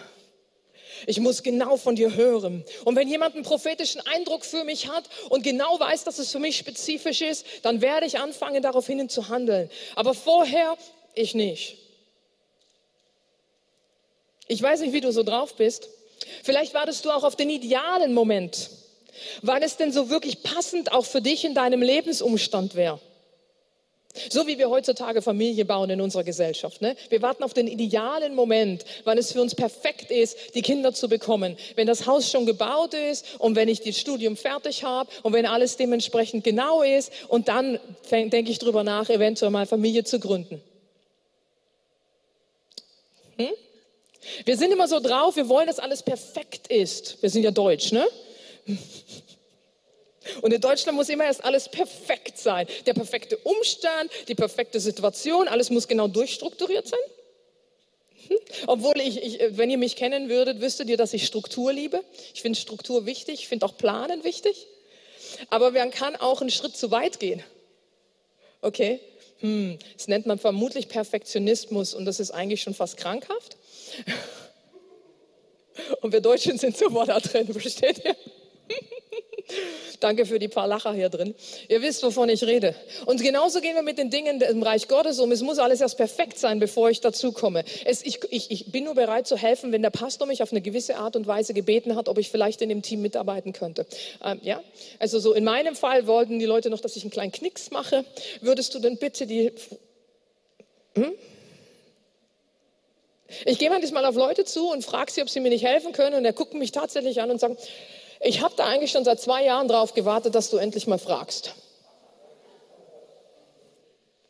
Ich 1.06 1.20
muss 1.20 1.42
genau 1.42 1.76
von 1.76 1.96
dir 1.96 2.14
hören. 2.14 2.64
Und 2.84 2.96
wenn 2.96 3.08
jemand 3.08 3.34
einen 3.34 3.44
prophetischen 3.44 4.00
Eindruck 4.06 4.44
für 4.44 4.64
mich 4.64 4.88
hat 4.88 5.04
und 5.28 5.42
genau 5.42 5.78
weiß, 5.78 6.04
dass 6.04 6.18
es 6.18 6.30
für 6.30 6.38
mich 6.38 6.56
spezifisch 6.56 7.22
ist, 7.22 7.46
dann 7.62 7.80
werde 7.80 8.06
ich 8.06 8.18
anfangen, 8.18 8.62
darauf 8.62 8.86
hin 8.86 9.08
zu 9.08 9.28
handeln. 9.28 9.70
Aber 9.96 10.14
vorher 10.14 10.76
ich 11.14 11.34
nicht. 11.34 11.78
Ich 14.48 14.60
weiß 14.60 14.80
nicht, 14.80 14.92
wie 14.92 15.00
du 15.00 15.12
so 15.12 15.22
drauf 15.22 15.54
bist. 15.54 15.88
Vielleicht 16.42 16.74
wartest 16.74 17.04
du 17.04 17.10
auch 17.10 17.24
auf 17.24 17.36
den 17.36 17.50
idealen 17.50 18.14
Moment, 18.14 18.70
weil 19.42 19.62
es 19.62 19.76
denn 19.76 19.92
so 19.92 20.10
wirklich 20.10 20.42
passend 20.42 20.92
auch 20.92 21.04
für 21.04 21.20
dich 21.20 21.44
in 21.44 21.54
deinem 21.54 21.82
Lebensumstand 21.82 22.74
wäre. 22.74 23.00
So 24.28 24.46
wie 24.46 24.58
wir 24.58 24.68
heutzutage 24.68 25.22
Familie 25.22 25.64
bauen 25.64 25.88
in 25.88 26.00
unserer 26.00 26.22
Gesellschaft. 26.22 26.82
Ne? 26.82 26.96
Wir 27.08 27.22
warten 27.22 27.42
auf 27.42 27.54
den 27.54 27.66
idealen 27.66 28.34
Moment, 28.34 28.84
wann 29.04 29.16
es 29.16 29.32
für 29.32 29.40
uns 29.40 29.54
perfekt 29.54 30.10
ist, 30.10 30.54
die 30.54 30.60
Kinder 30.60 30.92
zu 30.92 31.08
bekommen. 31.08 31.56
Wenn 31.76 31.86
das 31.86 32.06
Haus 32.06 32.30
schon 32.30 32.44
gebaut 32.44 32.92
ist 32.92 33.24
und 33.38 33.56
wenn 33.56 33.68
ich 33.68 33.80
das 33.80 33.98
Studium 33.98 34.36
fertig 34.36 34.84
habe 34.84 35.08
und 35.22 35.32
wenn 35.32 35.46
alles 35.46 35.78
dementsprechend 35.78 36.44
genau 36.44 36.82
ist 36.82 37.10
und 37.28 37.48
dann 37.48 37.80
denke 38.10 38.50
ich 38.50 38.58
drüber 38.58 38.84
nach, 38.84 39.08
eventuell 39.08 39.50
mal 39.50 39.66
Familie 39.66 40.04
zu 40.04 40.20
gründen. 40.20 40.62
Hm? 43.38 43.48
Wir 44.44 44.56
sind 44.58 44.72
immer 44.72 44.88
so 44.88 45.00
drauf, 45.00 45.36
wir 45.36 45.48
wollen, 45.48 45.66
dass 45.66 45.78
alles 45.78 46.02
perfekt 46.02 46.68
ist. 46.68 47.22
Wir 47.22 47.30
sind 47.30 47.44
ja 47.44 47.50
deutsch, 47.50 47.92
ne? 47.92 48.06
Und 50.40 50.52
in 50.52 50.60
Deutschland 50.60 50.96
muss 50.96 51.08
immer 51.08 51.24
erst 51.24 51.44
alles 51.44 51.68
perfekt 51.68 52.38
sein. 52.38 52.66
Der 52.86 52.94
perfekte 52.94 53.36
Umstand, 53.38 54.10
die 54.28 54.34
perfekte 54.34 54.80
Situation, 54.80 55.48
alles 55.48 55.70
muss 55.70 55.88
genau 55.88 56.08
durchstrukturiert 56.08 56.86
sein. 56.86 57.00
Hm? 58.28 58.38
Obwohl 58.66 59.00
ich, 59.00 59.22
ich, 59.22 59.56
wenn 59.56 59.70
ihr 59.70 59.78
mich 59.78 59.96
kennen 59.96 60.28
würdet, 60.28 60.60
wüsstet 60.60 60.88
ihr, 60.88 60.96
dass 60.96 61.12
ich 61.12 61.26
Struktur 61.26 61.72
liebe. 61.72 62.02
Ich 62.34 62.42
finde 62.42 62.58
Struktur 62.58 63.06
wichtig, 63.06 63.34
ich 63.40 63.48
finde 63.48 63.66
auch 63.66 63.76
Planen 63.76 64.24
wichtig. 64.24 64.66
Aber 65.50 65.70
man 65.72 65.90
kann 65.90 66.16
auch 66.16 66.40
einen 66.40 66.50
Schritt 66.50 66.76
zu 66.76 66.90
weit 66.90 67.18
gehen. 67.18 67.42
Okay? 68.60 69.00
Hm, 69.38 69.78
das 69.96 70.06
nennt 70.06 70.26
man 70.26 70.38
vermutlich 70.38 70.88
Perfektionismus 70.88 71.94
und 71.94 72.04
das 72.04 72.20
ist 72.20 72.30
eigentlich 72.30 72.62
schon 72.62 72.74
fast 72.74 72.96
krankhaft. 72.96 73.56
Und 76.02 76.12
wir 76.12 76.20
Deutschen 76.20 76.58
sind 76.58 76.76
so 76.76 76.90
da 77.06 77.18
drin, 77.18 77.50
versteht 77.50 78.04
ihr? 78.04 78.14
Danke 80.00 80.26
für 80.26 80.38
die 80.38 80.48
paar 80.48 80.66
Lacher 80.66 80.92
hier 80.92 81.08
drin. 81.08 81.34
Ihr 81.68 81.80
wisst, 81.82 82.02
wovon 82.02 82.28
ich 82.28 82.42
rede. 82.44 82.74
Und 83.06 83.22
genauso 83.22 83.60
gehen 83.60 83.76
wir 83.76 83.82
mit 83.82 83.98
den 83.98 84.10
Dingen 84.10 84.40
im 84.40 84.62
Reich 84.62 84.88
Gottes 84.88 85.20
um. 85.20 85.30
Es 85.30 85.42
muss 85.42 85.58
alles 85.58 85.80
erst 85.80 85.96
perfekt 85.96 86.38
sein, 86.38 86.58
bevor 86.58 86.90
ich 86.90 87.00
dazu 87.00 87.32
komme. 87.32 87.64
Es, 87.84 88.04
ich, 88.04 88.20
ich, 88.30 88.50
ich 88.50 88.72
bin 88.72 88.84
nur 88.84 88.94
bereit 88.94 89.26
zu 89.26 89.36
helfen, 89.36 89.70
wenn 89.70 89.82
der 89.82 89.90
Pastor 89.90 90.26
mich 90.26 90.42
auf 90.42 90.50
eine 90.50 90.60
gewisse 90.60 90.96
Art 90.96 91.14
und 91.14 91.26
Weise 91.26 91.54
gebeten 91.54 91.94
hat, 91.94 92.08
ob 92.08 92.18
ich 92.18 92.30
vielleicht 92.30 92.62
in 92.62 92.68
dem 92.68 92.82
Team 92.82 93.00
mitarbeiten 93.02 93.52
könnte. 93.52 93.86
Ähm, 94.24 94.40
ja, 94.42 94.60
also 94.98 95.20
so 95.20 95.32
in 95.32 95.44
meinem 95.44 95.76
Fall 95.76 96.06
wollten 96.06 96.38
die 96.38 96.46
Leute 96.46 96.68
noch, 96.68 96.80
dass 96.80 96.96
ich 96.96 97.04
einen 97.04 97.12
kleinen 97.12 97.32
Knicks 97.32 97.70
mache. 97.70 98.04
Würdest 98.40 98.74
du 98.74 98.80
denn 98.80 98.96
bitte 98.96 99.26
die 99.26 99.52
Hm? 100.94 101.12
Ich 103.46 103.58
gehe 103.58 103.70
manchmal 103.70 104.04
auf 104.04 104.14
Leute 104.14 104.44
zu 104.44 104.70
und 104.70 104.84
frage 104.84 105.10
sie, 105.10 105.22
ob 105.22 105.30
sie 105.30 105.40
mir 105.40 105.48
nicht 105.48 105.64
helfen 105.64 105.92
können. 105.92 106.16
Und 106.16 106.24
er 106.24 106.34
guckt 106.34 106.54
mich 106.54 106.72
tatsächlich 106.72 107.22
an 107.22 107.30
und 107.30 107.40
sagt, 107.40 107.66
ich 108.22 108.40
habe 108.40 108.54
da 108.56 108.66
eigentlich 108.66 108.92
schon 108.92 109.04
seit 109.04 109.20
zwei 109.20 109.44
Jahren 109.44 109.68
drauf 109.68 109.94
gewartet, 109.94 110.34
dass 110.34 110.50
du 110.50 110.56
endlich 110.56 110.86
mal 110.86 110.98
fragst. 110.98 111.54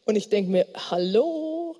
Und 0.04 0.16
ich 0.16 0.28
denke 0.28 0.50
mir, 0.50 0.66
hallo? 0.90 1.76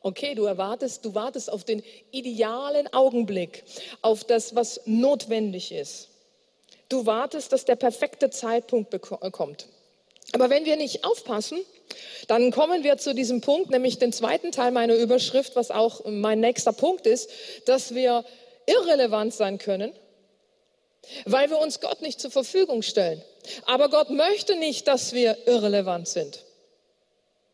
Okay, 0.00 0.34
du 0.34 0.44
erwartest, 0.44 1.04
du 1.04 1.14
wartest 1.14 1.52
auf 1.52 1.64
den 1.64 1.82
idealen 2.10 2.92
Augenblick, 2.92 3.64
auf 4.00 4.24
das, 4.24 4.54
was 4.54 4.80
notwendig 4.86 5.72
ist. 5.72 6.08
Du 6.88 7.04
wartest, 7.04 7.52
dass 7.52 7.66
der 7.66 7.76
perfekte 7.76 8.30
Zeitpunkt 8.30 8.98
kommt. 9.32 9.66
Aber 10.32 10.48
wenn 10.48 10.64
wir 10.64 10.76
nicht 10.76 11.04
aufpassen, 11.04 11.58
dann 12.26 12.50
kommen 12.50 12.82
wir 12.82 12.96
zu 12.98 13.14
diesem 13.14 13.40
Punkt, 13.40 13.70
nämlich 13.70 13.98
den 13.98 14.12
zweiten 14.12 14.52
Teil 14.52 14.70
meiner 14.72 14.94
Überschrift, 14.94 15.56
was 15.56 15.70
auch 15.70 16.04
mein 16.06 16.40
nächster 16.40 16.72
Punkt 16.72 17.06
ist, 17.06 17.30
dass 17.66 17.94
wir 17.94 18.24
irrelevant 18.66 19.34
sein 19.34 19.58
können, 19.58 19.92
weil 21.24 21.50
wir 21.50 21.58
uns 21.58 21.80
Gott 21.80 22.02
nicht 22.02 22.20
zur 22.20 22.30
Verfügung 22.30 22.82
stellen. 22.82 23.22
Aber 23.66 23.88
Gott 23.88 24.10
möchte 24.10 24.56
nicht, 24.56 24.86
dass 24.88 25.12
wir 25.12 25.46
irrelevant 25.46 26.08
sind, 26.08 26.44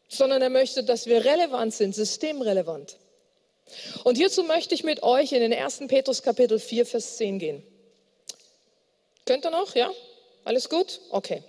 sondern 0.08 0.42
er 0.42 0.50
möchte, 0.50 0.84
dass 0.84 1.06
wir 1.06 1.24
relevant 1.24 1.74
sind, 1.74 1.94
systemrelevant. 1.94 2.96
Und 4.04 4.16
hierzu 4.16 4.44
möchte 4.44 4.74
ich 4.74 4.84
mit 4.84 5.02
euch 5.02 5.32
in 5.32 5.40
den 5.40 5.52
1. 5.52 5.82
Petrus 5.88 6.22
Kapitel 6.22 6.58
4, 6.58 6.86
Vers 6.86 7.16
10 7.16 7.38
gehen. 7.38 7.62
Könnt 9.24 9.44
ihr 9.44 9.50
noch? 9.50 9.74
Ja? 9.74 9.90
Alles 10.44 10.68
gut? 10.68 11.00
Okay. 11.10 11.42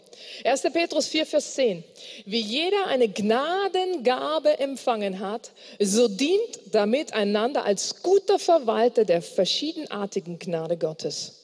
1. 0.43 0.63
Petrus 0.73 1.07
4, 1.07 1.27
Vers 1.27 1.53
10. 1.53 1.83
Wie 2.25 2.39
jeder 2.39 2.87
eine 2.87 3.07
Gnadengabe 3.07 4.57
empfangen 4.57 5.19
hat, 5.19 5.51
so 5.79 6.07
dient 6.07 6.59
damit 6.71 7.13
einander 7.13 7.63
als 7.63 8.01
guter 8.01 8.39
Verwalter 8.39 9.05
der 9.05 9.21
verschiedenartigen 9.21 10.39
Gnade 10.39 10.77
Gottes. 10.77 11.36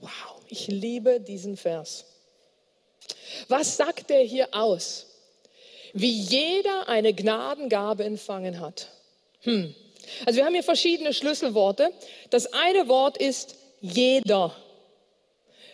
Wow, 0.00 0.10
ich 0.48 0.66
liebe 0.66 1.20
diesen 1.20 1.56
Vers. 1.56 2.04
Was 3.48 3.76
sagt 3.76 4.10
er 4.10 4.22
hier 4.22 4.48
aus? 4.52 5.06
Wie 5.92 6.10
jeder 6.10 6.88
eine 6.88 7.12
Gnadengabe 7.12 8.04
empfangen 8.04 8.60
hat. 8.60 8.88
Hm. 9.40 9.74
Also 10.24 10.38
wir 10.38 10.44
haben 10.44 10.54
hier 10.54 10.62
verschiedene 10.62 11.12
Schlüsselworte. 11.12 11.92
Das 12.30 12.52
eine 12.52 12.88
Wort 12.88 13.18
ist 13.18 13.56
jeder. 13.80 14.54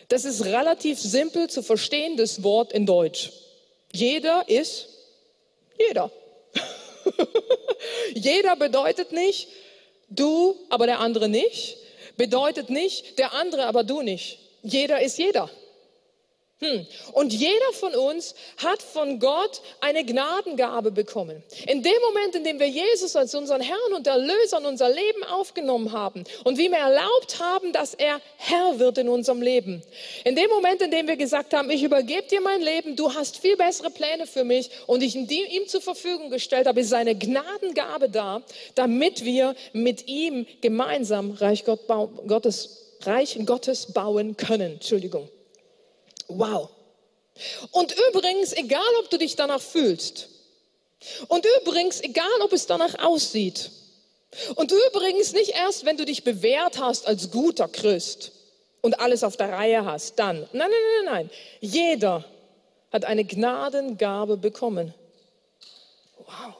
Das 0.09 0.25
ist 0.25 0.45
relativ 0.45 0.99
simpel 0.99 1.49
zu 1.49 1.61
verstehendes 1.61 2.43
Wort 2.43 2.71
in 2.71 2.85
Deutsch. 2.85 3.31
Jeder 3.93 4.47
ist 4.47 4.89
jeder. 5.77 6.11
jeder 8.13 8.55
bedeutet 8.55 9.11
nicht 9.11 9.47
du, 10.09 10.55
aber 10.69 10.87
der 10.87 10.99
andere 10.99 11.29
nicht. 11.29 11.77
Bedeutet 12.17 12.69
nicht 12.69 13.19
der 13.19 13.33
andere, 13.33 13.65
aber 13.65 13.83
du 13.83 14.01
nicht. 14.01 14.39
Jeder 14.63 15.01
ist 15.01 15.17
jeder. 15.17 15.49
Hm. 16.59 16.87
Und 17.13 17.33
jeder 17.33 17.71
von 17.73 17.93
uns 17.93 18.33
hat 18.57 18.81
von 18.81 19.19
Gott 19.19 19.61
eine 19.79 20.03
Gnadengabe 20.03 20.89
bekommen. 20.89 21.43
In 21.67 21.83
dem 21.83 22.01
Moment, 22.01 22.33
in 22.33 22.43
dem 22.43 22.59
wir 22.59 22.67
Jesus 22.67 23.15
als 23.15 23.35
unseren 23.35 23.61
Herrn 23.61 23.93
und 23.95 24.07
Erlöser 24.07 24.57
in 24.57 24.65
unser 24.65 24.89
Leben 24.89 25.23
aufgenommen 25.23 25.91
haben 25.91 26.23
und 26.45 26.57
wie 26.57 26.71
wir 26.71 26.79
erlaubt 26.79 27.39
haben, 27.39 27.73
dass 27.73 27.93
er 27.93 28.19
Herr 28.37 28.79
wird 28.79 28.97
in 28.97 29.07
unserem 29.07 29.39
Leben. 29.43 29.83
In 30.23 30.35
dem 30.35 30.49
Moment, 30.49 30.81
in 30.81 30.89
dem 30.89 31.07
wir 31.07 31.15
gesagt 31.15 31.53
haben, 31.53 31.69
ich 31.69 31.83
übergebe 31.83 32.23
dir 32.23 32.41
mein 32.41 32.61
Leben, 32.63 32.95
du 32.95 33.13
hast 33.13 33.37
viel 33.37 33.55
bessere 33.55 33.91
Pläne 33.91 34.25
für 34.25 34.43
mich 34.43 34.71
und 34.87 35.03
ich 35.03 35.15
ihm 35.15 35.67
zur 35.67 35.81
Verfügung 35.81 36.31
gestellt 36.31 36.65
habe, 36.65 36.79
ist 36.79 36.89
seine 36.89 37.13
Gnadengabe 37.13 38.09
da, 38.09 38.41
damit 38.73 39.23
wir 39.23 39.55
mit 39.73 40.07
ihm 40.07 40.47
gemeinsam 40.61 41.31
Reich 41.33 41.65
Gottes, 41.65 42.95
Reich 43.01 43.37
Gottes 43.45 43.93
bauen 43.93 44.37
können. 44.37 44.73
Entschuldigung. 44.73 45.29
Wow. 46.27 46.69
Und 47.71 47.95
übrigens, 48.09 48.53
egal 48.53 48.81
ob 48.99 49.09
du 49.09 49.17
dich 49.17 49.35
danach 49.35 49.61
fühlst, 49.61 50.29
und 51.27 51.45
übrigens, 51.61 52.01
egal 52.01 52.41
ob 52.41 52.53
es 52.53 52.65
danach 52.65 52.97
aussieht, 52.99 53.71
und 54.55 54.71
übrigens 54.71 55.33
nicht 55.33 55.51
erst, 55.51 55.85
wenn 55.85 55.97
du 55.97 56.05
dich 56.05 56.23
bewährt 56.23 56.79
hast 56.79 57.07
als 57.07 57.31
guter 57.31 57.67
Christ 57.67 58.31
und 58.81 58.99
alles 58.99 59.23
auf 59.23 59.37
der 59.37 59.51
Reihe 59.51 59.85
hast, 59.85 60.19
dann. 60.19 60.41
Nein, 60.51 60.69
nein, 60.69 60.69
nein, 60.69 61.13
nein. 61.13 61.29
Jeder 61.61 62.25
hat 62.91 63.05
eine 63.05 63.23
Gnadengabe 63.23 64.37
bekommen. 64.37 64.93
Wow. 66.17 66.53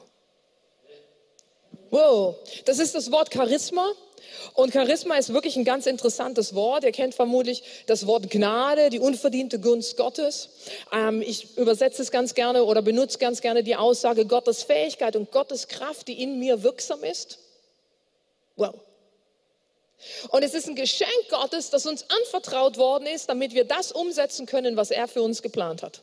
Wow. 1.90 2.36
Das 2.64 2.78
ist 2.78 2.94
das 2.94 3.10
Wort 3.10 3.32
Charisma. 3.32 3.92
Und 4.54 4.72
Charisma 4.72 5.16
ist 5.16 5.32
wirklich 5.32 5.56
ein 5.56 5.64
ganz 5.64 5.86
interessantes 5.86 6.54
Wort. 6.54 6.84
Ihr 6.84 6.92
kennt 6.92 7.14
vermutlich 7.14 7.62
das 7.86 8.06
Wort 8.06 8.30
Gnade, 8.30 8.90
die 8.90 8.98
unverdiente 8.98 9.60
Gunst 9.60 9.96
Gottes. 9.96 10.50
Ähm, 10.92 11.22
ich 11.22 11.56
übersetze 11.56 12.02
es 12.02 12.10
ganz 12.10 12.34
gerne 12.34 12.64
oder 12.64 12.82
benutze 12.82 13.18
ganz 13.18 13.40
gerne 13.40 13.62
die 13.62 13.76
Aussage 13.76 14.26
Gottes 14.26 14.62
Fähigkeit 14.62 15.16
und 15.16 15.30
Gottes 15.30 15.68
Kraft, 15.68 16.08
die 16.08 16.22
in 16.22 16.38
mir 16.38 16.62
wirksam 16.62 17.04
ist. 17.04 17.38
Wow. 18.56 18.74
Und 20.30 20.42
es 20.42 20.54
ist 20.54 20.68
ein 20.68 20.76
Geschenk 20.76 21.28
Gottes, 21.28 21.70
das 21.70 21.86
uns 21.86 22.04
anvertraut 22.08 22.76
worden 22.76 23.06
ist, 23.06 23.28
damit 23.28 23.54
wir 23.54 23.64
das 23.64 23.92
umsetzen 23.92 24.46
können, 24.46 24.76
was 24.76 24.90
er 24.90 25.08
für 25.08 25.22
uns 25.22 25.42
geplant 25.42 25.82
hat. 25.82 26.02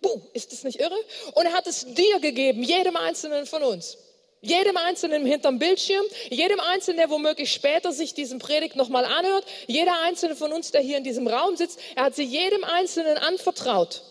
Buh, 0.00 0.20
ist 0.32 0.52
das 0.52 0.64
nicht 0.64 0.80
irre? 0.80 0.96
Und 1.34 1.46
er 1.46 1.52
hat 1.52 1.66
es 1.66 1.86
dir 1.86 2.20
gegeben, 2.20 2.62
jedem 2.62 2.96
Einzelnen 2.96 3.46
von 3.46 3.62
uns. 3.62 3.98
Jedem 4.44 4.76
Einzelnen 4.76 5.24
hinterm 5.24 5.58
Bildschirm, 5.58 6.04
jedem 6.28 6.60
Einzelnen, 6.60 6.98
der 6.98 7.08
womöglich 7.08 7.50
später 7.50 7.92
sich 7.92 8.12
diesen 8.12 8.38
Predigt 8.38 8.76
nochmal 8.76 9.06
anhört, 9.06 9.46
jeder 9.66 10.02
Einzelne 10.02 10.36
von 10.36 10.52
uns, 10.52 10.70
der 10.70 10.82
hier 10.82 10.98
in 10.98 11.04
diesem 11.04 11.26
Raum 11.26 11.56
sitzt, 11.56 11.78
er 11.96 12.04
hat 12.04 12.14
sie 12.14 12.24
jedem 12.24 12.62
Einzelnen 12.62 13.16
anvertraut. 13.16 14.02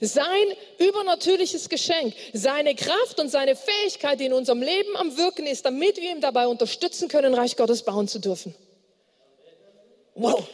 Sein 0.00 0.46
übernatürliches 0.78 1.68
Geschenk, 1.68 2.14
seine 2.32 2.74
Kraft 2.74 3.20
und 3.20 3.28
seine 3.28 3.54
Fähigkeit, 3.54 4.18
die 4.18 4.24
in 4.24 4.32
unserem 4.32 4.62
Leben 4.62 4.96
am 4.96 5.18
Wirken 5.18 5.46
ist, 5.46 5.66
damit 5.66 5.98
wir 5.98 6.10
ihm 6.10 6.22
dabei 6.22 6.46
unterstützen 6.46 7.08
können, 7.08 7.34
Reich 7.34 7.56
Gottes 7.56 7.82
bauen 7.82 8.08
zu 8.08 8.18
dürfen. 8.18 8.54
Wow. 10.14 10.48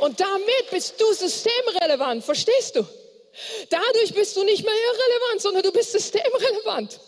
Und 0.00 0.18
damit 0.18 0.70
bist 0.72 1.00
du 1.00 1.12
systemrelevant, 1.12 2.24
verstehst 2.24 2.74
du? 2.74 2.84
Dadurch 3.70 4.12
bist 4.12 4.36
du 4.36 4.42
nicht 4.42 4.64
mehr 4.64 4.74
irrelevant, 4.74 5.42
sondern 5.42 5.62
du 5.62 5.70
bist 5.70 5.92
systemrelevant. 5.92 6.98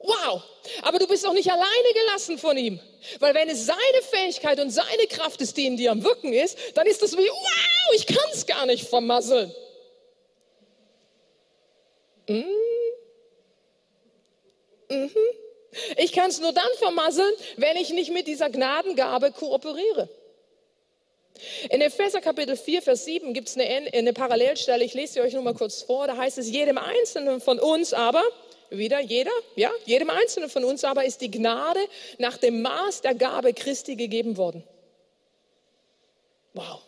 Wow, 0.00 0.42
aber 0.82 1.00
du 1.00 1.08
bist 1.08 1.26
auch 1.26 1.32
nicht 1.32 1.50
alleine 1.50 1.92
gelassen 1.92 2.38
von 2.38 2.56
ihm. 2.56 2.78
Weil 3.18 3.34
wenn 3.34 3.48
es 3.48 3.66
seine 3.66 4.02
Fähigkeit 4.10 4.60
und 4.60 4.70
seine 4.70 5.06
Kraft 5.08 5.40
ist, 5.40 5.56
die 5.56 5.66
in 5.66 5.76
dir 5.76 5.90
am 5.90 6.04
Wirken 6.04 6.32
ist, 6.32 6.56
dann 6.74 6.86
ist 6.86 7.02
das 7.02 7.16
wie, 7.16 7.28
wow, 7.28 7.94
ich 7.94 8.06
kann 8.06 8.30
es 8.32 8.46
gar 8.46 8.64
nicht 8.66 8.88
vermasseln. 8.88 9.52
Mm. 12.28 12.44
Mhm. 14.88 15.10
Ich 15.96 16.12
kann 16.12 16.30
es 16.30 16.40
nur 16.40 16.52
dann 16.52 16.70
vermasseln, 16.78 17.32
wenn 17.56 17.76
ich 17.76 17.90
nicht 17.90 18.12
mit 18.12 18.26
dieser 18.26 18.50
Gnadengabe 18.50 19.32
kooperiere. 19.32 20.08
In 21.70 21.80
Epheser 21.80 22.20
Kapitel 22.20 22.56
4, 22.56 22.82
Vers 22.82 23.04
7 23.04 23.32
gibt 23.32 23.48
es 23.48 23.56
eine, 23.56 23.92
eine 23.92 24.12
Parallelstelle, 24.12 24.84
ich 24.84 24.94
lese 24.94 25.14
sie 25.14 25.20
euch 25.20 25.34
nur 25.34 25.42
mal 25.42 25.54
kurz 25.54 25.82
vor, 25.82 26.06
da 26.06 26.16
heißt 26.16 26.38
es, 26.38 26.50
jedem 26.50 26.78
Einzelnen 26.78 27.40
von 27.40 27.60
uns 27.60 27.92
aber, 27.92 28.22
wieder 28.70 29.00
jeder, 29.00 29.30
ja, 29.56 29.70
jedem 29.86 30.10
Einzelnen 30.10 30.50
von 30.50 30.64
uns 30.64 30.84
aber 30.84 31.04
ist 31.04 31.20
die 31.20 31.30
Gnade 31.30 31.80
nach 32.18 32.36
dem 32.36 32.62
Maß 32.62 33.00
der 33.02 33.14
Gabe 33.14 33.54
Christi 33.54 33.96
gegeben 33.96 34.36
worden. 34.36 34.62
Wow. 36.54 36.80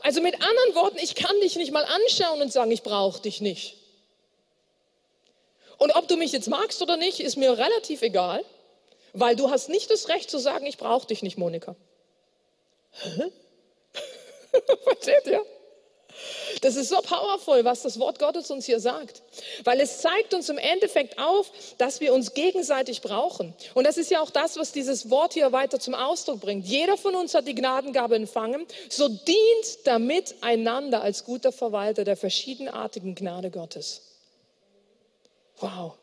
Also 0.00 0.20
mit 0.20 0.34
anderen 0.34 0.74
Worten, 0.74 0.98
ich 0.98 1.14
kann 1.14 1.38
dich 1.40 1.56
nicht 1.56 1.72
mal 1.72 1.84
anschauen 1.84 2.42
und 2.42 2.52
sagen, 2.52 2.70
ich 2.70 2.82
brauche 2.82 3.22
dich 3.22 3.40
nicht. 3.40 3.76
Und 5.78 5.94
ob 5.96 6.08
du 6.08 6.16
mich 6.16 6.32
jetzt 6.32 6.48
magst 6.48 6.80
oder 6.82 6.96
nicht, 6.96 7.20
ist 7.20 7.36
mir 7.36 7.56
relativ 7.58 8.02
egal, 8.02 8.44
weil 9.12 9.36
du 9.36 9.50
hast 9.50 9.68
nicht 9.68 9.90
das 9.90 10.08
Recht 10.08 10.30
zu 10.30 10.38
sagen, 10.38 10.66
ich 10.66 10.78
brauche 10.78 11.06
dich 11.06 11.22
nicht, 11.22 11.38
Monika. 11.38 11.74
Versteht 14.84 15.26
ihr? 15.26 15.44
Das 16.62 16.76
ist 16.76 16.88
so 16.88 17.00
powerful, 17.02 17.64
was 17.64 17.82
das 17.82 17.98
Wort 17.98 18.20
Gottes 18.20 18.50
uns 18.50 18.66
hier 18.66 18.80
sagt. 18.80 19.22
Weil 19.64 19.80
es 19.80 19.98
zeigt 19.98 20.32
uns 20.32 20.48
im 20.48 20.58
Endeffekt 20.58 21.18
auf, 21.18 21.50
dass 21.76 22.00
wir 22.00 22.14
uns 22.14 22.34
gegenseitig 22.34 23.02
brauchen. 23.02 23.52
Und 23.74 23.84
das 23.84 23.98
ist 23.98 24.10
ja 24.10 24.22
auch 24.22 24.30
das, 24.30 24.56
was 24.56 24.72
dieses 24.72 25.10
Wort 25.10 25.34
hier 25.34 25.52
weiter 25.52 25.80
zum 25.80 25.94
Ausdruck 25.94 26.40
bringt. 26.40 26.64
Jeder 26.64 26.96
von 26.96 27.16
uns 27.16 27.34
hat 27.34 27.48
die 27.48 27.54
Gnadengabe 27.54 28.14
empfangen, 28.14 28.64
so 28.88 29.08
dient 29.08 29.86
damit 29.86 30.36
einander 30.40 31.02
als 31.02 31.24
guter 31.24 31.52
Verwalter 31.52 32.04
der 32.04 32.16
verschiedenartigen 32.16 33.16
Gnade 33.16 33.50
Gottes. 33.50 34.02
Wow 35.58 35.96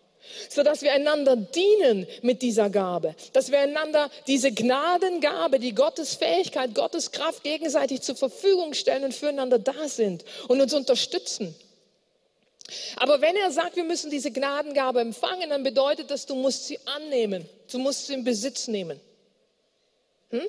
so 0.49 0.63
dass 0.63 0.81
wir 0.81 0.93
einander 0.93 1.35
dienen 1.35 2.07
mit 2.21 2.41
dieser 2.41 2.69
Gabe, 2.69 3.15
dass 3.33 3.51
wir 3.51 3.59
einander 3.59 4.09
diese 4.27 4.51
Gnadengabe, 4.51 5.59
die 5.59 5.73
Gottes 5.73 6.15
Fähigkeit, 6.15 6.75
Gottes 6.75 7.11
Kraft 7.11 7.43
gegenseitig 7.43 8.01
zur 8.01 8.15
Verfügung 8.15 8.73
stellen 8.73 9.03
und 9.03 9.13
füreinander 9.13 9.59
da 9.59 9.87
sind 9.87 10.23
und 10.47 10.61
uns 10.61 10.73
unterstützen. 10.73 11.55
Aber 12.97 13.21
wenn 13.21 13.35
er 13.35 13.51
sagt, 13.51 13.75
wir 13.75 13.83
müssen 13.83 14.11
diese 14.11 14.31
Gnadengabe 14.31 15.01
empfangen, 15.01 15.49
dann 15.49 15.63
bedeutet 15.63 16.11
das, 16.11 16.25
du 16.25 16.35
musst 16.35 16.67
sie 16.67 16.79
annehmen. 16.85 17.47
Du 17.71 17.79
musst 17.79 18.07
sie 18.07 18.13
in 18.13 18.23
Besitz 18.23 18.67
nehmen. 18.67 18.99
Hm? 20.29 20.47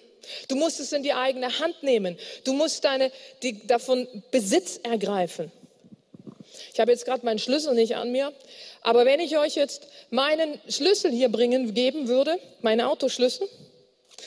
Du 0.48 0.56
musst 0.56 0.80
es 0.80 0.92
in 0.92 1.02
die 1.02 1.14
eigene 1.14 1.58
Hand 1.58 1.82
nehmen. 1.82 2.18
Du 2.44 2.52
musst 2.52 2.84
deine, 2.84 3.10
die, 3.42 3.66
davon 3.66 4.06
Besitz 4.30 4.78
ergreifen. 4.82 5.50
Ich 6.72 6.80
habe 6.80 6.90
jetzt 6.92 7.04
gerade 7.04 7.24
meinen 7.24 7.38
Schlüssel 7.38 7.74
nicht 7.74 7.96
an 7.96 8.12
mir, 8.12 8.32
aber 8.82 9.04
wenn 9.04 9.20
ich 9.20 9.36
euch 9.38 9.54
jetzt 9.54 9.86
meinen 10.10 10.60
Schlüssel 10.68 11.10
hier 11.10 11.28
bringen, 11.28 11.74
geben 11.74 12.08
würde, 12.08 12.38
meinen 12.62 12.80
Autoschlüssel, 12.82 13.48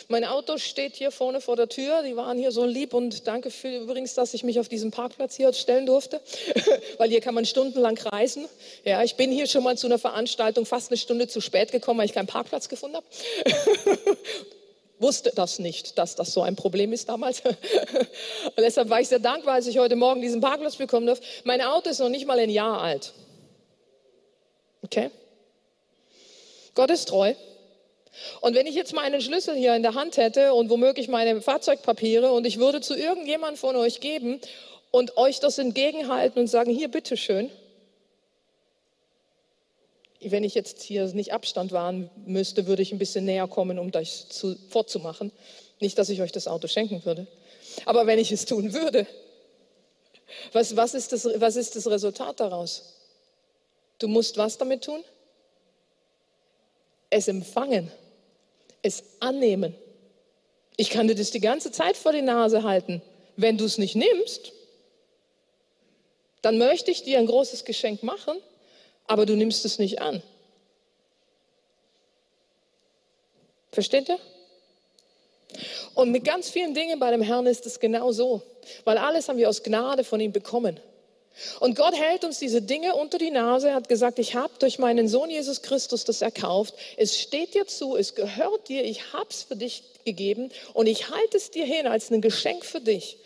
mein 0.07 0.25
Auto 0.25 0.57
steht 0.57 0.95
hier 0.95 1.11
vorne 1.11 1.41
vor 1.41 1.55
der 1.55 1.69
Tür. 1.69 2.03
Die 2.03 2.15
waren 2.15 2.37
hier 2.37 2.51
so 2.51 2.65
lieb 2.65 2.93
und 2.93 3.27
danke 3.27 3.49
für 3.49 3.77
übrigens, 3.77 4.13
dass 4.13 4.33
ich 4.33 4.43
mich 4.43 4.59
auf 4.59 4.67
diesem 4.67 4.91
Parkplatz 4.91 5.35
hier 5.35 5.51
stellen 5.53 5.85
durfte, 5.85 6.21
weil 6.97 7.09
hier 7.09 7.21
kann 7.21 7.33
man 7.33 7.45
stundenlang 7.45 7.97
reisen. 7.97 8.45
Ja, 8.83 9.03
ich 9.03 9.15
bin 9.15 9.31
hier 9.31 9.47
schon 9.47 9.63
mal 9.63 9.77
zu 9.77 9.87
einer 9.87 9.99
Veranstaltung 9.99 10.65
fast 10.65 10.91
eine 10.91 10.97
Stunde 10.97 11.27
zu 11.27 11.41
spät 11.41 11.71
gekommen, 11.71 11.99
weil 11.99 12.05
ich 12.05 12.13
keinen 12.13 12.27
Parkplatz 12.27 12.69
gefunden 12.69 12.97
habe. 12.97 13.05
wusste 14.99 15.31
das 15.35 15.59
nicht, 15.59 15.97
dass 15.97 16.15
das 16.15 16.33
so 16.33 16.41
ein 16.41 16.55
Problem 16.55 16.93
ist 16.93 17.09
damals. 17.09 17.41
Und 17.45 18.57
deshalb 18.57 18.89
war 18.89 19.01
ich 19.01 19.09
sehr 19.09 19.19
dankbar, 19.19 19.55
als 19.55 19.67
ich 19.67 19.77
heute 19.77 19.95
Morgen 19.95 20.21
diesen 20.21 20.41
Parkplatz 20.41 20.75
bekommen 20.75 21.05
durfte. 21.05 21.25
Mein 21.43 21.61
Auto 21.61 21.89
ist 21.89 21.99
noch 21.99 22.09
nicht 22.09 22.25
mal 22.25 22.39
ein 22.39 22.49
Jahr 22.49 22.81
alt. 22.81 23.13
Okay? 24.83 25.11
Gott 26.75 26.89
ist 26.89 27.09
treu. 27.09 27.33
Und 28.41 28.55
wenn 28.55 28.67
ich 28.67 28.75
jetzt 28.75 28.93
meinen 28.93 29.21
Schlüssel 29.21 29.55
hier 29.55 29.75
in 29.75 29.81
der 29.81 29.95
Hand 29.95 30.17
hätte 30.17 30.53
und 30.53 30.69
womöglich 30.69 31.07
meine 31.07 31.41
Fahrzeugpapiere 31.41 32.31
und 32.31 32.45
ich 32.45 32.59
würde 32.59 32.81
zu 32.81 32.95
irgendjemand 32.95 33.57
von 33.57 33.75
euch 33.75 33.99
geben 34.01 34.39
und 34.91 35.17
euch 35.17 35.39
das 35.39 35.57
entgegenhalten 35.57 36.39
und 36.39 36.47
sagen, 36.47 36.71
hier, 36.71 36.89
bitteschön. 36.89 37.49
Wenn 40.31 40.43
ich 40.43 40.55
jetzt 40.55 40.81
hier 40.81 41.05
nicht 41.13 41.33
Abstand 41.33 41.71
wahren 41.71 42.09
müsste, 42.25 42.67
würde 42.67 42.81
ich 42.81 42.91
ein 42.91 42.99
bisschen 42.99 43.25
näher 43.25 43.47
kommen, 43.47 43.79
um 43.79 43.91
das 43.91 44.29
zu, 44.29 44.55
fortzumachen. 44.69 45.31
Nicht, 45.79 45.97
dass 45.97 46.09
ich 46.09 46.21
euch 46.21 46.31
das 46.31 46.47
Auto 46.47 46.67
schenken 46.67 47.03
würde. 47.05 47.27
Aber 47.85 48.07
wenn 48.07 48.19
ich 48.19 48.31
es 48.31 48.45
tun 48.45 48.73
würde, 48.73 49.07
was, 50.51 50.75
was, 50.75 50.93
ist 50.93 51.11
das, 51.11 51.25
was 51.25 51.55
ist 51.55 51.75
das 51.75 51.87
Resultat 51.87 52.39
daraus? 52.39 52.95
Du 53.99 54.07
musst 54.07 54.37
was 54.37 54.57
damit 54.57 54.83
tun? 54.83 55.03
Es 57.09 57.27
empfangen 57.27 57.91
es 58.83 59.03
annehmen. 59.19 59.73
Ich 60.75 60.91
kann 60.91 61.07
dir 61.07 61.15
das 61.15 61.31
die 61.31 61.39
ganze 61.39 61.71
Zeit 61.71 61.97
vor 61.97 62.11
die 62.11 62.21
Nase 62.21 62.63
halten. 62.63 63.01
Wenn 63.35 63.57
du 63.57 63.65
es 63.65 63.79
nicht 63.79 63.95
nimmst, 63.95 64.51
dann 66.43 66.57
möchte 66.57 66.91
ich 66.91 67.03
dir 67.03 67.17
ein 67.17 67.25
großes 67.25 67.65
Geschenk 67.65 68.03
machen, 68.03 68.37
aber 69.07 69.25
du 69.25 69.35
nimmst 69.35 69.65
es 69.65 69.79
nicht 69.79 70.01
an. 70.01 70.21
Versteht 73.71 74.09
ihr? 74.09 74.19
Und 75.95 76.11
mit 76.11 76.25
ganz 76.25 76.49
vielen 76.49 76.73
Dingen 76.73 76.99
bei 76.99 77.11
dem 77.11 77.21
Herrn 77.21 77.45
ist 77.45 77.65
es 77.65 77.79
genau 77.79 78.11
so, 78.11 78.41
weil 78.83 78.97
alles 78.97 79.27
haben 79.27 79.37
wir 79.37 79.49
aus 79.49 79.63
Gnade 79.63 80.03
von 80.03 80.19
ihm 80.19 80.31
bekommen. 80.31 80.79
Und 81.59 81.75
Gott 81.75 81.95
hält 81.95 82.23
uns 82.23 82.37
diese 82.37 82.61
Dinge 82.61 82.95
unter 82.95 83.17
die 83.17 83.31
Nase. 83.31 83.69
Er 83.69 83.75
hat 83.75 83.89
gesagt, 83.89 84.19
ich 84.19 84.35
habe 84.35 84.53
durch 84.59 84.77
meinen 84.77 85.07
Sohn 85.07 85.31
Jesus 85.31 85.63
Christus 85.63 86.03
das 86.03 86.21
erkauft. 86.21 86.75
Es 86.97 87.19
steht 87.19 87.55
dir 87.55 87.65
zu, 87.65 87.95
es 87.95 88.13
gehört 88.13 88.69
dir, 88.69 88.83
ich 88.83 89.13
habe 89.13 89.27
es 89.29 89.43
für 89.43 89.55
dich 89.55 89.83
gegeben 90.05 90.51
und 90.73 90.85
ich 90.85 91.09
halte 91.09 91.37
es 91.37 91.49
dir 91.49 91.65
hin 91.65 91.87
als 91.87 92.11
ein 92.11 92.21
Geschenk 92.21 92.63
für 92.63 92.81
dich. 92.81 93.17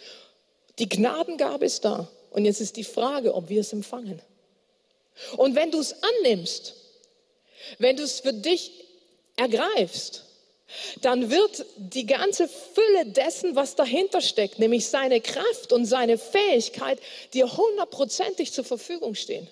Die 0.80 0.88
Gnadengabe 0.88 1.66
ist 1.66 1.84
da. 1.84 2.08
Und 2.32 2.46
jetzt 2.46 2.62
ist 2.62 2.78
die 2.78 2.84
Frage, 2.84 3.34
ob 3.34 3.50
wir 3.50 3.62
es 3.62 3.74
empfangen. 3.74 4.22
Und 5.38 5.56
wenn 5.56 5.72
du 5.72 5.80
es 5.80 5.96
annimmst, 6.04 6.76
wenn 7.80 7.98
du 7.98 8.04
es 8.04 8.20
für 8.22 8.34
dich 8.34 8.72
ergreifst, 9.36 10.24
dann 11.02 11.32
wird 11.32 11.66
die 11.78 12.06
ganze 12.06 12.48
Fülle 12.48 13.06
dessen, 13.06 13.56
was 13.56 13.76
dahinter 13.76 14.22
steckt, 14.22 14.60
nämlich 14.60 14.88
seine 14.88 15.22
Kraft 15.22 15.72
und 15.72 15.86
seine 15.86 16.18
Fähigkeit, 16.18 17.00
dir 17.34 17.56
hundertprozentig 17.56 18.52
zur 18.52 18.66
Verfügung 18.66 19.16
stehen. 19.16 19.48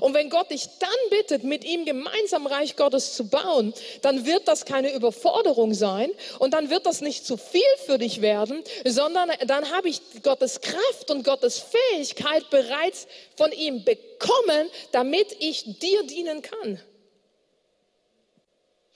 Und 0.00 0.14
wenn 0.14 0.30
Gott 0.30 0.50
dich 0.50 0.68
dann 0.78 0.90
bittet, 1.10 1.44
mit 1.44 1.64
ihm 1.64 1.84
gemeinsam 1.84 2.46
Reich 2.46 2.76
Gottes 2.76 3.14
zu 3.14 3.28
bauen, 3.28 3.74
dann 4.00 4.24
wird 4.24 4.48
das 4.48 4.64
keine 4.64 4.92
Überforderung 4.92 5.74
sein 5.74 6.10
und 6.38 6.54
dann 6.54 6.70
wird 6.70 6.86
das 6.86 7.02
nicht 7.02 7.26
zu 7.26 7.36
viel 7.36 7.60
für 7.84 7.98
dich 7.98 8.22
werden, 8.22 8.62
sondern 8.84 9.30
dann 9.46 9.70
habe 9.70 9.88
ich 9.88 10.00
Gottes 10.22 10.60
Kraft 10.60 11.10
und 11.10 11.24
Gottes 11.24 11.58
Fähigkeit 11.60 12.48
bereits 12.50 13.06
von 13.36 13.52
ihm 13.52 13.84
bekommen, 13.84 14.70
damit 14.92 15.36
ich 15.40 15.78
dir 15.78 16.02
dienen 16.04 16.42
kann 16.42 16.80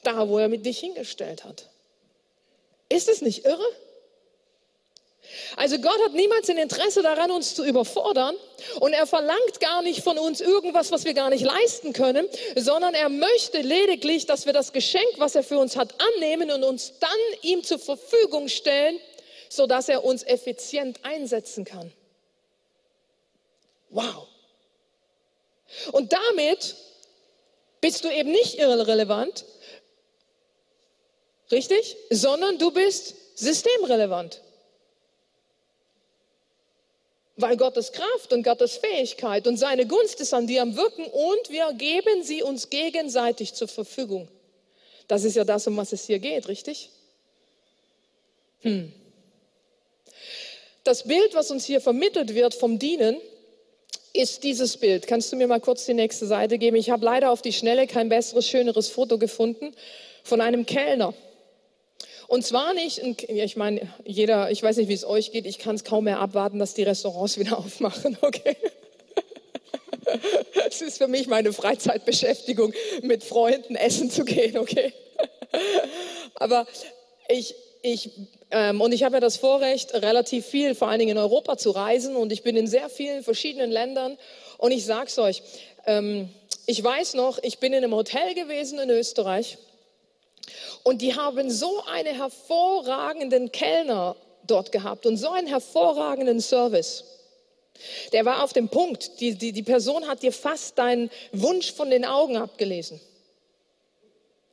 da, 0.02 0.28
wo 0.28 0.38
er 0.38 0.48
mit 0.48 0.66
dich 0.66 0.80
hingestellt 0.80 1.44
hat. 1.44 1.68
Ist 2.88 3.08
es 3.08 3.22
nicht 3.22 3.44
irre? 3.44 3.64
Also 5.56 5.78
Gott 5.78 5.98
hat 6.04 6.12
niemals 6.12 6.48
ein 6.48 6.58
Interesse 6.58 7.02
daran, 7.02 7.30
uns 7.30 7.54
zu 7.54 7.64
überfordern 7.64 8.34
und 8.80 8.92
er 8.92 9.06
verlangt 9.06 9.60
gar 9.60 9.82
nicht 9.82 10.02
von 10.02 10.18
uns 10.18 10.40
irgendwas, 10.40 10.90
was 10.92 11.04
wir 11.04 11.14
gar 11.14 11.30
nicht 11.30 11.44
leisten 11.44 11.92
können, 11.92 12.28
sondern 12.56 12.94
er 12.94 13.08
möchte 13.08 13.60
lediglich, 13.60 14.26
dass 14.26 14.46
wir 14.46 14.52
das 14.52 14.72
Geschenk, 14.72 15.08
was 15.18 15.34
er 15.34 15.42
für 15.42 15.58
uns 15.58 15.76
hat, 15.76 15.94
annehmen 16.16 16.50
und 16.50 16.64
uns 16.64 16.94
dann 16.98 17.10
ihm 17.42 17.62
zur 17.62 17.78
Verfügung 17.78 18.48
stellen, 18.48 18.98
sodass 19.48 19.88
er 19.88 20.04
uns 20.04 20.22
effizient 20.22 21.00
einsetzen 21.04 21.64
kann. 21.64 21.92
Wow. 23.90 24.26
Und 25.92 26.12
damit 26.12 26.76
bist 27.80 28.04
du 28.04 28.08
eben 28.08 28.30
nicht 28.30 28.58
irrelevant, 28.58 29.44
Richtig? 31.50 31.96
Sondern 32.10 32.58
du 32.58 32.70
bist 32.70 33.14
systemrelevant. 33.34 34.40
Weil 37.40 37.56
Gottes 37.56 37.92
Kraft 37.92 38.32
und 38.32 38.42
Gottes 38.42 38.76
Fähigkeit 38.76 39.46
und 39.46 39.56
seine 39.56 39.86
Gunst 39.86 40.20
ist 40.20 40.34
an 40.34 40.46
dir 40.46 40.62
am 40.62 40.76
Wirken 40.76 41.04
und 41.04 41.50
wir 41.50 41.72
geben 41.74 42.22
sie 42.22 42.42
uns 42.42 42.70
gegenseitig 42.70 43.54
zur 43.54 43.68
Verfügung. 43.68 44.28
Das 45.08 45.24
ist 45.24 45.36
ja 45.36 45.44
das, 45.44 45.66
um 45.66 45.76
was 45.76 45.92
es 45.92 46.06
hier 46.06 46.18
geht, 46.18 46.48
richtig? 46.48 46.90
Hm. 48.60 48.92
Das 50.84 51.04
Bild, 51.04 51.34
was 51.34 51.50
uns 51.50 51.64
hier 51.64 51.80
vermittelt 51.80 52.34
wird 52.34 52.54
vom 52.54 52.78
Dienen, 52.78 53.16
ist 54.12 54.44
dieses 54.44 54.76
Bild. 54.76 55.06
Kannst 55.06 55.32
du 55.32 55.36
mir 55.36 55.46
mal 55.46 55.60
kurz 55.60 55.86
die 55.86 55.94
nächste 55.94 56.26
Seite 56.26 56.58
geben? 56.58 56.76
Ich 56.76 56.90
habe 56.90 57.04
leider 57.04 57.30
auf 57.30 57.42
die 57.42 57.52
Schnelle 57.52 57.86
kein 57.86 58.08
besseres, 58.08 58.46
schöneres 58.48 58.88
Foto 58.88 59.18
gefunden 59.18 59.72
von 60.24 60.40
einem 60.40 60.66
Kellner. 60.66 61.14
Und 62.30 62.46
zwar 62.46 62.74
nicht, 62.74 62.98
ich 63.28 63.56
meine, 63.56 63.92
jeder, 64.04 64.52
ich 64.52 64.62
weiß 64.62 64.76
nicht, 64.76 64.88
wie 64.88 64.94
es 64.94 65.04
euch 65.04 65.32
geht, 65.32 65.46
ich 65.46 65.58
kann 65.58 65.74
es 65.74 65.82
kaum 65.82 66.04
mehr 66.04 66.20
abwarten, 66.20 66.60
dass 66.60 66.74
die 66.74 66.84
Restaurants 66.84 67.38
wieder 67.40 67.58
aufmachen, 67.58 68.16
okay? 68.22 68.56
Es 70.68 70.80
ist 70.80 70.98
für 70.98 71.08
mich 71.08 71.26
meine 71.26 71.52
Freizeitbeschäftigung, 71.52 72.72
mit 73.02 73.24
Freunden 73.24 73.74
essen 73.74 74.12
zu 74.12 74.24
gehen, 74.24 74.58
okay? 74.58 74.92
Aber 76.36 76.68
ich, 77.28 77.56
ich, 77.82 78.10
ähm, 78.52 78.80
und 78.80 78.92
ich 78.92 79.02
habe 79.02 79.16
ja 79.16 79.20
das 79.20 79.36
Vorrecht, 79.36 79.92
relativ 79.94 80.46
viel, 80.46 80.76
vor 80.76 80.86
allen 80.86 81.00
Dingen 81.00 81.16
in 81.16 81.18
Europa 81.18 81.56
zu 81.56 81.70
reisen 81.70 82.14
und 82.14 82.30
ich 82.30 82.44
bin 82.44 82.54
in 82.56 82.68
sehr 82.68 82.88
vielen 82.88 83.24
verschiedenen 83.24 83.72
Ländern 83.72 84.16
und 84.58 84.70
ich 84.70 84.84
sag's 84.84 85.18
euch, 85.18 85.42
ähm, 85.84 86.28
ich 86.66 86.82
weiß 86.82 87.14
noch, 87.14 87.40
ich 87.42 87.58
bin 87.58 87.72
in 87.72 87.82
einem 87.82 87.94
Hotel 87.94 88.34
gewesen 88.34 88.78
in 88.78 88.90
Österreich 88.90 89.58
und 90.82 91.02
die 91.02 91.14
haben 91.14 91.50
so 91.50 91.82
einen 91.84 92.14
hervorragenden 92.14 93.52
Kellner 93.52 94.16
dort 94.46 94.72
gehabt 94.72 95.06
und 95.06 95.16
so 95.16 95.30
einen 95.30 95.46
hervorragenden 95.46 96.40
Service. 96.40 97.04
Der 98.12 98.24
war 98.24 98.42
auf 98.42 98.52
dem 98.52 98.68
Punkt. 98.68 99.20
Die, 99.20 99.34
die, 99.34 99.52
die 99.52 99.62
Person 99.62 100.06
hat 100.06 100.22
dir 100.22 100.32
fast 100.32 100.78
deinen 100.78 101.10
Wunsch 101.32 101.72
von 101.72 101.90
den 101.90 102.04
Augen 102.04 102.36
abgelesen. 102.36 103.00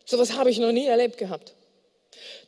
Sowas 0.06 0.34
habe 0.34 0.50
ich 0.50 0.60
noch 0.60 0.72
nie 0.72 0.86
erlebt 0.86 1.18
gehabt. 1.18 1.57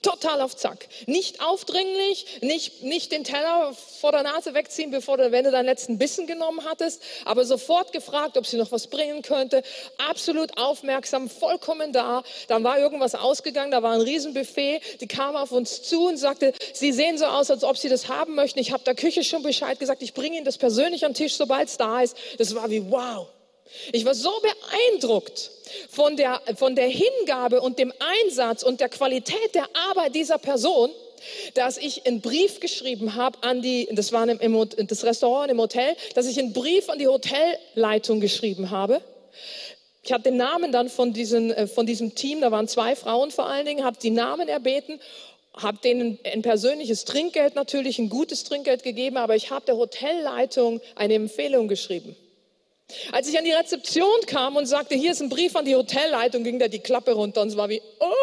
Total 0.01 0.41
auf 0.41 0.55
Zack. 0.55 0.87
Nicht 1.07 1.41
aufdringlich, 1.41 2.39
nicht, 2.41 2.83
nicht 2.83 3.11
den 3.11 3.23
Teller 3.23 3.73
vor 3.99 4.11
der 4.11 4.23
Nase 4.23 4.53
wegziehen, 4.53 4.91
bevor 4.91 5.17
du, 5.17 5.31
wenn 5.31 5.43
du 5.43 5.51
deinen 5.51 5.65
letzten 5.65 5.97
Bissen 5.97 6.25
genommen 6.27 6.63
hattest, 6.65 7.01
aber 7.25 7.43
sofort 7.45 7.91
gefragt, 7.91 8.37
ob 8.37 8.45
sie 8.45 8.57
noch 8.57 8.71
was 8.71 8.87
bringen 8.87 9.21
könnte. 9.21 9.63
Absolut 10.09 10.57
aufmerksam, 10.57 11.29
vollkommen 11.29 11.91
da. 11.91 12.23
Dann 12.47 12.63
war 12.63 12.79
irgendwas 12.79 13.15
ausgegangen, 13.15 13.71
da 13.71 13.83
war 13.83 13.93
ein 13.93 14.01
Riesenbuffet. 14.01 14.81
Die 15.01 15.07
kam 15.07 15.35
auf 15.35 15.51
uns 15.51 15.83
zu 15.83 16.07
und 16.07 16.17
sagte, 16.17 16.53
sie 16.73 16.91
sehen 16.91 17.17
so 17.17 17.25
aus, 17.25 17.51
als 17.51 17.63
ob 17.63 17.77
sie 17.77 17.89
das 17.89 18.07
haben 18.07 18.35
möchten. 18.35 18.59
Ich 18.59 18.71
habe 18.71 18.83
der 18.83 18.95
Küche 18.95 19.23
schon 19.23 19.43
Bescheid 19.43 19.79
gesagt, 19.79 20.01
ich 20.01 20.13
bringe 20.13 20.37
ihnen 20.37 20.45
das 20.45 20.57
persönlich 20.57 21.05
am 21.05 21.13
Tisch, 21.13 21.35
sobald 21.35 21.67
es 21.67 21.77
da 21.77 22.01
ist. 22.01 22.15
Das 22.37 22.55
war 22.55 22.69
wie 22.69 22.89
wow. 22.89 23.27
Ich 23.91 24.05
war 24.05 24.15
so 24.15 24.31
beeindruckt 24.41 25.51
von 25.89 26.17
der, 26.17 26.41
von 26.55 26.75
der 26.75 26.87
Hingabe 26.87 27.61
und 27.61 27.79
dem 27.79 27.93
Einsatz 28.23 28.63
und 28.63 28.79
der 28.79 28.89
Qualität 28.89 29.55
der 29.55 29.67
Arbeit 29.89 30.15
dieser 30.15 30.37
Person, 30.37 30.89
dass 31.53 31.77
ich 31.77 32.05
einen 32.05 32.21
Brief 32.21 32.59
geschrieben 32.59 33.15
habe 33.15 33.43
an 33.43 33.61
die, 33.61 33.87
das 33.91 34.11
war 34.11 34.27
im, 34.27 34.69
das 34.87 35.03
Restaurant 35.03 35.51
im 35.51 35.59
Hotel, 35.59 35.95
dass 36.15 36.27
ich 36.27 36.39
einen 36.39 36.53
Brief 36.53 36.89
an 36.89 36.97
die 36.97 37.07
Hotelleitung 37.07 38.19
geschrieben 38.19 38.69
habe. 38.69 39.01
Ich 40.01 40.13
habe 40.13 40.23
den 40.23 40.37
Namen 40.37 40.71
dann 40.71 40.89
von, 40.89 41.13
diesen, 41.13 41.51
äh, 41.51 41.67
von 41.67 41.85
diesem 41.85 42.15
Team, 42.15 42.41
da 42.41 42.51
waren 42.51 42.67
zwei 42.67 42.95
Frauen 42.95 43.31
vor 43.31 43.47
allen 43.47 43.65
Dingen, 43.65 43.83
habe 43.83 43.97
die 44.01 44.11
Namen 44.11 44.47
erbeten, 44.47 44.99
habe 45.55 45.79
denen 45.83 46.19
ein 46.23 46.41
persönliches 46.41 47.05
Trinkgeld 47.05 47.55
natürlich, 47.55 47.99
ein 47.99 48.09
gutes 48.09 48.43
Trinkgeld 48.45 48.83
gegeben, 48.83 49.17
aber 49.17 49.35
ich 49.35 49.51
habe 49.51 49.65
der 49.65 49.75
Hotelleitung 49.75 50.79
eine 50.95 51.15
Empfehlung 51.15 51.67
geschrieben. 51.67 52.15
Als 53.11 53.27
ich 53.27 53.37
an 53.37 53.45
die 53.45 53.51
Rezeption 53.51 54.21
kam 54.25 54.55
und 54.55 54.65
sagte, 54.65 54.95
hier 54.95 55.11
ist 55.11 55.21
ein 55.21 55.29
Brief 55.29 55.55
an 55.55 55.65
die 55.65 55.75
Hotelleitung, 55.75 56.43
ging 56.43 56.59
da 56.59 56.67
die 56.67 56.79
Klappe 56.79 57.11
runter 57.11 57.41
und 57.41 57.49
es 57.49 57.57
war 57.57 57.69
wie, 57.69 57.81
oh, 57.99 58.13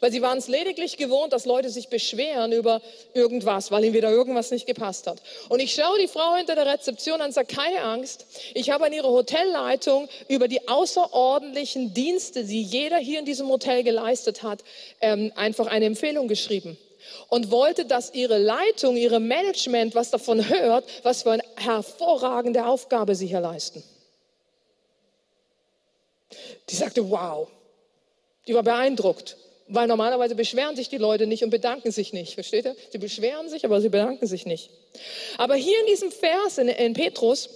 weil 0.00 0.12
sie 0.12 0.22
waren 0.22 0.38
es 0.38 0.48
lediglich 0.48 0.96
gewohnt, 0.96 1.32
dass 1.32 1.46
Leute 1.46 1.70
sich 1.70 1.88
beschweren 1.88 2.52
über 2.52 2.82
irgendwas, 3.14 3.70
weil 3.70 3.84
ihnen 3.84 3.94
wieder 3.94 4.10
irgendwas 4.10 4.50
nicht 4.50 4.66
gepasst 4.66 5.06
hat. 5.06 5.22
Und 5.48 5.60
ich 5.60 5.72
schaue 5.74 5.98
die 5.98 6.08
Frau 6.08 6.34
hinter 6.34 6.54
der 6.54 6.66
Rezeption 6.66 7.20
an 7.20 7.28
und 7.28 7.32
sage, 7.32 7.54
keine 7.54 7.80
Angst, 7.82 8.26
ich 8.54 8.70
habe 8.70 8.86
an 8.86 8.92
ihre 8.92 9.08
Hotelleitung 9.08 10.08
über 10.28 10.48
die 10.48 10.68
außerordentlichen 10.68 11.94
Dienste, 11.94 12.44
die 12.44 12.62
jeder 12.62 12.98
hier 12.98 13.18
in 13.18 13.24
diesem 13.24 13.48
Hotel 13.48 13.82
geleistet 13.82 14.42
hat, 14.42 14.62
ähm, 15.00 15.32
einfach 15.36 15.66
eine 15.66 15.86
Empfehlung 15.86 16.28
geschrieben 16.28 16.76
und 17.28 17.50
wollte, 17.50 17.84
dass 17.84 18.14
ihre 18.14 18.38
Leitung, 18.38 18.96
ihre 18.96 19.20
Management 19.20 19.94
was 19.94 20.10
davon 20.10 20.48
hört, 20.48 20.84
was 21.02 21.22
für 21.22 21.32
eine 21.32 21.44
hervorragende 21.56 22.66
Aufgabe 22.66 23.14
sie 23.14 23.26
hier 23.26 23.40
leisten. 23.40 23.82
Die 26.68 26.76
sagte, 26.76 27.10
wow. 27.10 27.48
Die 28.46 28.54
war 28.54 28.62
beeindruckt. 28.62 29.36
Weil 29.68 29.86
normalerweise 29.86 30.34
beschweren 30.34 30.76
sich 30.76 30.88
die 30.88 30.98
Leute 30.98 31.26
nicht 31.26 31.44
und 31.44 31.50
bedanken 31.50 31.92
sich 31.92 32.12
nicht. 32.12 32.34
Versteht 32.34 32.66
ihr? 32.66 32.76
Sie 32.90 32.98
beschweren 32.98 33.48
sich, 33.48 33.64
aber 33.64 33.80
sie 33.80 33.88
bedanken 33.88 34.26
sich 34.26 34.44
nicht. 34.44 34.70
Aber 35.38 35.54
hier 35.54 35.78
in 35.80 35.86
diesem 35.86 36.10
Vers 36.10 36.58
in, 36.58 36.68
in 36.68 36.92
Petrus 36.94 37.48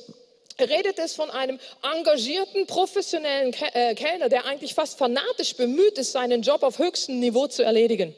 redet 0.59 0.99
es 0.99 1.15
von 1.15 1.31
einem 1.31 1.59
engagierten, 1.83 2.67
professionellen 2.67 3.55
äh, 3.75 3.95
Kellner, 3.95 4.29
der 4.29 4.47
eigentlich 4.47 4.75
fast 4.75 4.97
fanatisch 4.97 5.57
bemüht 5.57 5.99
ist, 5.99 6.13
seinen 6.13 6.43
Job 6.43 6.63
auf 6.63 6.79
höchstem 6.79 7.21
Niveau 7.21 7.49
zu 7.49 7.63
erledigen. 7.63 8.15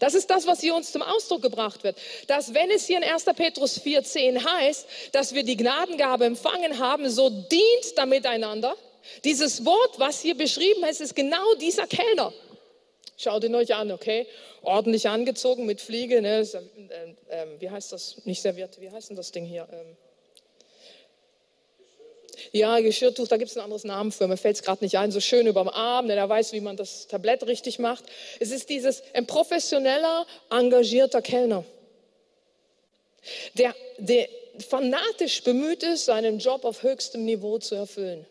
Das 0.00 0.14
ist 0.14 0.30
das, 0.30 0.46
was 0.46 0.60
hier 0.60 0.74
uns 0.74 0.92
zum 0.92 1.02
Ausdruck 1.02 1.42
gebracht 1.42 1.84
wird. 1.84 1.96
Dass 2.26 2.54
wenn 2.54 2.70
es 2.70 2.86
hier 2.86 2.98
in 2.98 3.04
1. 3.04 3.24
Petrus 3.36 3.80
4.10 3.80 4.44
heißt, 4.44 4.86
dass 5.12 5.34
wir 5.34 5.42
die 5.42 5.56
Gnadengabe 5.56 6.24
empfangen 6.24 6.78
haben, 6.78 7.08
so 7.10 7.30
dient 7.30 7.96
da 7.96 8.06
miteinander 8.06 8.76
dieses 9.24 9.64
Wort, 9.64 9.98
was 9.98 10.20
hier 10.20 10.36
beschrieben 10.36 10.84
ist, 10.84 11.00
ist 11.00 11.14
genau 11.14 11.54
dieser 11.60 11.86
Kellner. 11.86 12.32
Schaut 13.16 13.42
ihn 13.42 13.54
euch 13.54 13.74
an, 13.74 13.90
okay? 13.90 14.26
Ordentlich 14.62 15.08
angezogen 15.08 15.66
mit 15.66 15.80
Fliege, 15.80 16.22
ne? 16.22 16.46
Ähm, 16.54 17.16
ähm, 17.30 17.48
wie 17.58 17.70
heißt 17.70 17.92
das? 17.92 18.24
Nicht 18.24 18.42
serviert, 18.42 18.80
wie 18.80 18.90
heißt 18.90 19.10
denn 19.10 19.16
das 19.16 19.32
Ding 19.32 19.44
hier? 19.44 19.66
Ja, 22.52 22.80
Geschirrtuch, 22.80 23.28
da 23.28 23.36
gibt 23.36 23.50
es 23.50 23.56
ein 23.56 23.62
anderes 23.62 23.84
Namen 23.84 24.12
für. 24.12 24.28
Mir 24.28 24.36
fällt 24.36 24.56
es 24.56 24.62
gerade 24.62 24.84
nicht 24.84 24.98
ein. 24.98 25.10
So 25.10 25.20
schön 25.20 25.46
über 25.46 25.62
dem 25.62 25.68
Arm, 25.68 26.08
denn 26.08 26.18
er 26.18 26.28
weiß, 26.28 26.52
wie 26.52 26.60
man 26.60 26.76
das 26.76 27.06
Tablett 27.06 27.46
richtig 27.46 27.78
macht. 27.78 28.04
Es 28.40 28.50
ist 28.50 28.68
dieses 28.68 29.02
ein 29.14 29.26
professioneller, 29.26 30.26
engagierter 30.50 31.22
Kellner, 31.22 31.64
der, 33.54 33.74
der 33.98 34.28
fanatisch 34.68 35.42
bemüht 35.42 35.82
ist, 35.82 36.06
seinen 36.06 36.38
Job 36.38 36.64
auf 36.64 36.82
höchstem 36.82 37.24
Niveau 37.24 37.58
zu 37.58 37.74
erfüllen. 37.74 38.26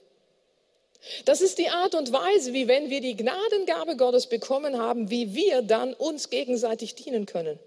Das 1.26 1.42
ist 1.42 1.58
die 1.58 1.70
Art 1.70 1.96
und 1.96 2.12
Weise, 2.12 2.54
wie 2.54 2.68
wenn 2.68 2.90
wir 2.90 3.02
die 3.02 3.16
Gnadengabe 3.16 3.96
Gottes 3.96 4.28
bekommen 4.28 4.78
haben, 4.80 5.10
wie 5.10 5.36
wir 5.36 5.62
dann 5.62 5.94
uns 5.94 6.30
gegenseitig 6.30 6.96
dienen 6.96 7.26
können. 7.26 7.60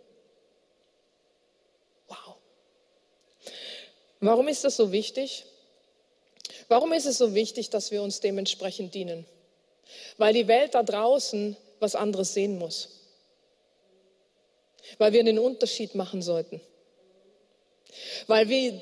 Wow. 2.09 2.37
Warum 4.21 4.49
ist 4.49 4.65
das 4.65 4.77
so 4.77 4.93
wichtig? 4.93 5.47
Warum 6.71 6.93
ist 6.93 7.07
es 7.07 7.19
so 7.19 7.35
wichtig, 7.35 7.71
dass 7.71 7.91
wir 7.91 8.01
uns 8.01 8.21
dementsprechend 8.21 8.95
dienen? 8.95 9.27
Weil 10.19 10.33
die 10.33 10.47
Welt 10.47 10.77
da 10.77 10.85
draußen 10.85 11.57
was 11.81 11.97
anderes 11.97 12.33
sehen 12.33 12.59
muss. 12.59 12.91
Weil 14.97 15.13
wir 15.13 15.25
den 15.25 15.41
Unterschied 15.41 15.97
machen 15.97 16.23
sollten. 16.23 16.61
Weil 18.29 18.49
wir 18.49 18.81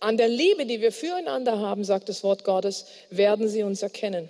an 0.00 0.16
der 0.16 0.26
Liebe, 0.26 0.66
die 0.66 0.80
wir 0.80 0.90
füreinander 0.90 1.60
haben, 1.60 1.84
sagt 1.84 2.08
das 2.08 2.24
Wort 2.24 2.42
Gottes, 2.42 2.86
werden 3.10 3.48
sie 3.48 3.62
uns 3.62 3.80
erkennen. 3.82 4.28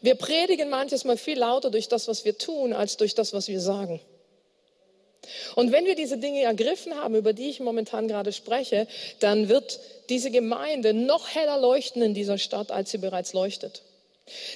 Wir 0.00 0.14
predigen 0.14 0.70
manches 0.70 1.04
Mal 1.04 1.18
viel 1.18 1.38
lauter 1.38 1.70
durch 1.70 1.88
das, 1.88 2.08
was 2.08 2.24
wir 2.24 2.38
tun, 2.38 2.72
als 2.72 2.96
durch 2.96 3.14
das, 3.14 3.34
was 3.34 3.48
wir 3.48 3.60
sagen. 3.60 4.00
Und 5.54 5.70
wenn 5.70 5.84
wir 5.84 5.94
diese 5.94 6.18
Dinge 6.18 6.42
ergriffen 6.42 6.94
haben, 6.96 7.14
über 7.14 7.32
die 7.32 7.48
ich 7.50 7.60
momentan 7.60 8.08
gerade 8.08 8.32
spreche, 8.32 8.88
dann 9.20 9.48
wird 9.48 9.80
diese 10.08 10.30
Gemeinde 10.30 10.94
noch 10.94 11.28
heller 11.28 11.58
leuchten 11.58 12.02
in 12.02 12.14
dieser 12.14 12.38
Stadt, 12.38 12.72
als 12.72 12.90
sie 12.90 12.98
bereits 12.98 13.32
leuchtet. 13.32 13.82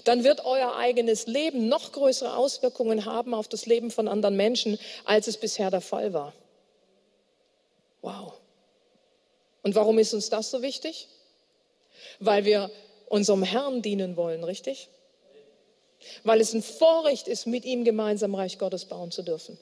Dann 0.05 0.25
wird 0.25 0.45
euer 0.45 0.77
eigenes 0.77 1.27
Leben 1.27 1.69
noch 1.69 1.93
größere 1.93 2.37
Auswirkungen 2.37 3.05
haben 3.05 3.35
auf 3.35 3.49
das 3.49 3.67
Leben 3.67 3.91
von 3.91 4.09
anderen 4.09 4.37
Menschen, 4.37 4.79
als 5.05 5.27
es 5.27 5.37
bisher 5.37 5.71
der 5.71 5.81
Fall 5.81 6.13
war. 6.13 6.33
Wow. 8.03 8.35
Und 9.63 9.75
warum 9.75 9.99
ist 9.99 10.15
uns 10.15 10.31
das 10.31 10.51
so 10.51 10.63
wichtig? 10.63 11.09
Weil 12.21 12.45
wir 12.45 12.71
unserem 13.09 13.43
Herrn 13.43 13.83
dienen 13.83 14.17
wollen, 14.17 14.45
richtig? 14.45 14.89
Weil 16.23 16.41
es 16.41 16.53
ein 16.53 16.63
Vorrecht 16.63 17.27
ist, 17.27 17.47
mit 17.47 17.65
ihm 17.65 17.85
gemeinsam 17.85 18.35
Reich 18.35 18.59
Gottes 18.59 18.85
bauen 18.85 19.11
zu 19.11 19.23
dürfen. 19.23 19.59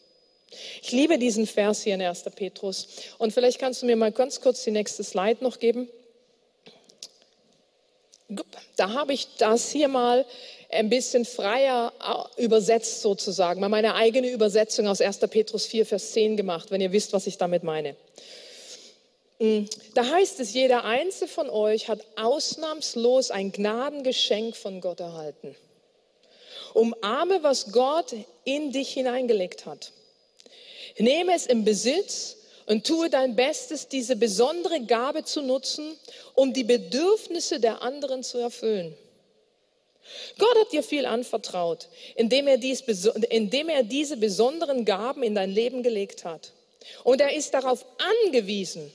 Ich 0.82 0.92
liebe 0.92 1.18
diesen 1.18 1.46
Vers 1.46 1.82
hier 1.82 1.94
in 1.94 2.02
1. 2.02 2.24
Petrus. 2.34 2.88
Und 3.18 3.32
vielleicht 3.32 3.59
kannst 3.59 3.82
du 3.82 3.86
mir 3.86 3.96
mal 3.96 4.12
ganz 4.12 4.40
kurz 4.40 4.64
die 4.64 4.70
nächste 4.70 5.05
Slide 5.05 5.42
noch 5.42 5.59
geben. 5.59 5.88
Da 8.76 8.90
habe 8.94 9.12
ich 9.12 9.28
das 9.38 9.70
hier 9.70 9.88
mal 9.88 10.24
ein 10.70 10.88
bisschen 10.88 11.24
freier 11.24 11.92
übersetzt 12.36 13.02
sozusagen, 13.02 13.61
mal 13.61 13.68
meine 13.68 13.94
eigene 13.94 14.30
Übersetzung 14.30 14.88
aus 14.88 15.00
1. 15.00 15.18
Petrus 15.30 15.66
4, 15.66 15.86
Vers 15.86 16.12
10 16.12 16.36
gemacht, 16.36 16.70
wenn 16.70 16.80
ihr 16.80 16.92
wisst, 16.92 17.12
was 17.12 17.26
ich 17.26 17.38
damit 17.38 17.62
meine. 17.62 17.96
Mm, 19.38 19.64
da 19.94 20.05
heißt 20.05 20.40
es, 20.40 20.52
jeder 20.55 20.84
einzelne 20.84 21.28
von 21.28 21.50
euch 21.50 21.88
hat 21.88 22.00
ausnahmslos 22.16 23.30
ein 23.30 23.52
Gnadengeschenk 23.52 24.57
von 24.57 24.80
Gott 24.80 25.00
erhalten. 25.00 25.55
Umarme, 26.72 27.42
was 27.42 27.70
Gott 27.70 28.14
in 28.44 28.72
dich 28.72 28.92
hineingelegt 28.92 29.66
hat. 29.66 29.92
Nehme 30.99 31.34
es 31.34 31.47
im 31.47 31.64
Besitz 31.64 32.36
und 32.66 32.86
tue 32.86 33.11
dein 33.11 33.36
Bestes, 33.36 33.88
diese 33.88 34.16
besondere 34.16 34.84
Gabe 34.84 35.24
zu 35.24 35.42
nutzen, 35.42 35.97
um 36.34 36.53
die 36.53 36.64
Bedürfnisse 36.64 37.61
der 37.61 37.82
anderen 37.82 38.22
zu 38.22 38.38
erfüllen. 38.38 38.97
Gott 40.38 40.59
hat 40.59 40.72
dir 40.72 40.82
viel 40.82 41.07
anvertraut, 41.07 41.88
indem 42.14 42.47
er, 42.47 42.59
dies, 42.59 42.82
indem 43.30 43.68
er 43.68 43.82
diese 43.82 44.16
besonderen 44.16 44.84
Gaben 44.84 45.22
in 45.22 45.34
dein 45.34 45.51
Leben 45.51 45.82
gelegt 45.82 46.24
hat. 46.24 46.53
Und 47.05 47.20
er 47.20 47.34
ist 47.34 47.55
darauf 47.55 47.84
angewiesen, 48.26 48.92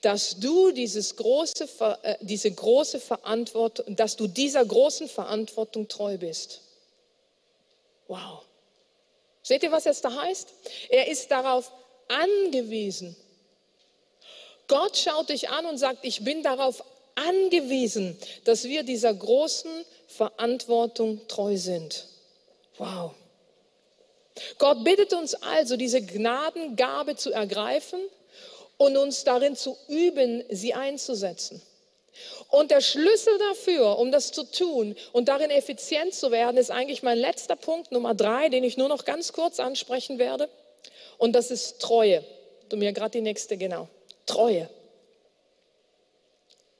dass 0.00 0.38
du 0.40 0.72
dieses 0.72 1.16
große, 1.16 1.68
äh, 2.02 2.16
diese 2.20 2.50
große 2.50 2.98
Verantwortung, 2.98 3.94
dass 3.94 4.16
du 4.16 4.26
dieser 4.26 4.64
großen 4.64 5.08
Verantwortung 5.08 5.88
treu 5.88 6.16
bist. 6.16 6.60
Wow. 8.08 8.44
Seht 9.42 9.62
ihr, 9.62 9.72
was 9.72 9.84
jetzt 9.84 10.04
da 10.04 10.14
heißt? 10.22 10.48
Er 10.88 11.08
ist 11.08 11.30
darauf 11.30 11.72
angewiesen. 12.08 13.16
Gott 14.68 14.96
schaut 14.96 15.28
dich 15.28 15.50
an 15.50 15.66
und 15.66 15.78
sagt, 15.78 16.04
ich 16.04 16.24
bin 16.24 16.42
darauf 16.42 16.84
angewiesen, 17.14 18.16
dass 18.44 18.64
wir 18.64 18.84
dieser 18.84 19.12
großen 19.12 19.70
Verantwortung 20.08 21.26
treu 21.28 21.56
sind. 21.56 22.06
Wow. 22.78 23.14
Gott 24.58 24.82
bittet 24.84 25.12
uns 25.12 25.34
also, 25.34 25.76
diese 25.76 26.00
Gnadengabe 26.00 27.16
zu 27.16 27.32
ergreifen 27.32 28.00
und 28.78 28.96
uns 28.96 29.24
darin 29.24 29.56
zu 29.56 29.76
üben, 29.88 30.42
sie 30.48 30.74
einzusetzen. 30.74 31.60
Und 32.48 32.70
der 32.70 32.80
Schlüssel 32.80 33.38
dafür, 33.38 33.98
um 33.98 34.12
das 34.12 34.32
zu 34.32 34.44
tun 34.44 34.94
und 35.12 35.28
darin 35.28 35.50
effizient 35.50 36.14
zu 36.14 36.30
werden, 36.30 36.56
ist 36.56 36.70
eigentlich 36.70 37.02
mein 37.02 37.18
letzter 37.18 37.56
Punkt, 37.56 37.92
Nummer 37.92 38.14
drei, 38.14 38.48
den 38.48 38.64
ich 38.64 38.76
nur 38.76 38.88
noch 38.88 39.04
ganz 39.04 39.32
kurz 39.32 39.58
ansprechen 39.58 40.18
werde. 40.18 40.48
Und 41.18 41.32
das 41.32 41.50
ist 41.50 41.80
Treue. 41.80 42.24
Du 42.68 42.76
mir 42.76 42.92
gerade 42.92 43.12
die 43.12 43.20
nächste, 43.20 43.56
genau. 43.56 43.88
Treue. 44.26 44.68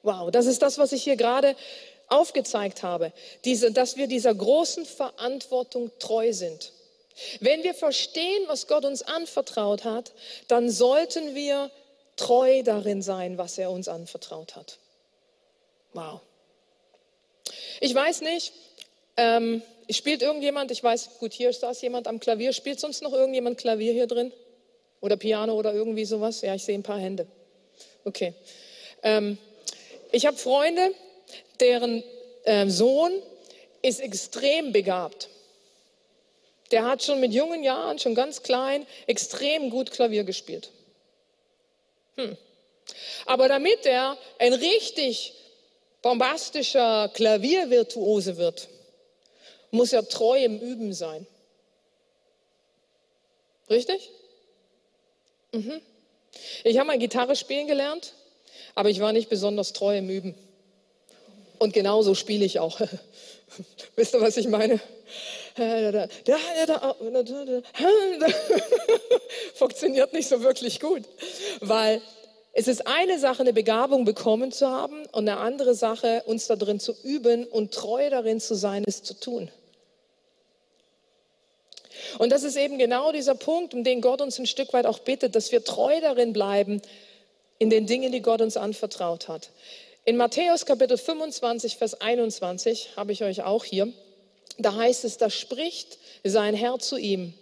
Wow, 0.03 0.31
das 0.31 0.47
ist 0.47 0.63
das, 0.63 0.79
was 0.79 0.93
ich 0.93 1.03
hier 1.03 1.17
gerade 1.17 1.57
aufgezeigt 2.09 2.83
habe. 2.83 3.13
Diese, 3.45 3.73
dass 3.73 3.97
wir 3.97 4.07
dieser 4.07 4.35
großen 4.35 4.85
Verantwortung 4.85 5.91
treu 5.99 6.33
sind. 6.33 6.73
Wenn 7.41 7.63
wir 7.63 7.75
verstehen, 7.75 8.43
was 8.49 8.67
Gott 8.67 8.85
uns 8.85 9.03
anvertraut 9.03 9.85
hat, 9.85 10.13
dann 10.49 10.71
sollten 10.71 11.35
wir 11.35 11.71
treu 12.17 12.63
darin 12.63 13.03
sein, 13.03 13.39
was 13.39 13.59
er 13.59 13.71
uns 13.71 13.89
anvertraut 13.89 14.57
hat. 14.57 14.79
Wow. 15.93 16.21
Ich 17.81 17.95
weiß 17.95 18.21
nicht, 18.23 18.53
Ähm, 19.17 19.63
spielt 19.91 20.23
irgendjemand, 20.23 20.71
ich 20.71 20.83
weiß, 20.83 21.19
gut, 21.19 21.35
hier 21.35 21.51
ist 21.51 21.63
das 21.63 21.83
jemand 21.83 22.09
am 22.09 22.19
Klavier. 22.19 22.55
Spielt 22.55 22.81
sonst 22.81 23.03
noch 23.03 23.13
irgendjemand 23.13 23.59
Klavier 23.59 23.93
hier 23.93 24.07
drin? 24.07 24.33
Oder 25.03 25.19
Piano 25.19 25.55
oder 25.55 25.75
irgendwie 25.75 26.07
sowas? 26.07 26.41
Ja, 26.41 26.55
ich 26.55 26.65
sehe 26.65 26.79
ein 26.79 26.83
paar 26.83 26.99
Hände. 26.99 27.27
Okay. 28.05 28.33
Ähm, 29.03 29.37
ich 30.11 30.25
habe 30.25 30.37
Freunde, 30.39 30.95
deren 31.61 32.03
äh, 32.45 32.69
Sohn 32.69 33.13
ist 33.83 34.01
extrem 34.01 34.73
begabt. 34.73 35.29
Der 36.71 36.85
hat 36.85 37.03
schon 37.03 37.21
mit 37.21 37.35
jungen 37.35 37.63
Jahren, 37.63 37.99
schon 37.99 38.15
ganz 38.15 38.43
klein, 38.43 38.87
extrem 39.07 39.69
gut 39.69 39.91
Klavier 39.91 40.25
gespielt. 40.25 40.71
Hm. 42.17 42.37
Aber 43.27 43.49
damit 43.49 43.85
er 43.85 44.17
ein 44.39 44.55
richtig 44.55 45.35
bombastischer 46.03 47.11
Klaviervirtuose 47.15 48.37
wird, 48.37 48.69
muss 49.71 49.93
er 49.93 50.09
treu 50.09 50.45
im 50.45 50.59
Üben 50.59 50.93
sein. 50.93 51.27
Richtig? 53.71 54.11
Mhm. 55.53 55.81
Ich 56.65 56.79
habe 56.79 56.89
mal 56.89 56.99
Gitarre 56.99 57.37
spielen 57.37 57.67
gelernt, 57.67 58.15
aber 58.75 58.91
ich 58.91 59.01
war 59.01 59.13
nicht 59.13 59.29
besonders 59.29 59.73
treu 59.73 59.97
im 59.97 60.11
Üben. 60.11 60.35
Und 61.59 61.73
genauso 61.73 62.15
spiele 62.15 62.45
ich 62.45 62.59
auch. 62.59 62.81
Wisst 63.97 64.15
ihr, 64.15 64.21
was 64.21 64.37
ich 64.37 64.49
meine? 64.49 64.81
Funktioniert 69.55 70.13
nicht 70.13 70.29
so 70.29 70.43
wirklich 70.43 70.81
gut, 70.81 71.05
weil 71.61 72.01
es 72.53 72.69
ist 72.69 72.87
eine 72.87 73.19
Sache, 73.19 73.41
eine 73.41 73.55
Begabung 73.55 74.05
bekommen 74.05 74.53
zu 74.53 74.69
haben 74.69 75.07
und 75.13 75.29
eine 75.29 75.39
andere 75.39 75.75
Sache, 75.75 76.23
uns 76.27 76.47
darin 76.47 76.81
zu 76.81 76.95
üben 77.03 77.45
und 77.47 77.73
treu 77.73 78.11
darin 78.11 78.41
zu 78.41 78.55
sein, 78.55 78.85
es 78.87 79.03
zu 79.03 79.15
tun. 79.15 79.51
Und 82.19 82.31
das 82.31 82.43
ist 82.43 82.57
eben 82.57 82.79
genau 82.79 83.13
dieser 83.13 83.35
Punkt, 83.35 83.73
um 83.73 83.85
den 83.85 84.01
Gott 84.01 84.21
uns 84.21 84.39
ein 84.39 84.47
Stück 84.47 84.73
weit 84.75 84.87
auch 84.87 84.99
bittet, 84.99 85.35
dass 85.35 85.51
wir 85.51 85.65
treu 85.65 86.01
darin 86.01 86.33
bleiben, 86.33 86.83
in 87.59 87.71
den 87.71 87.87
Dingen, 87.87 88.13
die 88.13 88.23
Gott 88.23 88.43
uns 88.43 88.57
anvertraut 88.57 89.29
hat. 89.29 89.51
In 90.05 90.17
Matthäus 90.17 90.67
Kapitel 90.67 90.99
25, 90.99 91.77
Vers 91.77 92.01
21 92.01 92.97
habe 92.97 93.13
ich 93.13 93.23
euch 93.23 93.45
auch 93.45 93.65
hier. 93.65 93.93
Da 94.59 94.75
heißt 94.75 95.05
es, 95.05 95.17
da 95.17 95.31
spricht 95.31 95.99
sein 96.25 96.55
Herr 96.55 96.79
zu 96.81 96.97
ihm. 96.97 97.35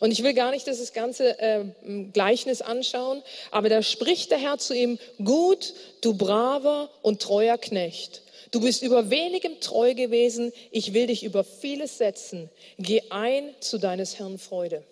Und 0.00 0.10
ich 0.10 0.22
will 0.22 0.34
gar 0.34 0.50
nicht 0.50 0.66
das 0.66 0.92
ganze 0.92 1.38
äh, 1.38 1.64
Gleichnis 2.12 2.62
anschauen, 2.62 3.22
aber 3.50 3.68
da 3.68 3.82
spricht 3.82 4.30
der 4.30 4.38
Herr 4.38 4.58
zu 4.58 4.74
ihm, 4.74 4.98
gut, 5.22 5.74
du 6.00 6.14
braver 6.14 6.90
und 7.02 7.22
treuer 7.22 7.58
Knecht. 7.58 8.22
Du 8.50 8.60
bist 8.60 8.82
über 8.82 9.10
wenigem 9.10 9.60
treu 9.60 9.94
gewesen, 9.94 10.52
ich 10.70 10.94
will 10.94 11.08
dich 11.08 11.24
über 11.24 11.44
vieles 11.44 11.98
setzen. 11.98 12.48
Geh 12.78 13.02
ein 13.10 13.54
zu 13.60 13.78
deines 13.78 14.18
Herrn 14.18 14.38
Freude. 14.38 14.84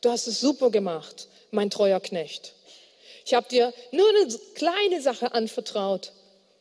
Du 0.00 0.10
hast 0.10 0.26
es 0.26 0.40
super 0.40 0.70
gemacht, 0.70 1.28
mein 1.50 1.70
treuer 1.70 2.00
Knecht. 2.00 2.54
Ich 3.24 3.34
habe 3.34 3.48
dir 3.48 3.72
nur 3.92 4.08
eine 4.08 4.34
kleine 4.54 5.02
Sache 5.02 5.32
anvertraut 5.32 6.12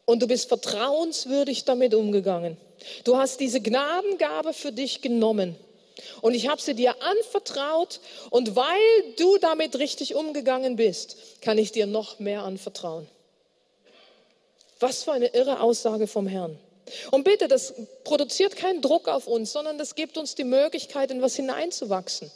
und 0.06 0.22
du 0.22 0.28
bist 0.28 0.50
vertrauenswürdig 0.50 1.66
damit 1.66 1.94
umgegangen. 1.94 2.58
Du 3.04 3.18
hast 3.18 3.40
diese 3.40 3.62
Gnadengabe 3.62 4.54
für 4.54 4.72
dich 4.72 5.02
genommen 5.02 5.56
und 6.22 6.34
ich 6.34 6.48
habe 6.48 6.62
sie 6.62 6.74
dir 6.74 6.96
anvertraut 7.02 8.00
und 8.30 8.56
weil 8.56 8.80
du 9.18 9.38
damit 9.38 9.78
richtig 9.80 10.16
umgegangen 10.16 10.76
bist, 10.76 11.18
kann 11.42 11.58
ich 11.58 11.72
dir 11.72 11.88
noch 11.88 12.20
mehr 12.20 12.44
anvertrauen. 12.44 13.08
Was 14.80 15.04
für 15.04 15.12
eine 15.12 15.28
irre 15.28 15.62
Aussage 15.62 16.08
vom 16.08 16.28
Herrn. 16.28 16.58
Und 17.12 17.24
bitte, 17.24 17.48
das 17.48 17.74
produziert 18.04 18.56
keinen 18.56 18.82
Druck 18.82 19.08
auf 19.08 19.28
uns, 19.28 19.52
sondern 19.52 19.78
das 19.78 19.96
gibt 19.96 20.18
uns 20.18 20.36
die 20.36 20.44
Möglichkeit, 20.44 21.12
in 21.12 21.22
was 21.22 21.36
hineinzuwachsen 21.36 22.32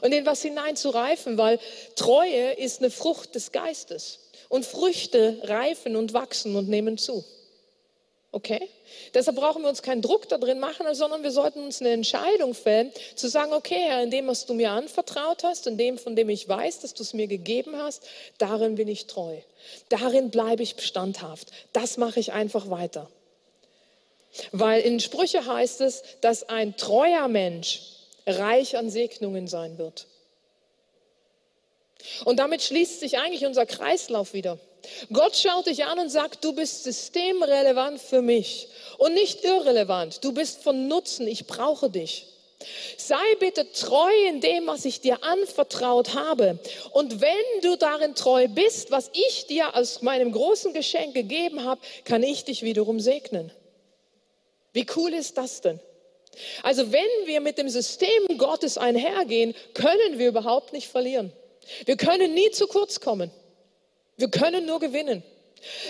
und 0.00 0.12
in 0.12 0.24
was 0.26 0.42
hineinzureifen, 0.42 1.38
weil 1.38 1.58
Treue 1.96 2.52
ist 2.52 2.80
eine 2.80 2.90
Frucht 2.90 3.34
des 3.34 3.52
Geistes 3.52 4.20
und 4.48 4.64
Früchte 4.64 5.38
reifen 5.44 5.96
und 5.96 6.14
wachsen 6.14 6.56
und 6.56 6.68
nehmen 6.68 6.98
zu. 6.98 7.24
Okay? 8.34 8.66
Deshalb 9.12 9.36
brauchen 9.36 9.62
wir 9.62 9.68
uns 9.68 9.82
keinen 9.82 10.00
Druck 10.00 10.26
da 10.30 10.38
drin 10.38 10.58
machen, 10.58 10.86
sondern 10.94 11.22
wir 11.22 11.30
sollten 11.30 11.60
uns 11.64 11.82
eine 11.82 11.90
Entscheidung 11.90 12.54
fällen, 12.54 12.90
zu 13.14 13.28
sagen, 13.28 13.52
okay, 13.52 13.78
Herr, 13.78 14.02
in 14.02 14.10
dem, 14.10 14.26
was 14.26 14.46
du 14.46 14.54
mir 14.54 14.70
anvertraut 14.70 15.44
hast, 15.44 15.66
in 15.66 15.76
dem, 15.76 15.98
von 15.98 16.16
dem 16.16 16.30
ich 16.30 16.48
weiß, 16.48 16.80
dass 16.80 16.94
du 16.94 17.02
es 17.02 17.12
mir 17.12 17.26
gegeben 17.26 17.76
hast, 17.76 18.02
darin 18.38 18.76
bin 18.76 18.88
ich 18.88 19.06
treu. 19.06 19.36
Darin 19.90 20.30
bleibe 20.30 20.62
ich 20.62 20.76
standhaft. 20.80 21.52
Das 21.74 21.98
mache 21.98 22.20
ich 22.20 22.32
einfach 22.32 22.70
weiter. 22.70 23.10
Weil 24.50 24.80
in 24.80 24.98
Sprüche 24.98 25.44
heißt 25.44 25.82
es, 25.82 26.02
dass 26.22 26.48
ein 26.48 26.76
treuer 26.78 27.28
Mensch 27.28 27.82
reich 28.26 28.78
an 28.78 28.88
Segnungen 28.88 29.46
sein 29.46 29.76
wird. 29.76 30.06
Und 32.24 32.38
damit 32.38 32.62
schließt 32.62 33.00
sich 33.00 33.18
eigentlich 33.18 33.46
unser 33.46 33.66
Kreislauf 33.66 34.32
wieder. 34.34 34.58
Gott 35.12 35.36
schaut 35.36 35.66
dich 35.66 35.84
an 35.84 35.98
und 35.98 36.08
sagt, 36.08 36.44
du 36.44 36.52
bist 36.52 36.84
systemrelevant 36.84 38.00
für 38.00 38.22
mich 38.22 38.68
und 38.98 39.14
nicht 39.14 39.44
irrelevant. 39.44 40.24
Du 40.24 40.32
bist 40.32 40.62
von 40.62 40.88
Nutzen, 40.88 41.26
ich 41.26 41.46
brauche 41.46 41.88
dich. 41.88 42.26
Sei 42.96 43.34
bitte 43.40 43.70
treu 43.72 44.12
in 44.28 44.40
dem, 44.40 44.66
was 44.66 44.84
ich 44.84 45.00
dir 45.00 45.22
anvertraut 45.24 46.14
habe. 46.14 46.58
Und 46.92 47.20
wenn 47.20 47.60
du 47.62 47.76
darin 47.76 48.14
treu 48.14 48.46
bist, 48.48 48.90
was 48.90 49.10
ich 49.12 49.46
dir 49.46 49.74
aus 49.74 50.02
meinem 50.02 50.32
großen 50.32 50.72
Geschenk 50.72 51.14
gegeben 51.14 51.64
habe, 51.64 51.80
kann 52.04 52.22
ich 52.22 52.44
dich 52.44 52.62
wiederum 52.62 53.00
segnen. 53.00 53.50
Wie 54.72 54.86
cool 54.96 55.12
ist 55.12 55.36
das 55.36 55.60
denn? 55.60 55.80
Also 56.62 56.92
wenn 56.92 57.26
wir 57.26 57.40
mit 57.40 57.58
dem 57.58 57.68
System 57.68 58.38
Gottes 58.38 58.78
einhergehen, 58.78 59.54
können 59.74 60.18
wir 60.18 60.28
überhaupt 60.28 60.72
nicht 60.72 60.88
verlieren. 60.88 61.32
Wir 61.84 61.96
können 61.96 62.34
nie 62.34 62.50
zu 62.50 62.66
kurz 62.66 63.00
kommen. 63.00 63.30
Wir 64.16 64.30
können 64.30 64.66
nur 64.66 64.80
gewinnen. 64.80 65.22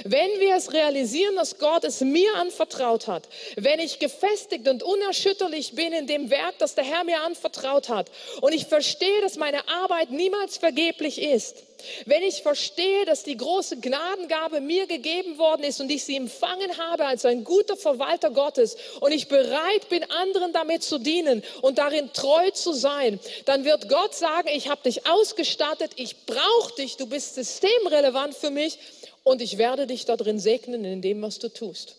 Wenn 0.04 0.40
wir 0.40 0.56
es 0.56 0.72
realisieren, 0.72 1.36
dass 1.36 1.58
Gott 1.58 1.84
es 1.84 2.00
mir 2.00 2.34
anvertraut 2.36 3.06
hat, 3.06 3.28
wenn 3.56 3.80
ich 3.80 3.98
gefestigt 3.98 4.68
und 4.68 4.82
unerschütterlich 4.82 5.74
bin 5.74 5.92
in 5.92 6.06
dem 6.06 6.30
Werk, 6.30 6.58
das 6.58 6.74
der 6.74 6.84
Herr 6.84 7.04
mir 7.04 7.22
anvertraut 7.22 7.88
hat, 7.88 8.10
und 8.40 8.52
ich 8.52 8.66
verstehe, 8.66 9.20
dass 9.20 9.36
meine 9.36 9.68
Arbeit 9.68 10.10
niemals 10.10 10.58
vergeblich 10.58 11.20
ist, 11.20 11.64
wenn 12.06 12.22
ich 12.22 12.42
verstehe, 12.42 13.04
dass 13.04 13.22
die 13.22 13.36
große 13.36 13.78
Gnadengabe 13.78 14.60
mir 14.60 14.86
gegeben 14.86 15.38
worden 15.38 15.64
ist 15.64 15.80
und 15.80 15.90
ich 15.90 16.04
sie 16.04 16.16
empfangen 16.16 16.76
habe 16.78 17.06
als 17.06 17.24
ein 17.24 17.44
guter 17.44 17.76
Verwalter 17.76 18.30
Gottes 18.30 18.76
und 19.00 19.12
ich 19.12 19.28
bereit 19.28 19.88
bin, 19.88 20.04
anderen 20.10 20.52
damit 20.52 20.82
zu 20.82 20.98
dienen 20.98 21.42
und 21.60 21.78
darin 21.78 22.12
treu 22.12 22.50
zu 22.50 22.72
sein, 22.72 23.18
dann 23.44 23.64
wird 23.64 23.88
Gott 23.88 24.14
sagen, 24.14 24.48
ich 24.52 24.68
habe 24.68 24.82
dich 24.82 25.06
ausgestattet, 25.06 25.92
ich 25.96 26.26
brauche 26.26 26.74
dich, 26.76 26.96
du 26.96 27.06
bist 27.06 27.34
systemrelevant 27.34 28.34
für 28.34 28.50
mich 28.50 28.78
und 29.24 29.42
ich 29.42 29.58
werde 29.58 29.86
dich 29.86 30.04
darin 30.04 30.38
segnen 30.38 30.84
in 30.84 31.02
dem, 31.02 31.22
was 31.22 31.38
du 31.38 31.48
tust. 31.48 31.96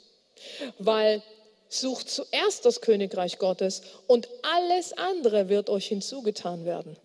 Weil 0.79 1.21
sucht 1.69 2.09
zuerst 2.09 2.65
das 2.65 2.81
Königreich 2.81 3.39
Gottes 3.39 3.81
und 4.07 4.27
alles 4.41 4.93
andere 4.93 5.49
wird 5.49 5.69
euch 5.69 5.87
hinzugetan 5.87 6.65
werden. 6.65 6.97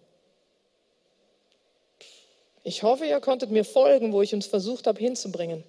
Ich 2.65 2.83
hoffe, 2.83 3.07
ihr 3.07 3.21
konntet 3.21 3.51
mir 3.51 3.65
folgen, 3.65 4.13
wo 4.13 4.21
ich 4.21 4.35
uns 4.35 4.47
versucht 4.47 4.87
habe 4.87 4.99
hinzubringen. 4.99 5.65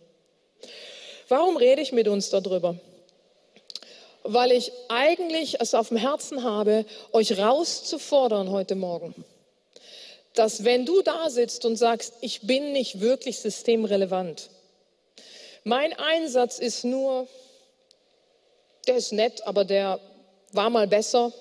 Warum 1.29 1.55
rede 1.55 1.81
ich 1.81 1.91
mit 1.91 2.07
uns 2.07 2.29
darüber? 2.29 2.75
Weil 4.23 4.51
ich 4.51 4.71
eigentlich 4.89 5.61
es 5.61 5.73
auf 5.73 5.89
dem 5.89 5.97
Herzen 5.97 6.43
habe, 6.43 6.85
euch 7.13 7.37
rauszufordern 7.37 8.49
heute 8.49 8.75
Morgen 8.75 9.23
dass 10.39 10.63
wenn 10.63 10.85
du 10.85 11.01
da 11.01 11.29
sitzt 11.29 11.65
und 11.65 11.75
sagst, 11.75 12.13
ich 12.21 12.43
bin 12.43 12.71
nicht 12.71 13.01
wirklich 13.01 13.39
systemrelevant, 13.39 14.49
mein 15.65 15.91
Einsatz 15.91 16.59
ist 16.59 16.85
nur, 16.85 17.27
der 18.87 18.95
ist 18.95 19.11
nett, 19.11 19.45
aber 19.45 19.65
der 19.65 19.99
war 20.53 20.69
mal 20.69 20.87
besser 20.87 21.33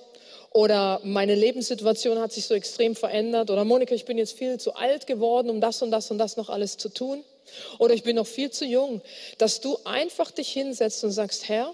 oder 0.51 1.01
meine 1.05 1.36
Lebenssituation 1.36 2.18
hat 2.18 2.32
sich 2.32 2.46
so 2.46 2.55
extrem 2.55 2.96
verändert 2.96 3.53
oder 3.53 3.64
Monika, 3.64 3.94
ich 3.94 4.05
bin 4.05 4.18
jetzt 4.18 4.36
viel 4.36 4.59
zu 4.59 4.74
alt 4.74 5.07
geworden, 5.07 5.49
um 5.49 5.61
das 5.61 5.80
und 5.80 5.92
das 5.92 6.11
und 6.11 6.18
das 6.18 6.36
noch 6.36 6.49
alles 6.49 6.76
zu 6.76 6.88
tun 6.88 7.22
oder 7.78 7.94
ich 7.94 8.03
bin 8.03 8.16
noch 8.16 8.26
viel 8.26 8.51
zu 8.51 8.64
jung, 8.64 9.01
dass 9.38 9.61
du 9.61 9.78
einfach 9.84 10.32
dich 10.32 10.51
hinsetzt 10.51 11.05
und 11.05 11.12
sagst, 11.12 11.49
Herr, 11.49 11.72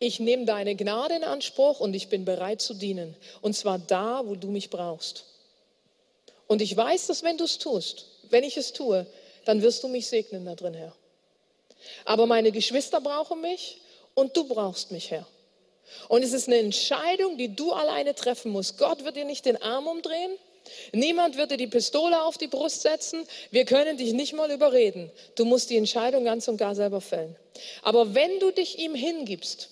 ich 0.00 0.18
nehme 0.18 0.46
deine 0.46 0.74
Gnade 0.74 1.14
in 1.14 1.22
Anspruch 1.22 1.78
und 1.78 1.94
ich 1.94 2.08
bin 2.08 2.24
bereit 2.24 2.60
zu 2.60 2.74
dienen 2.74 3.14
und 3.40 3.54
zwar 3.54 3.78
da, 3.78 4.22
wo 4.24 4.34
du 4.34 4.48
mich 4.48 4.68
brauchst. 4.68 5.26
Und 6.46 6.62
ich 6.62 6.76
weiß, 6.76 7.06
dass 7.06 7.22
wenn 7.22 7.38
du 7.38 7.44
es 7.44 7.58
tust, 7.58 8.06
wenn 8.30 8.44
ich 8.44 8.56
es 8.56 8.72
tue, 8.72 9.06
dann 9.44 9.62
wirst 9.62 9.82
du 9.82 9.88
mich 9.88 10.06
segnen 10.06 10.44
da 10.44 10.54
drin, 10.54 10.74
Herr. 10.74 10.94
Aber 12.04 12.26
meine 12.26 12.52
Geschwister 12.52 13.00
brauchen 13.00 13.40
mich 13.40 13.80
und 14.14 14.36
du 14.36 14.44
brauchst 14.44 14.90
mich, 14.90 15.10
Herr. 15.10 15.26
Und 16.08 16.22
es 16.22 16.32
ist 16.32 16.48
eine 16.48 16.58
Entscheidung, 16.58 17.36
die 17.36 17.54
du 17.54 17.72
alleine 17.72 18.14
treffen 18.14 18.52
musst. 18.52 18.78
Gott 18.78 19.04
wird 19.04 19.16
dir 19.16 19.24
nicht 19.24 19.44
den 19.44 19.60
Arm 19.60 19.86
umdrehen. 19.86 20.32
Niemand 20.92 21.36
wird 21.36 21.50
dir 21.50 21.56
die 21.58 21.66
Pistole 21.66 22.22
auf 22.22 22.38
die 22.38 22.46
Brust 22.46 22.82
setzen. 22.82 23.26
Wir 23.50 23.66
können 23.66 23.98
dich 23.98 24.14
nicht 24.14 24.32
mal 24.32 24.50
überreden. 24.50 25.10
Du 25.34 25.44
musst 25.44 25.68
die 25.68 25.76
Entscheidung 25.76 26.24
ganz 26.24 26.48
und 26.48 26.56
gar 26.56 26.74
selber 26.74 27.02
fällen. 27.02 27.36
Aber 27.82 28.14
wenn 28.14 28.40
du 28.40 28.50
dich 28.50 28.78
ihm 28.78 28.94
hingibst 28.94 29.68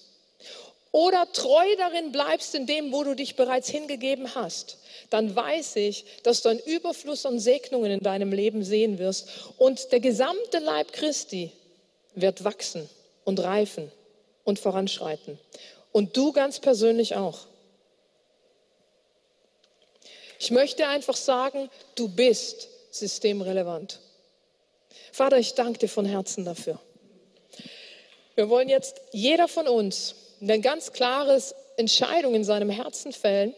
oder 0.93 1.27
treu 1.33 1.77
darin 1.79 2.13
bleibst 2.13 2.55
in 2.55 2.67
dem, 2.67 2.93
wo 2.93 3.03
du 3.03 3.17
dich 3.17 3.35
bereits 3.35 3.69
hingegeben 3.69 4.35
hast, 4.35 4.79
dann 5.09 5.35
weiß 5.35 5.77
ich, 5.77 6.05
dass 6.23 6.43
du 6.43 6.51
einen 6.51 6.61
Überfluss 6.61 7.27
an 7.27 7.41
Segnungen 7.41 7.91
in 7.91 8.01
deinem 8.01 8.31
Leben 8.31 8.63
sehen 8.63 8.99
wirst 8.99 9.29
und 9.57 9.91
der 9.91 10.01
gesamte 10.01 10.59
Leib 10.59 10.93
Christi 10.93 11.51
wird 12.15 12.45
wachsen 12.45 12.89
und 13.25 13.41
reifen 13.41 13.91
und 14.45 14.59
voranschreiten. 14.59 15.39
Und 15.93 16.17
du 16.17 16.33
ganz 16.33 16.61
persönlich 16.61 17.17
auch. 17.17 17.41
Ich 20.39 20.51
möchte 20.51 20.89
einfach 20.89 21.17
sagen, 21.17 21.71
du 21.95 22.09
bist 22.09 22.69
systemrelevant. 22.91 24.01
Vater, 25.13 25.39
ich 25.39 25.55
danke 25.55 25.79
dir 25.79 25.89
von 25.89 26.05
Herzen 26.05 26.45
dafür. 26.45 26.79
Wir 28.35 28.49
wollen 28.49 28.69
jetzt 28.69 29.01
jeder 29.13 29.47
von 29.47 29.69
uns 29.69 30.15
eine 30.43 30.61
ganz 30.61 30.93
klare 30.93 31.41
Entscheidung 31.77 32.35
in 32.35 32.45
seinem 32.45 32.69
Herzen 32.69 33.13
fällen 33.13 33.55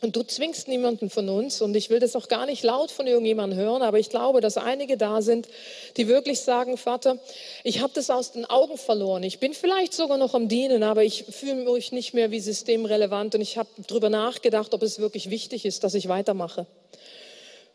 und 0.00 0.14
du 0.14 0.22
zwingst 0.22 0.68
niemanden 0.68 1.10
von 1.10 1.28
uns, 1.28 1.60
und 1.60 1.74
ich 1.74 1.90
will 1.90 1.98
das 1.98 2.14
auch 2.14 2.28
gar 2.28 2.46
nicht 2.46 2.62
laut 2.62 2.92
von 2.92 3.06
irgendjemandem 3.06 3.58
hören, 3.58 3.82
aber 3.82 3.98
ich 3.98 4.10
glaube, 4.10 4.40
dass 4.40 4.56
einige 4.56 4.96
da 4.96 5.22
sind, 5.22 5.48
die 5.96 6.06
wirklich 6.06 6.40
sagen, 6.40 6.76
Vater, 6.76 7.18
ich 7.64 7.80
habe 7.80 7.92
das 7.94 8.08
aus 8.08 8.30
den 8.30 8.44
Augen 8.44 8.78
verloren. 8.78 9.24
Ich 9.24 9.40
bin 9.40 9.54
vielleicht 9.54 9.92
sogar 9.92 10.16
noch 10.16 10.34
am 10.34 10.48
Dienen, 10.48 10.84
aber 10.84 11.02
ich 11.02 11.24
fühle 11.24 11.56
mich 11.56 11.90
nicht 11.90 12.14
mehr 12.14 12.30
wie 12.30 12.38
systemrelevant 12.38 13.34
und 13.34 13.40
ich 13.40 13.58
habe 13.58 13.68
darüber 13.88 14.08
nachgedacht, 14.08 14.72
ob 14.72 14.82
es 14.84 15.00
wirklich 15.00 15.30
wichtig 15.30 15.64
ist, 15.64 15.82
dass 15.82 15.94
ich 15.94 16.08
weitermache. 16.08 16.66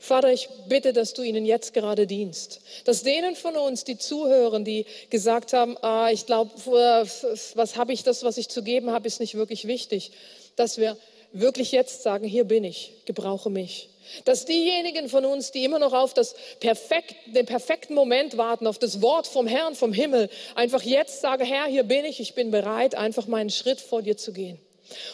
Vater, 0.03 0.33
ich 0.33 0.49
bitte, 0.67 0.91
dass 0.91 1.13
du 1.13 1.21
ihnen 1.21 1.45
jetzt 1.45 1.73
gerade 1.73 2.05
dienst. 2.05 2.59
Dass 2.83 3.03
denen 3.03 3.37
von 3.37 3.55
uns, 3.55 3.85
die 3.85 3.97
zuhören, 3.97 4.65
die 4.65 4.85
gesagt 5.09 5.53
haben, 5.53 5.77
ah, 5.81 6.09
ich 6.11 6.25
glaube, 6.25 6.51
was 6.57 7.77
habe 7.77 7.93
ich, 7.93 8.03
das, 8.03 8.21
was 8.25 8.37
ich 8.37 8.49
zu 8.49 8.63
geben 8.63 8.91
habe, 8.91 9.07
ist 9.07 9.21
nicht 9.21 9.35
wirklich 9.35 9.65
wichtig, 9.65 10.11
dass 10.57 10.77
wir 10.77 10.97
wirklich 11.31 11.71
jetzt 11.71 12.03
sagen, 12.03 12.27
hier 12.27 12.43
bin 12.43 12.65
ich, 12.65 12.91
gebrauche 13.05 13.49
mich. 13.49 13.91
Dass 14.25 14.43
diejenigen 14.43 15.07
von 15.07 15.23
uns, 15.23 15.51
die 15.51 15.63
immer 15.63 15.79
noch 15.79 15.93
auf 15.93 16.13
das 16.13 16.35
perfekt, 16.59 17.15
den 17.27 17.45
perfekten 17.45 17.93
Moment 17.93 18.35
warten, 18.35 18.67
auf 18.67 18.79
das 18.79 19.01
Wort 19.01 19.25
vom 19.25 19.47
Herrn, 19.47 19.73
vom 19.73 19.93
Himmel, 19.93 20.29
einfach 20.55 20.81
jetzt 20.81 21.21
sagen, 21.21 21.45
Herr, 21.45 21.67
hier 21.67 21.83
bin 21.83 22.03
ich, 22.03 22.19
ich 22.19 22.35
bin 22.35 22.51
bereit, 22.51 22.95
einfach 22.95 23.27
meinen 23.27 23.51
Schritt 23.51 23.79
vor 23.79 24.01
dir 24.01 24.17
zu 24.17 24.33
gehen. 24.33 24.59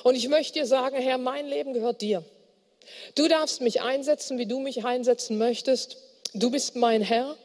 Und 0.03 0.15
ich 0.15 0.27
möchte 0.29 0.53
dir 0.53 0.65
sagen, 0.65 0.97
Herr, 0.97 1.19
mein 1.19 1.47
Leben 1.47 1.73
gehört 1.73 2.01
dir. 2.01 2.25
Du 3.15 3.27
darfst 3.27 3.61
mich 3.61 3.81
einsetzen, 3.81 4.37
wie 4.37 4.45
du 4.45 4.59
mich 4.59 4.85
einsetzen 4.85 5.37
möchtest. 5.37 5.97
Du 6.33 6.51
bist 6.51 6.75
mein 6.75 7.01
Herr. 7.01 7.35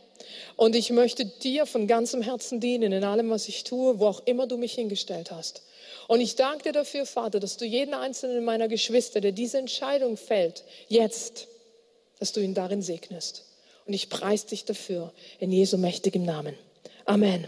Und 0.57 0.77
ich 0.77 0.91
möchte 0.91 1.25
dir 1.25 1.67
von 1.67 1.87
ganzem 1.87 2.23
Herzen 2.23 2.61
dienen 2.61 2.93
in 2.93 3.05
allem, 3.05 3.31
was 3.31 3.49
ich 3.49 3.65
tue, 3.65 3.99
wo 3.99 4.07
auch 4.07 4.23
immer 4.27 4.47
du 4.47 4.57
mich 4.57 4.75
hingestellt 4.75 5.31
hast. 5.31 5.63
Und 6.07 6.21
ich 6.21 6.37
danke 6.37 6.65
dir 6.65 6.73
dafür, 6.73 7.07
Vater, 7.07 7.41
dass 7.41 7.57
du 7.57 7.65
jeden 7.65 7.95
einzelnen 7.95 8.45
meiner 8.45 8.69
Geschwister, 8.69 9.21
der 9.21 9.33
diese 9.33 9.59
Entscheidung 9.59 10.17
fällt, 10.17 10.65
jetzt, 10.89 11.49
dass 12.19 12.33
du 12.33 12.41
ihn 12.41 12.55
darin 12.55 12.83
segnest. 12.83 13.45
Und 13.87 13.95
ich 13.95 14.09
preise 14.09 14.47
dich 14.49 14.65
dafür 14.65 15.13
in 15.41 15.51
Jesu 15.51 15.77
mächtigem 15.77 16.25
Namen. 16.25 16.57
Amen. 17.05 17.47